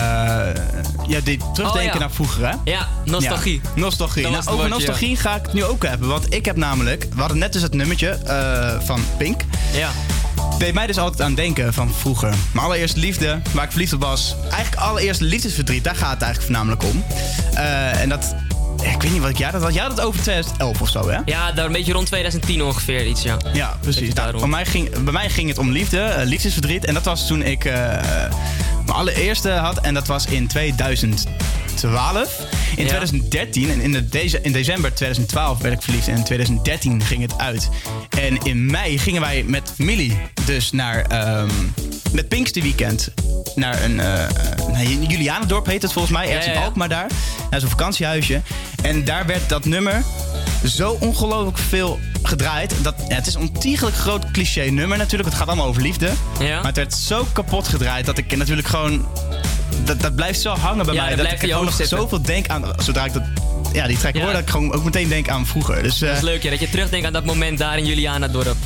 ja, 1.07 1.21
deed 1.25 1.41
terugdenken 1.55 1.89
Oh, 1.89 1.95
ja. 1.95 1.99
naar 1.99 2.11
vroeger, 2.11 2.49
hè? 2.49 2.55
Ja, 2.65 2.89
nostalgie. 3.05 3.61
Ja, 3.65 3.71
nostalgie. 3.75 4.23
Nou, 4.23 4.37
over 4.37 4.53
woordje, 4.53 4.69
nostalgie 4.69 5.17
ga 5.17 5.37
ik 5.37 5.43
het 5.43 5.53
nu 5.53 5.65
ook 5.65 5.87
hebben. 5.87 6.09
Want 6.09 6.35
ik 6.35 6.45
heb 6.45 6.57
namelijk, 6.57 7.07
we 7.15 7.21
hadden 7.21 7.39
net 7.39 7.53
dus 7.53 7.63
het 7.63 7.75
nummertje 7.75 8.09
eh, 8.09 8.81
van 8.81 9.01
Pink. 9.19 9.41
Ja. 9.73 9.91
Deed 10.59 10.75
mij 10.75 10.87
dus 10.87 10.99
altijd 10.99 11.23
aan 11.23 11.35
denken 11.35 11.75
van 11.75 11.91
vroeger. 11.95 12.35
Mijn 12.53 12.67
allereerste 12.67 12.99
liefde, 12.99 13.41
waar 13.53 13.65
ik 13.65 13.71
verliefd 13.71 13.93
op 13.93 14.01
was. 14.01 14.37
Eigenlijk 14.51 14.83
allereerste 14.83 15.25
liefdesverdriet, 15.25 15.85
daar 15.85 15.97
gaat 15.97 16.13
het 16.13 16.23
eigenlijk 16.23 16.53
voornamelijk 16.53 16.83
om. 16.93 17.05
Eh, 17.55 18.01
en 18.01 18.09
dat, 18.09 18.35
ik 18.83 19.03
weet 19.03 19.13
niet 19.13 19.21
wat 19.21 19.31
ik 19.31 19.39
jij 19.39 19.51
dat 19.51 19.63
had. 19.63 19.75
Jij 19.75 19.83
had 19.83 19.91
het 19.91 20.01
over 20.01 20.21
2011 20.21 20.81
of 20.81 20.89
zo, 20.89 21.09
hè? 21.09 21.19
Ja, 21.25 21.53
daar 21.53 21.67
een 21.67 21.73
beetje 21.73 21.93
rond 21.93 22.07
2010 22.07 22.63
ongeveer 22.63 23.07
iets, 23.07 23.23
ja. 23.23 23.37
Ja, 23.53 23.79
precies. 23.81 24.15
Nou, 24.15 24.39
bij, 24.39 24.49
mij 24.49 24.67
ging, 24.67 25.03
bij 25.03 25.13
mij 25.13 25.31
ging 25.31 25.49
het 25.49 25.59
om 25.59 25.71
liefde, 25.71 26.01
eh, 26.01 26.27
liefdesverdriet. 26.27 26.85
En 26.85 26.95
dat 26.95 27.05
was 27.05 27.27
toen 27.27 27.43
ik 27.43 27.65
eh, 27.65 27.75
mijn 28.87 28.99
allereerste 28.99 29.51
had. 29.51 29.81
En 29.81 29.95
dat 29.95 30.07
was 30.07 30.27
in 30.27 30.47
2012. 30.47 32.41
In 32.77 32.87
2013, 32.87 33.71
en 33.71 33.81
in, 33.81 33.93
de 33.93 34.09
deze, 34.09 34.41
in 34.43 34.53
december 34.53 34.95
2012 34.95 35.59
werd 35.59 35.75
ik 35.75 35.83
verliefd. 35.83 36.09
En 36.09 36.17
in 36.17 36.25
2013 36.25 37.03
ging 37.03 37.23
het 37.23 37.39
uit. 37.39 37.69
En 38.09 38.39
in 38.43 38.67
mei 38.67 38.99
gingen 38.99 39.21
wij 39.21 39.45
met 39.47 39.73
Millie 39.77 40.19
dus 40.45 40.71
naar... 40.71 41.03
ehm 41.03 41.51
met 42.13 42.29
Pinkster 42.29 42.63
Weekend. 42.63 43.13
Naar 43.55 43.83
een... 43.83 44.01
eh 44.01 44.27
Julianendorp 44.87 45.67
heet 45.67 45.83
het 45.83 45.93
volgens 45.93 46.15
mij. 46.15 46.27
Ergens 46.27 46.45
Ja, 46.45 46.51
ja, 46.51 46.57
ja. 46.57 46.63
in 46.63 46.67
Alkmaar 46.69 46.89
daar. 46.89 47.07
Naar 47.51 47.61
zo'n 47.61 47.69
vakantiehuisje. 47.71 48.41
En 48.83 49.05
daar 49.05 49.27
werd 49.27 49.49
dat 49.49 49.65
nummer 49.65 50.03
zo 50.65 50.97
ongelooflijk 51.01 51.59
veel 51.59 51.99
gedraaid. 52.23 52.75
Dat, 52.83 52.95
ja, 53.09 53.15
het 53.15 53.27
is 53.27 53.35
een 53.35 53.41
ontiegelijk 53.41 53.97
groot 53.97 54.31
cliché 54.31 54.65
nummer 54.65 54.99
natuurlijk. 54.99 55.29
Het 55.29 55.39
gaat 55.39 55.49
allemaal 55.49 55.67
over 55.67 55.83
liefde. 55.83 56.11
Ja. 56.41 56.57
Maar 56.57 56.67
het 56.67 56.77
werd 56.77 56.95
zo 56.95 57.27
kapot 57.33 57.69
gedraaid 57.69 58.07
dat 58.07 58.19
ik 58.19 58.37
natuurlijk 58.37 58.69
gewoon... 58.69 59.07
Dat, 59.85 60.01
dat 60.01 60.15
blijft 60.15 60.41
zo 60.41 60.51
hangen 60.55 60.85
bij 60.87 60.95
Ja, 60.95 61.05
mij. 61.05 61.17
dat 61.17 61.33
ik 61.33 61.39
gewoon 61.41 61.65
nog 61.65 61.75
zitten. 61.75 61.99
zoveel 61.99 62.23
denk 62.23 62.49
aan... 62.49 62.65
Zodra 62.83 63.05
ik 63.05 63.13
dat, 63.13 63.23
ja, 63.73 63.87
die 63.87 63.99
track 63.99 64.17
hoor, 64.19 64.33
dat 64.33 64.41
ik 64.41 64.51
gewoon 64.51 64.73
ook 64.73 64.85
meteen 64.85 65.09
denk 65.09 65.29
aan 65.29 65.47
vroeger. 65.47 65.83
Dus, 65.83 65.99
Dat 65.99 66.09
eh, 66.09 66.15
is 66.17 66.23
leuk, 66.23 66.43
ja, 66.43 66.51
dat 66.51 66.61
je 66.61 66.71
terugdenkt 66.71 67.07
aan 67.07 67.13
dat 67.13 67.25
moment 67.25 67.59
daar 67.59 67.79
in 67.79 67.87
Juliana-dorp. 67.87 68.57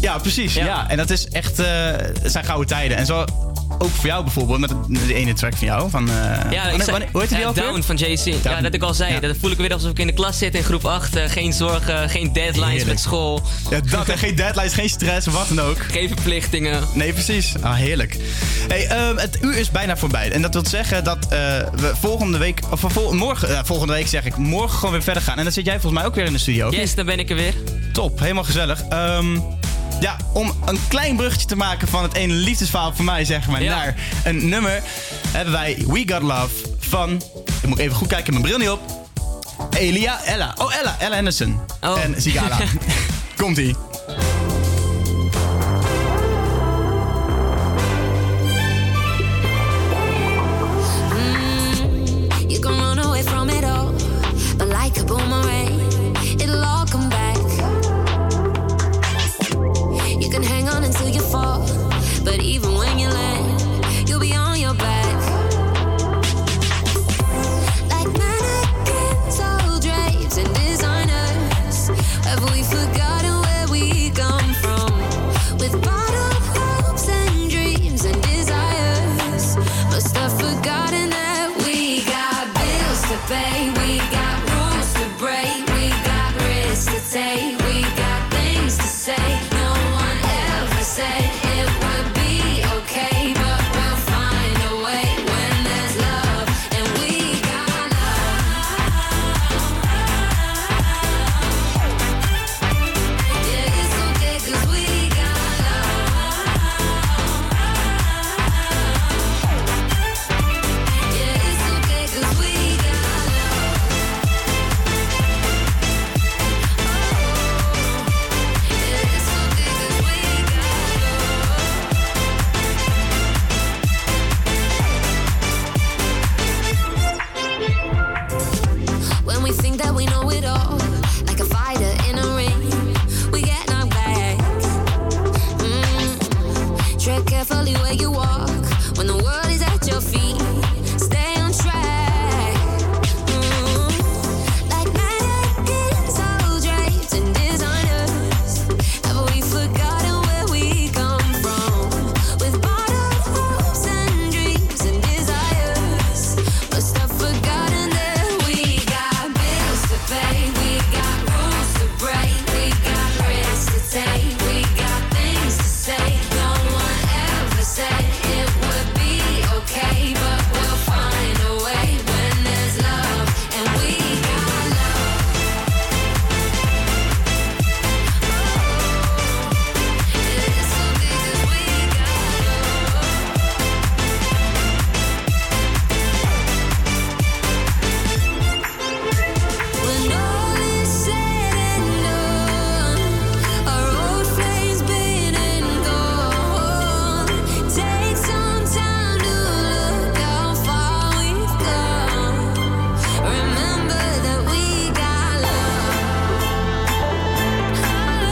ja, 0.00 0.18
precies. 0.18 0.54
Ja. 0.54 0.88
En 0.88 0.96
dat 0.96 1.10
is 1.10 1.28
echt... 1.28 1.58
eh, 1.58 1.66
het 2.22 2.32
zijn 2.32 2.44
gouden 2.44 2.66
tijden. 2.68 2.96
En 2.96 3.06
zo 3.06 3.24
ook 3.82 3.90
voor 3.90 4.06
jou 4.06 4.22
bijvoorbeeld, 4.24 4.58
met 4.60 4.70
de 5.06 5.14
ene 5.14 5.32
track 5.32 5.56
van 5.56 5.66
jou. 5.66 5.90
Van, 5.90 6.08
eh, 6.08 6.14
Ja, 6.50 6.68
wanneer- 6.68 6.90
wanneer- 6.90 7.08
hoe 7.12 7.20
heet 7.20 7.30
die 7.30 7.46
alweer? 7.46 7.62
Down 7.62 7.82
van 7.82 7.96
JC. 7.96 8.34
Ja, 8.44 8.60
dat 8.60 8.74
ik 8.74 8.82
al 8.82 8.94
zei. 8.94 9.12
Ja. 9.12 9.20
Dat 9.20 9.36
voel 9.40 9.50
ik 9.50 9.56
weer 9.58 9.72
alsof 9.72 9.90
ik 9.90 9.98
in 9.98 10.06
de 10.06 10.12
klas 10.12 10.38
zit 10.38 10.54
in 10.54 10.62
groep 10.62 10.84
8. 10.84 11.16
eh, 11.16 11.28
geen 11.30 11.52
zorgen, 11.52 12.10
geen 12.10 12.32
deadlines 12.32 12.66
Heerlijk. 12.68 12.86
met 12.88 13.00
school. 13.00 13.42
Ja, 13.70 13.80
dat 13.90 14.08
en 14.08 14.18
geen 14.18 14.34
deadlines, 14.34 14.72
geen 14.74 14.88
stress, 14.88 15.26
wat 15.26 15.48
dan 15.48 15.60
ook. 15.60 15.78
Geen 15.90 16.08
verplichtingen. 16.08 16.80
Nee, 16.94 17.12
precies. 17.12 17.54
Ah, 17.60 17.74
heerlijk. 17.74 18.16
Hey, 18.68 18.86
ehm, 18.86 19.16
het 19.16 19.38
uur 19.40 19.56
is 19.56 19.70
bijna 19.70 19.96
voorbij. 19.96 20.30
En 20.30 20.42
dat 20.42 20.52
wil 20.54 20.66
zeggen 20.66 21.04
dat 21.04 21.26
we 21.28 21.92
volgende 22.00 22.38
week, 22.38 22.60
of 22.70 22.80
vol- 22.86 23.12
morgen, 23.14 23.66
volgende 23.66 23.92
week 23.92 24.06
zeg 24.08 24.24
ik, 24.24 24.36
morgen 24.36 24.78
gewoon 24.78 24.92
weer 24.92 25.02
verder 25.02 25.22
gaan. 25.22 25.36
En 25.38 25.42
dan 25.44 25.52
zit 25.52 25.64
jij 25.64 25.74
volgens 25.74 25.94
mij 25.94 26.04
ook 26.04 26.14
weer 26.14 26.24
in 26.24 26.32
de 26.32 26.38
studio. 26.38 26.70
Yes, 26.70 26.94
dan 26.94 27.06
ben 27.06 27.18
ik 27.18 27.30
er 27.30 27.36
weer. 27.36 27.54
Top, 27.92 28.20
helemaal 28.20 28.44
gezellig. 28.44 28.82
Ehm, 28.88 29.38
ja, 30.02 30.16
om 30.32 30.52
een 30.64 30.78
klein 30.88 31.16
bruggetje 31.16 31.46
te 31.46 31.56
maken 31.56 31.88
van 31.88 32.02
het 32.02 32.14
ene 32.14 32.32
liefdesverhaal 32.34 32.92
van 32.94 33.04
mij, 33.04 33.24
zeg 33.24 33.46
maar, 33.48 33.62
Ja. 33.62 33.76
naar 33.76 33.94
een 34.24 34.48
nummer, 34.48 34.82
hebben 35.28 35.52
wij 35.52 35.84
We 35.86 36.02
Got 36.06 36.22
Love 36.22 36.54
van, 36.78 37.22
ik 37.62 37.68
moet 37.68 37.78
even 37.78 37.96
goed 37.96 38.08
kijken, 38.08 38.32
mijn 38.32 38.44
bril 38.44 38.58
niet 38.58 38.70
op. 38.70 38.80
Elia, 39.70 40.24
Ella. 40.24 40.54
Oh, 40.58 40.74
Ella, 40.74 40.96
Ella 40.98 41.14
Henderson. 41.14 41.60
En 41.80 42.14
Sigala. 42.22 42.58
Komt-ie. 43.36 43.76
even 62.52 62.74
when 62.74 62.98
you 62.98 63.11